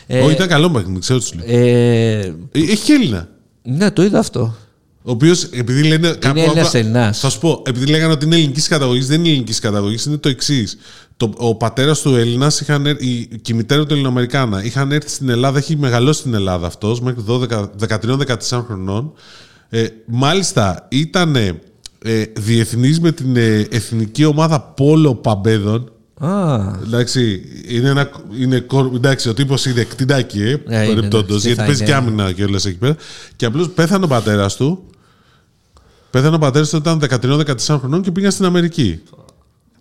Ε, 0.07 0.19
Όχι, 0.21 0.31
ήταν 0.33 0.47
καλό 0.47 0.69
παιχνίδι, 0.71 0.99
ξέρω 0.99 1.19
τι 1.19 1.25
σου 1.25 1.35
λέω. 1.37 1.57
ε, 1.57 2.19
Ε, 2.19 2.33
Έχει 2.51 2.91
Έλληνα. 2.91 3.27
ναι, 3.63 3.91
το 3.91 4.03
είδα 4.03 4.19
αυτό. 4.19 4.55
Ο 5.03 5.11
οποίος 5.11 5.43
επειδή 5.43 5.83
λένε. 5.83 6.09
κάπου 6.19 6.39
Έλληνας 6.39 6.67
άκουγα- 6.67 6.79
Ελληνάς. 6.79 7.19
Θα 7.19 7.29
σου 7.29 7.39
πω, 7.39 7.61
επειδή 7.65 7.85
λέγανε 7.85 8.13
ότι 8.13 8.25
είναι 8.25 8.35
ελληνικής 8.35 8.67
καταγωγής, 8.67 9.07
δεν 9.07 9.19
είναι 9.19 9.29
ελληνικής 9.29 9.59
καταγωγής, 9.59 10.05
είναι 10.05 10.17
το 10.17 10.29
εξής. 10.29 10.77
Ο 11.37 11.55
πατέρας 11.55 12.01
του 12.01 12.15
Έλληνας 12.15 12.61
και 13.41 13.51
η 13.51 13.53
μητέρα 13.55 13.85
του 13.85 13.93
Ελληνοαμερικάνα 13.93 14.63
είχαν 14.63 14.91
έρθει 14.91 15.09
στην 15.09 15.29
Ελλάδα, 15.29 15.57
έχει 15.57 15.75
μεγαλώσει 15.77 16.19
στην 16.19 16.33
Ελλάδα 16.33 16.67
αυτός 16.67 17.01
μέχρι 17.01 17.21
13-14 17.77 18.63
χρονών. 18.67 19.13
Ε, 19.69 19.85
μάλιστα 20.05 20.85
ήταν 20.89 21.35
ε, 22.03 22.23
διεθνής 22.37 22.99
με 22.99 23.11
την 23.11 23.35
ε, 23.37 23.67
εθνική 23.71 24.25
ομάδα 24.25 24.61
πόλο 24.61 25.15
παμπέδων. 25.15 25.91
Α, 26.19 26.57
Εντάξει, 26.83 27.41
είναι 27.67 27.89
ένα, 27.89 28.09
είναι, 28.39 28.59
κορ- 28.59 28.95
εντάξει, 28.95 29.29
ο 29.29 29.33
τύπος 29.33 29.65
είναι 29.65 29.83
κτηνάκι, 29.83 30.41
ε, 30.41 30.49
είναι, 30.49 30.59
παρεμπιπτόντως, 30.65 31.35
ναι. 31.35 31.39
Τι 31.41 31.45
γιατί 31.47 31.59
θα 31.59 31.65
παίζει 31.65 31.81
είναι. 31.83 31.91
και 31.91 31.97
άμυνα 31.97 32.31
και 32.31 32.43
όλα 32.43 32.59
εκεί 32.65 32.77
πέρα. 32.77 32.95
Και 33.35 33.45
απλώς 33.45 33.69
πέθανε 33.69 34.05
ο 34.05 34.07
πατέρας 34.07 34.55
του. 34.55 34.83
Πέθανε 36.09 36.35
ο 36.35 36.39
πατέρας 36.39 36.69
του 36.69 36.77
όταν 36.85 36.99
ήταν 37.03 37.19
13-14 37.67 37.77
χρονών 37.79 38.01
και 38.01 38.11
πήγαν 38.11 38.31
στην 38.31 38.45
Αμερική. 38.45 39.01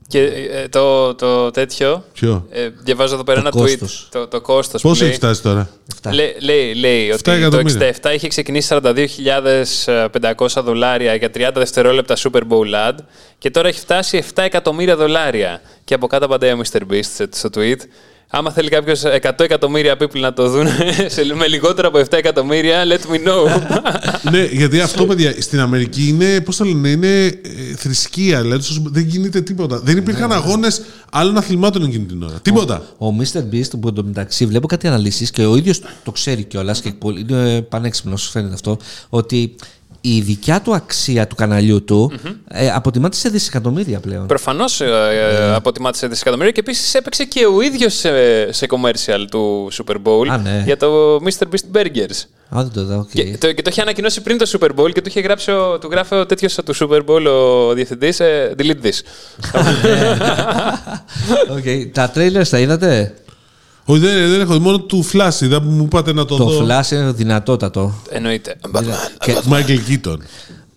Και 0.09 0.21
ε, 0.53 0.69
το, 0.69 1.15
το 1.15 1.51
τέτοιο. 1.51 2.05
Ποιο; 2.13 2.47
Ε, 2.51 2.69
διαβάζω 2.83 3.15
εδώ 3.15 3.25
πέρα 3.25 3.43
Το 3.43 3.49
ένα 3.55 3.61
κόστος. 3.67 4.05
tweet. 4.07 4.09
Το, 4.13 4.27
το 4.27 4.41
κόστος 4.41 4.83
Πόσο 4.83 4.95
που 4.95 5.01
λέει, 5.01 5.09
έχει 5.09 5.19
φτάσει 5.19 5.43
τώρα; 5.43 5.69
αυτά. 5.93 6.15
Λέει, 6.15 6.35
λέει, 6.41 6.75
λέει 6.75 7.11
ότι 7.11 7.23
το 7.23 7.31
εκατομμύρια. 7.31 7.95
67 8.03 8.15
είχε 8.15 8.29
ξεκινήσει 8.29 8.69
42.500 8.83 10.47
δολάρια 10.65 11.15
για 11.15 11.31
30 11.35 11.51
δευτερόλεπτα 11.55 12.17
Super 12.17 12.41
Bowl 12.41 12.89
ad 12.91 12.95
και 13.39 13.51
τώρα 13.51 13.69
έχει 13.69 13.81
φτάσει 13.81 14.25
7 14.35 14.43
εκατομμύρια 14.43 14.97
δολάρια. 14.97 15.61
Και 15.85 15.95
από 15.95 16.07
κάτω 16.07 16.25
απαντάει 16.25 16.53
ο 16.53 16.61
Mr. 16.73 16.81
Beast 16.93 17.01
σε- 17.15 17.29
στο 17.33 17.49
tweet. 17.55 17.79
Άμα 18.31 18.51
θέλει 18.51 18.69
κάποιος 18.69 19.03
100 19.05 19.31
εκατομμύρια 19.39 19.97
people 20.01 20.19
να 20.21 20.33
το 20.33 20.49
δουν 20.49 20.67
σε, 21.15 21.35
με 21.35 21.47
λιγότερο 21.47 21.89
από 21.89 21.99
7 21.99 22.05
εκατομμύρια, 22.11 22.83
let 22.87 23.13
me 23.13 23.29
know. 23.29 23.61
ναι, 24.33 24.45
γιατί 24.45 24.81
αυτό, 24.81 25.07
παιδιά, 25.07 25.35
στην 25.39 25.61
Αμερική 25.61 26.09
είναι, 26.09 26.41
πώς 26.41 26.57
το 26.57 26.65
λένε, 26.65 26.89
είναι 26.89 27.25
ε, 27.27 27.33
θρησκεία. 27.77 28.43
Δηλαδή, 28.43 28.63
στους- 28.63 28.81
δεν 28.85 29.03
γίνεται 29.05 29.41
τίποτα. 29.41 29.81
Δεν 29.81 29.97
υπήρχαν 29.97 30.33
αγώνες 30.33 30.83
άλλων 31.11 31.37
αθλημάτων 31.37 31.85
εκείνη 31.85 32.05
την 32.05 32.23
ώρα. 32.23 32.39
Τίποτα. 32.43 32.83
Ο 32.99 33.07
Mr. 33.21 33.39
Beast 33.55 33.71
που 33.81 33.89
εντωμεταξύ 33.89 34.47
βλέπω 34.47 34.67
κάτι 34.67 34.87
αναλύσεις 34.87 35.31
και 35.31 35.45
ο 35.47 35.57
ίδιος 35.57 35.81
το 36.05 36.11
ξέρει 36.11 36.43
κιόλας 36.45 36.81
και 36.81 36.93
πολύ- 36.93 37.27
είναι 37.29 37.63
πανέξυπνος, 37.63 38.29
φαίνεται 38.31 38.55
αυτό, 38.55 38.77
ότι 39.09 39.55
η 40.01 40.21
δικιά 40.21 40.61
του 40.61 40.75
αξία 40.75 41.27
του 41.27 41.35
καναλιού 41.35 41.85
του 41.85 42.13
ε, 42.49 42.71
αποτιμάται 42.71 43.17
σε 43.17 43.29
δισεκατομμύρια 43.29 44.01
πλέον. 44.01 44.27
Προφανώς 44.27 44.81
ε, 44.81 45.53
αποτιμάται 45.55 45.97
σε 45.97 46.07
δισεκατομμύρια 46.07 46.53
και 46.53 46.61
επίσης 46.61 46.95
έπαιξε 46.95 47.25
και 47.25 47.47
ο 47.47 47.61
ίδιος 47.61 47.95
σε, 47.95 48.11
σε 48.53 48.67
commercial 48.71 49.25
του 49.31 49.71
Super 49.73 49.95
Bowl 50.05 50.29
Α, 50.29 50.39
ναι. 50.39 50.63
για 50.65 50.77
το 50.77 51.17
Mr. 51.17 51.45
Beast 51.51 51.77
Burgers. 51.77 52.25
Α, 52.57 52.63
δεν 52.63 52.71
το 52.73 52.81
είδα, 52.81 52.99
οκ. 52.99 53.11
Και, 53.13 53.37
το, 53.41 53.53
και 53.53 53.63
το 53.63 53.71
είχε 53.71 53.81
ανακοινώσει 53.81 54.21
πριν 54.21 54.39
το 54.39 54.51
Super 54.59 54.69
Bowl 54.77 54.93
και 54.93 55.01
του 55.01 55.09
είχε 55.09 55.21
γράψει, 55.21 55.51
ο, 55.51 55.79
του 55.79 55.89
γράφει 55.91 56.15
ο 56.15 56.27
τέτοιος 56.27 56.55
του 56.55 56.77
Super 56.77 57.05
Bowl 57.07 57.25
ο 57.27 57.73
διευθυντής. 57.75 58.21
Ε, 58.21 58.55
delete 58.59 58.87
this. 58.87 59.01
Οκ. 61.57 61.93
Τα 61.93 62.13
trailers 62.15 62.49
τα 62.51 62.59
είδατε; 62.59 63.15
Όχι, 63.91 64.01
δεν, 64.01 64.31
δεν 64.31 64.41
έχω. 64.41 64.59
Μόνο 64.59 64.81
του 64.81 65.05
Flash 65.13 65.41
είδα 65.43 65.63
που 65.63 65.69
μου 65.69 65.85
είπατε 65.85 66.13
να 66.13 66.25
το, 66.25 66.37
Το 66.37 66.45
δω. 66.45 66.67
Flash 66.67 66.91
είναι 66.93 67.13
δυνατότατο. 67.13 67.95
Εννοείται. 68.11 68.57
Και, 69.19 69.37
Μάικλ 69.45 69.75
Κίτον. 69.87 70.23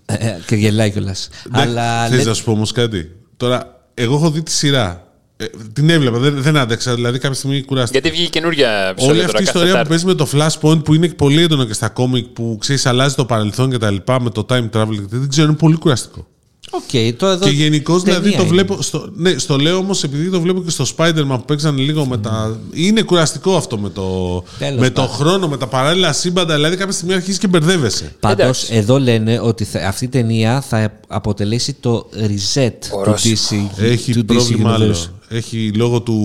ε, 0.05 0.13
ε, 0.13 0.39
και 0.47 0.55
γελάει 0.55 0.91
κιόλας. 0.91 1.29
Αλλά 1.51 2.05
Θες 2.07 2.17
λέ- 2.17 2.27
να 2.27 2.33
σου 2.33 2.43
πω 2.43 2.51
όμως 2.51 2.71
κάτι; 2.71 3.11
Τώρα, 3.37 3.83
εγώ 3.93 4.15
έχω 4.15 4.29
δει 4.31 4.43
τη 4.43 4.51
σειρά. 4.51 5.05
Ε, 5.37 5.45
την 5.73 5.89
έβλεπα, 5.89 6.17
δεν, 6.17 6.41
δεν 6.41 6.57
άντεξα. 6.57 6.95
Δηλαδή, 6.95 7.19
κάποια 7.19 7.37
στιγμή 7.37 7.61
κουράστηκα. 7.63 7.99
Γιατί 7.99 8.15
βγήκε 8.15 8.29
καινούργια 8.29 8.69
επεισόδια 8.71 9.13
Όλη 9.15 9.25
τώρα 9.25 9.37
αυτή 9.37 9.43
η 9.43 9.45
κάθε 9.45 9.57
ιστορία 9.59 9.83
που 9.83 9.89
Τετάρτη. 9.89 9.89
παίζει 9.89 10.05
με 10.05 10.13
το 10.13 10.27
Flashpoint 10.71 10.83
που 10.85 10.93
είναι 10.93 11.07
πολύ 11.07 11.41
έντονο 11.41 11.65
και 11.65 11.73
στα 11.73 11.89
κόμικ 11.89 12.25
που 12.25 12.57
ξέρεις, 12.59 12.85
αλλάζει 12.85 13.15
το 13.15 13.25
παρελθόν 13.25 13.69
και 13.71 13.77
τα 13.77 13.91
λοιπά 13.91 14.21
με 14.21 14.29
το 14.29 14.45
time 14.49 14.69
travel. 14.73 14.87
Δεν 15.09 15.29
ξέρω, 15.29 15.47
είναι 15.47 15.55
πολύ 15.55 15.75
κουραστικό. 15.75 16.27
Οκ, 16.73 17.17
τώρα 17.17 17.33
εδώ 17.33 17.45
και 17.45 17.51
γενικώς 17.51 18.03
δηλαδή 18.03 18.21
ταινία 18.23 18.37
το 18.37 18.43
είναι. 18.43 18.51
βλέπω. 18.53 18.81
Στο, 18.81 19.09
ναι, 19.15 19.37
στο 19.37 19.57
λέω 19.57 19.77
όμως 19.77 20.03
επειδή 20.03 20.29
το 20.29 20.41
βλέπω 20.41 20.63
και 20.63 20.69
στο 20.69 20.85
Spider-Man 20.97 21.25
που 21.27 21.43
παίξαν 21.45 21.77
λίγο 21.77 22.05
με 22.05 22.17
τα. 22.17 22.59
Είναι 22.73 23.01
κουραστικό 23.01 23.55
αυτό 23.55 23.77
με 23.77 23.89
το, 23.89 24.43
Τέλος 24.59 24.79
με 24.79 24.89
το 24.89 25.01
πάντων. 25.01 25.15
χρόνο, 25.15 25.47
με 25.47 25.57
τα 25.57 25.67
παράλληλα 25.67 26.13
σύμπαντα. 26.13 26.55
Δηλαδή 26.55 26.75
κάποια 26.75 26.93
στιγμή 26.93 27.13
αρχίζει 27.13 27.37
και 27.37 27.47
μπερδεύεσαι. 27.47 28.15
Πάντως, 28.19 28.39
Εντάξει. 28.43 28.73
εδώ 28.75 28.99
λένε 28.99 29.39
ότι 29.39 29.63
θα- 29.63 29.87
αυτή 29.87 30.05
η 30.05 30.07
ταινία 30.07 30.61
θα 30.61 30.99
αποτελέσει 31.07 31.73
το 31.73 32.09
reset 32.15 32.71
του 32.79 32.87
Ορόσημο. 32.91 33.69
DC. 33.77 33.83
Έχει 33.83 34.13
του 34.13 34.19
DC 34.19 34.25
πρόβλημα 34.25 34.73
άλλος. 34.73 35.05
Universe. 35.09 35.35
Έχει 35.35 35.71
λόγω 35.75 36.01
του, 36.01 36.15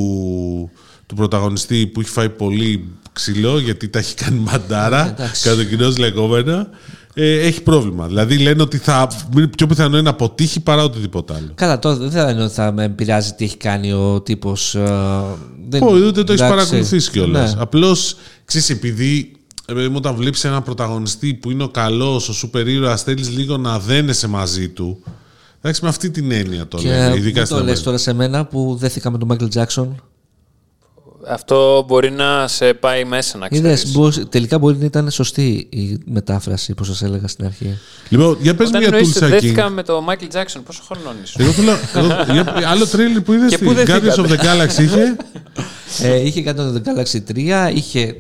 του 1.06 1.14
πρωταγωνιστή 1.14 1.86
που 1.86 2.00
έχει 2.00 2.10
φάει 2.10 2.28
πολύ 2.28 2.84
ξύλο 3.12 3.58
γιατί 3.58 3.88
τα 3.88 3.98
έχει 3.98 4.14
κάνει 4.14 4.38
μαντάρα, 4.38 5.08
εντάξει. 5.08 5.42
κατά 5.42 5.56
το 5.56 5.64
κοινός 5.64 5.98
λεγόμενα. 5.98 6.68
Ε, 7.18 7.40
έχει 7.40 7.62
πρόβλημα. 7.62 8.06
Δηλαδή 8.06 8.38
λένε 8.38 8.62
ότι 8.62 8.78
θα, 8.78 9.08
πιο 9.56 9.66
πιθανό 9.66 9.88
είναι 9.88 10.02
να 10.02 10.10
αποτύχει 10.10 10.60
παρά 10.60 10.84
οτιδήποτε 10.84 11.34
άλλο. 11.34 11.50
Καλά, 11.54 11.78
τώρα 11.78 11.96
δεν 11.96 12.10
θα 12.10 12.30
είναι 12.30 12.42
ότι 12.42 12.54
θα 12.54 12.72
με 12.72 12.84
επηρεάζει 12.84 13.32
τι 13.32 13.44
έχει 13.44 13.56
κάνει 13.56 13.92
ο 13.92 14.20
τύπος. 14.20 14.74
Όχι, 15.80 16.06
ούτε 16.06 16.24
το 16.24 16.32
έχεις 16.32 16.48
παρακολουθήσει 16.48 17.10
κιόλας. 17.10 17.54
Ναι. 17.54 17.60
Απλώς 17.62 18.16
ξέρεις, 18.44 18.70
επειδή 18.70 19.36
ε, 19.66 19.72
παιδί 19.72 19.88
μου, 19.88 19.94
όταν 19.96 20.14
βλέπεις 20.14 20.44
έναν 20.44 20.62
πρωταγωνιστή 20.62 21.34
που 21.34 21.50
είναι 21.50 21.62
ο 21.62 21.68
καλός, 21.68 22.28
ο 22.28 22.32
σούπερ 22.32 22.68
ήρωα, 22.68 22.96
θέλεις 22.96 23.30
λίγο 23.30 23.56
να 23.56 23.78
δένεσαι 23.78 24.28
μαζί 24.28 24.68
του. 24.68 25.02
Εντάξει, 25.58 25.82
με 25.82 25.88
αυτή 25.88 26.10
την 26.10 26.30
έννοια 26.30 26.68
το 26.68 26.76
Και 26.76 26.88
λέω. 26.88 27.14
Ειδικά 27.14 27.38
μην 27.38 27.46
στην 27.46 27.46
το 27.46 27.54
λες 27.54 27.60
Αμερική. 27.60 27.82
τώρα 27.82 27.98
σε 27.98 28.12
μένα 28.12 28.46
που 28.46 28.76
δέθηκα 28.80 29.10
με 29.10 29.18
τον 29.18 29.28
Μάικλ 29.28 29.46
Τζάξον. 29.46 30.02
Αυτό 31.28 31.84
μπορεί 31.88 32.10
να 32.10 32.48
σε 32.48 32.74
πάει 32.74 33.04
μέσα 33.04 33.38
να 33.38 33.48
ξέρεις. 33.48 33.66
Είδες, 33.82 33.92
μπορείς- 33.92 34.28
τελικά 34.28 34.58
μπορεί 34.58 34.76
να 34.76 34.84
ήταν 34.84 35.10
σωστή 35.10 35.66
η 35.70 35.98
μετάφραση, 36.04 36.72
όπω 36.72 36.84
σας 36.84 37.02
έλεγα 37.02 37.28
στην 37.28 37.44
αρχή. 37.44 37.78
Λοιπόν, 38.08 38.36
για 38.40 38.54
πες 38.54 38.70
μου 38.70 38.72
Όταν 38.76 38.88
για 38.88 38.98
εννοείς 38.98 39.18
Tulsa 39.18 39.24
King. 39.26 39.28
δέθηκα 39.28 39.68
με 39.68 39.82
τον 39.82 40.04
Michael 40.08 40.36
Jackson, 40.36 40.60
πόσο 40.64 40.82
χρονών 40.86 41.14
ήσουν. 41.24 41.40
Εγώ 41.44 41.50
θέλω. 41.52 41.70
εγώ- 41.94 42.32
για- 42.32 42.68
άλλο 42.68 42.86
τρέλερ 42.86 43.20
που 43.20 43.32
είδες 43.32 43.48
Και 43.50 43.54
στην 43.56 43.66
πού 43.68 43.74
δεν 43.74 43.86
Guardians 43.88 44.14
of 44.18 44.24
the 44.24 44.38
φύγατε. 44.38 44.66
Galaxy 44.66 44.80
είχε; 44.82 45.16
ε, 46.02 46.20
είχε 46.26 46.42
κάνει 46.42 46.58
το 46.72 46.82
Galaxy 46.84 47.18
3, 47.34 47.70
είχε 47.74 48.14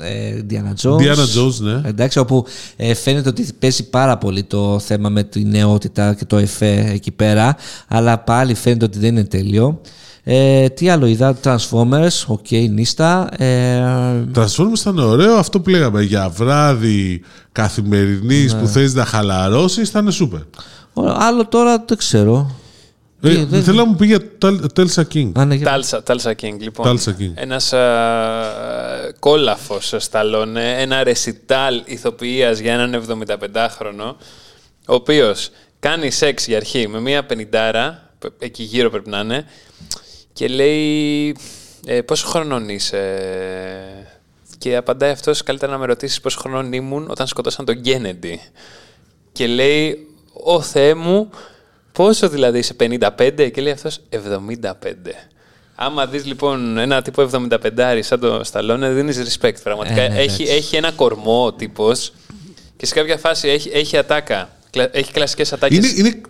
ε, 0.00 0.40
Indiana 0.50 0.72
Jones. 0.82 0.96
Indiana 0.96 1.38
Jones, 1.38 1.54
ναι. 1.58 1.80
Εντάξει, 1.88 2.18
όπου 2.18 2.46
ε, 2.76 2.94
φαίνεται 2.94 3.28
ότι 3.28 3.48
παίζει 3.58 3.88
πάρα 3.88 4.18
πολύ 4.18 4.42
το 4.44 4.78
θέμα 4.78 5.08
με 5.08 5.22
τη 5.22 5.44
νεότητα 5.44 6.14
και 6.14 6.24
το 6.24 6.36
εφέ 6.36 6.90
εκεί 6.92 7.10
πέρα, 7.10 7.56
αλλά 7.88 8.18
πάλι 8.18 8.54
φαίνεται 8.54 8.84
ότι 8.84 8.98
δεν 8.98 9.08
είναι 9.16 9.24
τέλειο. 9.24 9.80
Ε, 10.28 10.68
τι 10.68 10.88
άλλο 10.88 11.06
είδα, 11.06 11.36
Transformers, 11.44 12.24
οκ, 12.26 12.46
okay, 12.50 12.66
νύστα. 12.70 13.28
Ε, 13.42 13.82
Transformers 14.34 14.78
ήταν 14.80 14.98
ωραίο, 14.98 15.34
αυτό 15.36 15.60
που 15.60 15.70
λέγαμε 15.70 16.02
για 16.02 16.28
βράδυ 16.28 17.22
καθημερινής 17.52 18.54
Ναι. 18.54 18.60
που 18.60 18.66
θες 18.66 18.94
να 18.94 19.04
χαλαρώσεις, 19.04 19.88
ήταν 19.88 20.12
σούπερ. 20.12 20.40
άλλο 20.94 21.46
τώρα 21.46 21.84
δεν 21.88 21.96
ξέρω. 21.96 22.50
Ε, 23.22 23.28
Τι, 23.34 23.44
δεν- 23.44 23.62
Θέλω 23.62 23.76
να 23.76 23.84
μου 23.84 23.94
πει 23.96 24.06
για 24.06 24.18
Tel- 24.44 24.60
Telsa 24.76 25.02
King. 25.14 25.30
Α, 25.38 25.44
ναι, 25.44 25.54
για- 25.54 25.66
Tulsa, 25.66 26.02
Tulsa 26.02 26.30
King, 26.42 26.56
λοιπόν. 26.60 26.86
Tulsa 26.86 27.16
King. 27.20 27.30
Ένας 27.34 27.72
α, 27.72 27.82
κολοσσός 29.18 29.94
Σταλόνε, 29.96 30.74
ένα 30.80 31.02
ρεσιτάλ 31.02 31.82
ηθοποιίας 31.84 32.58
για 32.58 32.72
έναν 32.72 32.94
75χρονο, 32.94 34.16
ο 34.86 34.94
οποίος 34.94 35.50
κάνει 35.80 36.10
σεξ 36.10 36.46
για 36.46 36.56
αρχή 36.56 36.88
με 36.88 37.00
μία 37.00 37.24
πενιντάρα, 37.24 38.10
π- 38.18 38.42
εκεί 38.42 38.62
γύρω 38.62 38.90
πρέπει 38.90 39.10
να 39.10 39.18
είναι, 39.20 39.44
και 40.36 40.48
λέει 40.48 41.36
ε, 41.86 42.00
πόσο 42.00 42.26
χρονών 42.26 42.68
είσαι; 42.68 43.18
Και 44.58 44.76
απαντάει 44.76 45.10
αυτός, 45.10 45.42
καλύτερα 45.42 45.72
να 45.72 45.78
με 45.78 45.86
ρωτήσεις 45.86 46.20
πόσο 46.20 46.38
χρονών 46.38 46.72
ήμουν 46.72 47.10
όταν 47.10 47.26
σκοτώσαν 47.26 47.64
τον 47.64 47.74
Κένεντι. 47.74 48.40
Και 49.32 49.46
λέει, 49.46 50.06
Ω 50.32 50.60
Θεέ 50.60 50.94
μου, 50.94 51.30
πόσο 51.92 52.28
δηλαδή 52.28 52.58
είσαι 52.58 52.76
55 52.80 53.50
και 53.52 53.60
λέει 53.60 53.72
αυτός 53.72 54.00
75. 54.10 54.72
Άμα 55.74 56.06
δεις 56.06 56.24
λοιπόν 56.24 56.78
ένα 56.78 57.02
τύπο 57.02 57.28
75 57.32 57.98
σαν 58.00 58.20
το 58.20 58.40
Σταλόνε, 58.44 58.90
δίνεις 58.90 59.38
respect 59.38 59.62
πραγματικά. 59.62 60.00
Ε, 60.00 60.08
ναι, 60.08 60.18
έχει, 60.18 60.42
εντάξει. 60.42 60.56
έχει 60.56 60.76
ένα 60.76 60.92
κορμό 60.92 61.44
ο 61.44 61.52
τύπος 61.52 62.12
και 62.76 62.86
σε 62.86 62.94
κάποια 62.94 63.16
φάση 63.16 63.48
έχει, 63.48 63.70
έχει 63.72 63.96
ατάκα. 63.96 64.55
Κλα- 64.76 64.96
Έχει 64.96 65.12
κλασικές 65.12 65.52
ατάκες. 65.52 65.76
Είναι, 65.76 65.88
είναι 66.08 66.20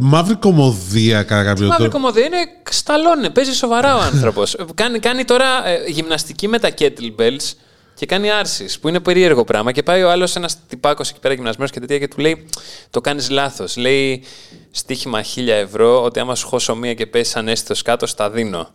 μαύρη 0.00 0.34
κομμωδία 0.36 1.22
κατά 1.22 1.44
κάποιο 1.44 1.66
Μαύρη 1.66 1.82
τρόπο. 1.88 1.98
κομμωδία 1.98 2.24
είναι 2.24 2.36
σταλόνε, 2.70 3.30
παίζει 3.30 3.52
σοβαρά 3.54 3.96
ο 3.96 4.00
άνθρωπος. 4.00 4.56
κάνει, 4.74 4.98
κάνει 4.98 5.24
τώρα 5.24 5.68
ε, 5.68 5.84
γυμναστική 5.90 6.48
με 6.48 6.58
τα 6.58 6.70
kettlebells 6.78 7.52
και 7.94 8.06
κάνει 8.06 8.30
άρσει, 8.30 8.66
που 8.80 8.88
είναι 8.88 9.00
περίεργο 9.00 9.44
πράγμα. 9.44 9.72
Και 9.72 9.82
πάει 9.82 10.02
ο 10.02 10.10
άλλος, 10.10 10.36
ένας 10.36 10.56
τυπάκος 10.68 11.10
εκεί 11.10 11.20
πέρα 11.20 11.34
γυμνασμένος 11.34 11.70
και 11.72 11.80
τέτοια, 11.80 11.98
και 11.98 12.08
του 12.08 12.20
λέει: 12.20 12.46
Το 12.90 13.00
κάνεις 13.00 13.30
λάθος. 13.30 13.76
Λέει 13.76 14.22
στοίχημα 14.70 15.22
1000 15.22 15.48
ευρώ, 15.48 16.02
ότι 16.02 16.20
άμα 16.20 16.34
σου 16.34 16.46
χώσω 16.46 16.74
μία 16.74 16.94
και 16.94 17.06
πέσεις 17.06 17.36
ανέστητος 17.36 17.82
κάτω, 17.82 18.06
στα 18.06 18.30
δίνω. 18.30 18.68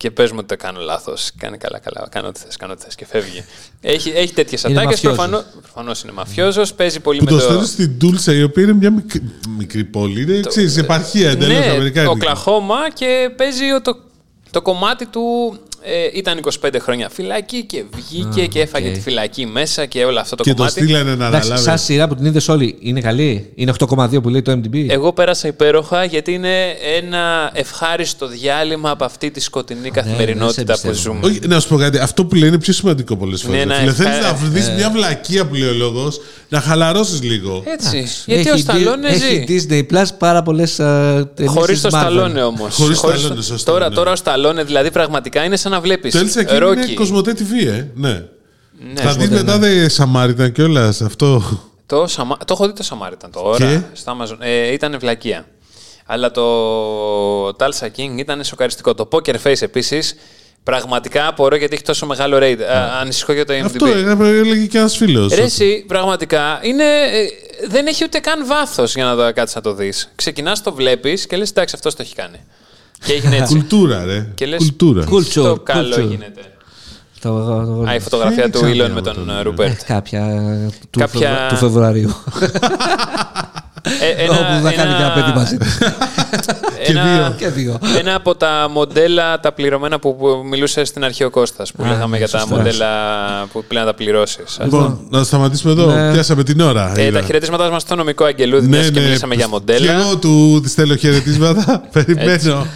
Και 0.00 0.10
πες 0.10 0.30
μου 0.30 0.36
ότι 0.38 0.46
το 0.46 0.56
κάνω 0.56 0.80
λάθος. 0.80 1.30
Κάνει 1.38 1.58
καλά, 1.58 1.78
καλά. 1.78 2.08
Κάνω 2.10 2.28
ό,τι 2.28 2.40
θες, 2.40 2.56
κάνω 2.56 2.72
ό,τι 2.72 2.82
θες 2.82 2.94
και 2.94 3.06
φεύγει. 3.06 3.44
έχει 3.80 4.10
έχει 4.14 4.32
τέτοιες 4.32 4.62
Είναι 4.62 4.80
ατάκες. 4.80 5.02
μαφιόζος. 5.02 5.44
Προφανώ 5.60 5.92
είναι 6.02 6.12
μαφιόζος. 6.12 6.74
Παίζει 6.74 7.00
πολύ 7.00 7.18
Που 7.18 7.24
με 7.24 7.30
το 7.30 7.36
το. 7.36 7.42
στέλνεις 7.42 7.68
στην 7.68 7.98
Τούλσα, 7.98 8.32
η 8.32 8.42
οποία 8.42 8.62
είναι 8.62 8.72
μια 8.72 8.90
μικρή, 8.90 9.22
μικρή 9.56 9.84
πόλη. 9.84 10.22
Είναι 10.22 10.40
ξέρεις, 10.48 10.76
επαρχία 10.76 11.30
εντελώς 11.30 11.58
ναι, 11.58 11.70
Αμερικάνικη. 11.70 12.12
Οκλαχώμα 12.14 12.90
και 12.94 13.30
παίζει 13.36 13.72
ο- 13.72 13.80
το, 13.82 13.96
το 14.50 14.62
κομμάτι 14.62 15.06
του. 15.06 15.20
Ε, 15.82 16.18
ήταν 16.18 16.40
25 16.64 16.70
χρόνια 16.80 17.08
φυλακή 17.08 17.64
και 17.64 17.84
βγήκε 17.96 18.46
και 18.46 18.60
έφαγε 18.60 18.88
οκ. 18.88 18.94
τη 18.94 19.00
φυλακή 19.00 19.46
μέσα 19.46 19.86
και 19.86 20.04
όλο 20.04 20.18
αυτό 20.20 20.36
το 20.36 20.42
Και 20.42 20.50
το 20.50 20.56
κομμάτι. 20.56 20.80
στείλανε 20.80 21.14
να 21.14 21.26
Εντάξει, 21.26 21.36
αναλάβει. 21.36 21.62
σαν 21.62 21.78
σειρά 21.78 22.08
που 22.08 22.14
την 22.14 22.24
είδες 22.26 22.48
όλοι, 22.48 22.76
είναι 22.80 23.00
καλή; 23.00 23.50
Είναι 23.54 23.72
8,2 23.78 24.22
που 24.22 24.28
λέει 24.28 24.42
το 24.42 24.52
IMDb. 24.52 24.86
Εγώ 24.88 25.12
πέρασα 25.12 25.48
υπέροχα 25.48 26.04
γιατί 26.04 26.32
είναι 26.32 26.66
ένα 26.96 27.50
ευχάριστο 27.54 28.26
διάλειμμα 28.28 28.90
από 28.90 29.04
αυτή 29.04 29.30
τη 29.30 29.40
σκοτεινή 29.40 29.90
καθημερινότητα 29.90 30.76
σε 30.76 30.80
που 30.82 30.92
πιστεύω. 30.92 31.14
ζούμε. 31.20 31.26
Όχι, 31.26 31.38
να 31.46 31.60
σου 31.60 31.68
πω 31.68 31.76
κάτι. 31.76 31.98
Αυτό 31.98 32.24
που 32.24 32.34
λένε 32.34 32.46
είναι 32.46 32.58
πιο 32.58 32.72
σημαντικό 32.72 33.16
πολλές 33.16 33.42
φορές. 33.42 33.64
Ναι, 33.64 33.74
Ναι, 33.74 33.82
ναι, 33.82 33.92
Θέλεις 33.92 34.16
ευχα- 34.16 34.32
να 34.32 34.34
βρεις 34.34 34.70
μια 34.70 34.90
βλακεία 34.90 35.46
που 35.46 35.54
λέει 35.54 35.68
ο 35.68 35.74
λόγος, 35.74 36.20
να 36.50 36.60
χαλαρώσεις 36.60 37.22
λίγο. 37.22 37.62
Έτσι. 37.66 38.06
Γιατί 38.26 38.48
ο 38.48 38.52
Έχει 38.52 38.60
Σταλόνε 38.60 39.10
Di- 39.10 39.16
ζει. 39.16 39.26
Έχει 39.26 39.66
Disney 39.68 39.94
Plus 39.94 40.06
πάρα 40.18 40.42
πολλές 40.42 40.74
ταινίες. 40.76 41.48
Χωρίς 41.48 41.80
το 41.80 41.90
Σταλόνε 41.90 42.42
όμως. 42.42 42.74
Χωρίς 42.74 42.98
Σταλόνε, 42.98 43.42
σωστά, 43.42 43.72
Τώρα, 43.72 43.88
ναι. 43.88 43.94
τώρα 43.94 44.12
ο 44.12 44.16
Σταλόνε 44.16 44.62
δηλαδή 44.62 44.90
πραγματικά 44.90 45.44
είναι 45.44 45.56
σαν 45.56 45.72
να 45.72 45.80
βλέπεις. 45.80 46.12
Το 46.12 46.18
Έλσα 46.18 46.40
εκεί 46.40 46.54
είναι 46.54 46.94
Κοσμοτέ 46.94 47.34
TV, 47.38 47.66
ε. 47.66 47.84
Ναι. 47.94 48.22
Θα 48.94 49.12
δεις 49.12 49.28
μετά 49.28 49.58
δε 49.58 49.88
Σαμάριταν 49.88 50.52
κιόλα 50.52 50.88
αυτό. 50.88 51.42
Το, 51.86 52.06
Σαμα... 52.06 52.36
το 52.36 52.44
έχω 52.52 52.66
δει 52.66 52.72
το 52.72 52.82
Σαμάριταν 52.82 53.30
τώρα 53.30 53.56
Και; 53.56 53.80
στο 53.92 54.16
Amazon. 54.20 54.36
Ε, 54.38 54.72
ήταν 54.72 54.96
βλακεία. 55.00 55.46
Αλλά 56.06 56.30
το 56.30 56.42
Tulsa 57.48 57.86
King 57.96 58.16
ήταν 58.16 58.44
σοκαριστικό. 58.44 58.94
Το 58.94 59.08
Poker 59.12 59.34
Face 59.44 59.60
επίσης 59.62 60.14
πραγματικά 60.62 61.26
απορώ 61.26 61.56
γιατί 61.56 61.74
έχει 61.74 61.82
τόσο 61.82 62.06
μεγάλο 62.06 62.36
rate. 62.40 62.60
Α, 62.60 62.98
ανησυχώ 63.00 63.32
για 63.32 63.44
το 63.44 63.52
MDB. 63.54 63.64
Αυτό 63.64 63.86
ε, 63.86 64.38
έλεγε 64.38 64.66
και 64.66 64.78
ένας 64.78 64.96
φίλος. 64.96 65.34
Ρε 65.34 65.42
εσύ, 65.42 65.84
πραγματικά, 65.88 66.58
είναι, 66.62 66.84
ε, 66.84 67.26
δεν 67.68 67.86
έχει 67.86 68.04
ούτε 68.04 68.18
καν 68.18 68.46
βάθος 68.46 68.94
για 68.94 69.04
να 69.04 69.16
το 69.16 69.32
κάτσεις 69.32 69.54
να 69.56 69.60
το 69.62 69.74
δεις. 69.74 70.12
Ξεκινάς, 70.14 70.62
το 70.62 70.72
βλέπεις 70.72 71.26
και 71.26 71.36
λες: 71.36 71.50
Εντάξει, 71.50 71.74
αυτός 71.76 71.94
το 71.94 72.02
έχει 72.02 72.14
κάνει. 72.14 72.40
Και 73.04 73.12
έγινε 73.12 73.36
έτσι. 73.36 73.54
Κουλτούρα, 73.54 74.04
ρε. 74.04 74.28
και 74.34 74.46
λες: 74.46 74.58
Κουλτούρα. 74.58 75.04
Culture, 75.10 75.32
το 75.32 75.56
καλό 75.62 75.96
culture. 75.96 76.08
γίνεται. 76.08 76.40
Το, 77.20 77.28
το- 77.44 77.84
Α, 77.88 77.94
η 77.94 78.00
φωτογραφία 78.00 78.36
Δεν 78.42 78.50
του 78.52 78.58
ξέρω 78.58 78.72
Ήλον 78.72 78.86
τι 78.86 78.92
με 78.92 78.98
είναι 78.98 79.08
τον 79.10 79.18
αυτό, 79.20 79.32
ε, 79.32 79.34
ναι. 79.36 79.42
Ρουπέρτ. 79.42 79.80
κάποια, 79.86 80.26
του, 80.90 80.98
Κάποια- 80.98 81.28
Φεβρου- 81.28 81.48
του 81.48 81.56
Φεβρουαρίου. 81.56 82.14
Ε, 83.84 84.24
Όπου 84.30 84.62
θα 84.64 84.72
κάνει 84.72 84.94
και 84.94 85.02
ένα 85.02 85.12
παιδί 85.14 85.32
μαζί 85.34 85.56
του. 85.56 85.66
Και 86.86 86.92
δύο. 86.92 87.34
Και 87.38 87.48
δύο. 87.48 87.78
Ένα 87.98 88.14
από 88.14 88.34
τα 88.34 88.68
μοντέλα 88.70 89.40
τα 89.40 89.52
πληρωμένα 89.52 89.98
που, 89.98 90.16
που 90.16 90.42
μιλούσε 90.50 90.84
στην 90.84 91.04
αρχή 91.04 91.24
ο 91.24 91.30
Κώστας, 91.30 91.72
που 91.72 91.82
Α, 91.82 91.86
λέγαμε 91.88 92.10
ναι, 92.10 92.16
για 92.16 92.28
τα 92.28 92.38
σωστά. 92.38 92.56
μοντέλα 92.56 92.86
που 93.52 93.64
πλέον 93.68 93.86
τα 93.86 93.94
πληρώσεις. 93.94 94.58
Λοιπόν, 94.62 95.00
να 95.10 95.22
σταματήσουμε 95.24 95.72
εδώ. 95.72 95.86
Ναι. 95.94 96.12
Πιάσαμε 96.12 96.42
την 96.42 96.60
ώρα. 96.60 96.92
Ε, 96.96 97.02
είδα. 97.04 97.18
τα 97.20 97.24
χαιρετίσματά 97.26 97.70
μας 97.70 97.82
στο 97.82 97.94
νομικό 97.94 98.24
αγγελούδι, 98.24 98.66
Ναι, 98.68 98.76
μιας 98.76 98.90
και 98.90 98.98
ναι. 98.98 99.04
μιλήσαμε 99.06 99.34
για 99.34 99.44
Και 99.44 99.50
μοντέλα. 99.50 99.92
εγώ 99.92 100.16
του 100.16 100.62
στέλνω 100.66 100.94
χαιρετίσματα. 100.96 101.82
Περιμένω. 101.92 102.66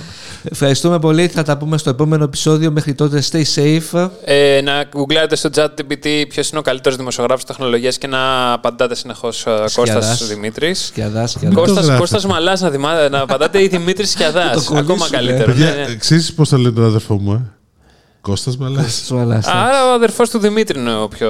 Ευχαριστούμε 0.50 0.98
πολύ. 0.98 1.28
Θα 1.28 1.42
τα 1.42 1.56
πούμε 1.56 1.78
στο 1.78 1.90
επόμενο 1.90 2.24
επεισόδιο. 2.24 2.70
Μέχρι 2.70 2.94
τότε, 2.94 3.22
stay 3.32 3.42
safe. 3.54 4.08
Ε, 4.24 4.60
να 4.64 4.84
γκουγκλάρετε 4.84 5.36
στο 5.36 5.48
ChatGPT 5.54 6.24
ποιος 6.28 6.50
είναι 6.50 6.58
ο 6.58 6.62
καλύτερος 6.62 6.96
δημοσιογράφος 6.98 7.44
τεχνολογίας 7.44 7.98
και 7.98 8.06
να 8.06 8.52
απαντάτε 8.52 8.94
συνεχώς 8.94 9.46
Κώστας 9.74 10.26
Δημήτρης. 10.26 10.84
Σκιαδάς, 10.84 11.30
σκιαδάς. 11.30 11.54
Κώστα- 11.58 11.72
Κώστας, 11.74 11.84
γράφετε. 11.86 11.98
Κώστας 11.98 12.26
Μαλάς 12.26 12.60
να, 12.60 12.70
δημά- 12.70 13.10
να 13.10 13.20
απαντάτε 13.20 13.62
ή 13.62 13.68
Δημήτρης 13.68 14.10
Σκιαδάς. 14.10 14.64
Το 14.64 14.74
Ακόμα 14.76 14.82
κολλήσουμε. 14.82 15.16
καλύτερο. 15.16 15.52
ναι, 15.54 15.64
ναι. 15.64 15.70
Παιδιά, 15.70 15.96
ξέρεις 15.96 16.32
πώς 16.34 16.48
θα 16.48 16.56
λένε 16.58 16.70
τον 16.74 16.84
αδερφό 16.84 17.14
μου, 17.20 17.32
ε; 17.32 17.40
Κώστας 18.24 18.56
Μαλάς. 18.56 19.02
Σουαλάς, 19.06 19.46
ναι. 19.46 19.52
Άρα 19.54 19.90
ο 19.90 19.92
αδερφός 19.92 20.30
του 20.30 20.38
Δημήτρη 20.38 20.78
είναι 20.80 20.94
ο 20.96 21.08
πιο 21.08 21.28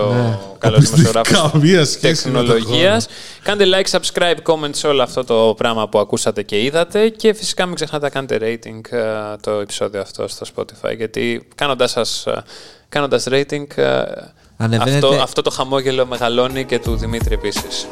καλός 0.58 0.78
Οπισθή- 0.78 0.96
δημοσιογράφος 0.96 1.50
Καμία 1.52 1.84
σχέση 1.84 2.28
με 2.30 2.36
τον 2.38 2.46
τεχνολογίας. 2.46 3.06
Κάντε 3.42 3.64
like, 3.66 3.98
subscribe, 3.98 4.36
comment 4.52 4.70
σε 4.74 4.86
όλο 4.86 5.02
αυτό 5.02 5.24
το 5.24 5.54
πράγμα 5.56 5.88
που 5.88 5.98
ακούσατε 5.98 6.42
και 6.42 6.62
είδατε 6.62 7.08
και 7.08 7.32
φυσικά 7.34 7.66
μην 7.66 7.74
ξεχνάτε 7.74 8.04
να 8.04 8.10
κάνετε 8.10 8.38
rating 8.40 8.92
ε, 8.92 9.02
το 9.40 9.50
επεισόδιο 9.50 10.00
αυτό 10.00 10.28
στο 10.28 10.46
Spotify 10.56 10.96
γιατί 10.96 11.48
κάνοντας, 11.54 11.90
σας, 11.90 12.26
ε, 12.26 12.42
κάνοντας 12.88 13.24
rating 13.30 13.76
ε, 13.76 14.02
Ανεβαίνετε- 14.56 15.04
αυτό, 15.04 15.22
αυτό 15.22 15.42
το 15.42 15.50
χαμόγελο 15.50 16.06
μεγαλώνει 16.06 16.64
και 16.64 16.78
του 16.78 16.96
Δημήτρη 16.96 17.34
επίσης. 17.34 17.86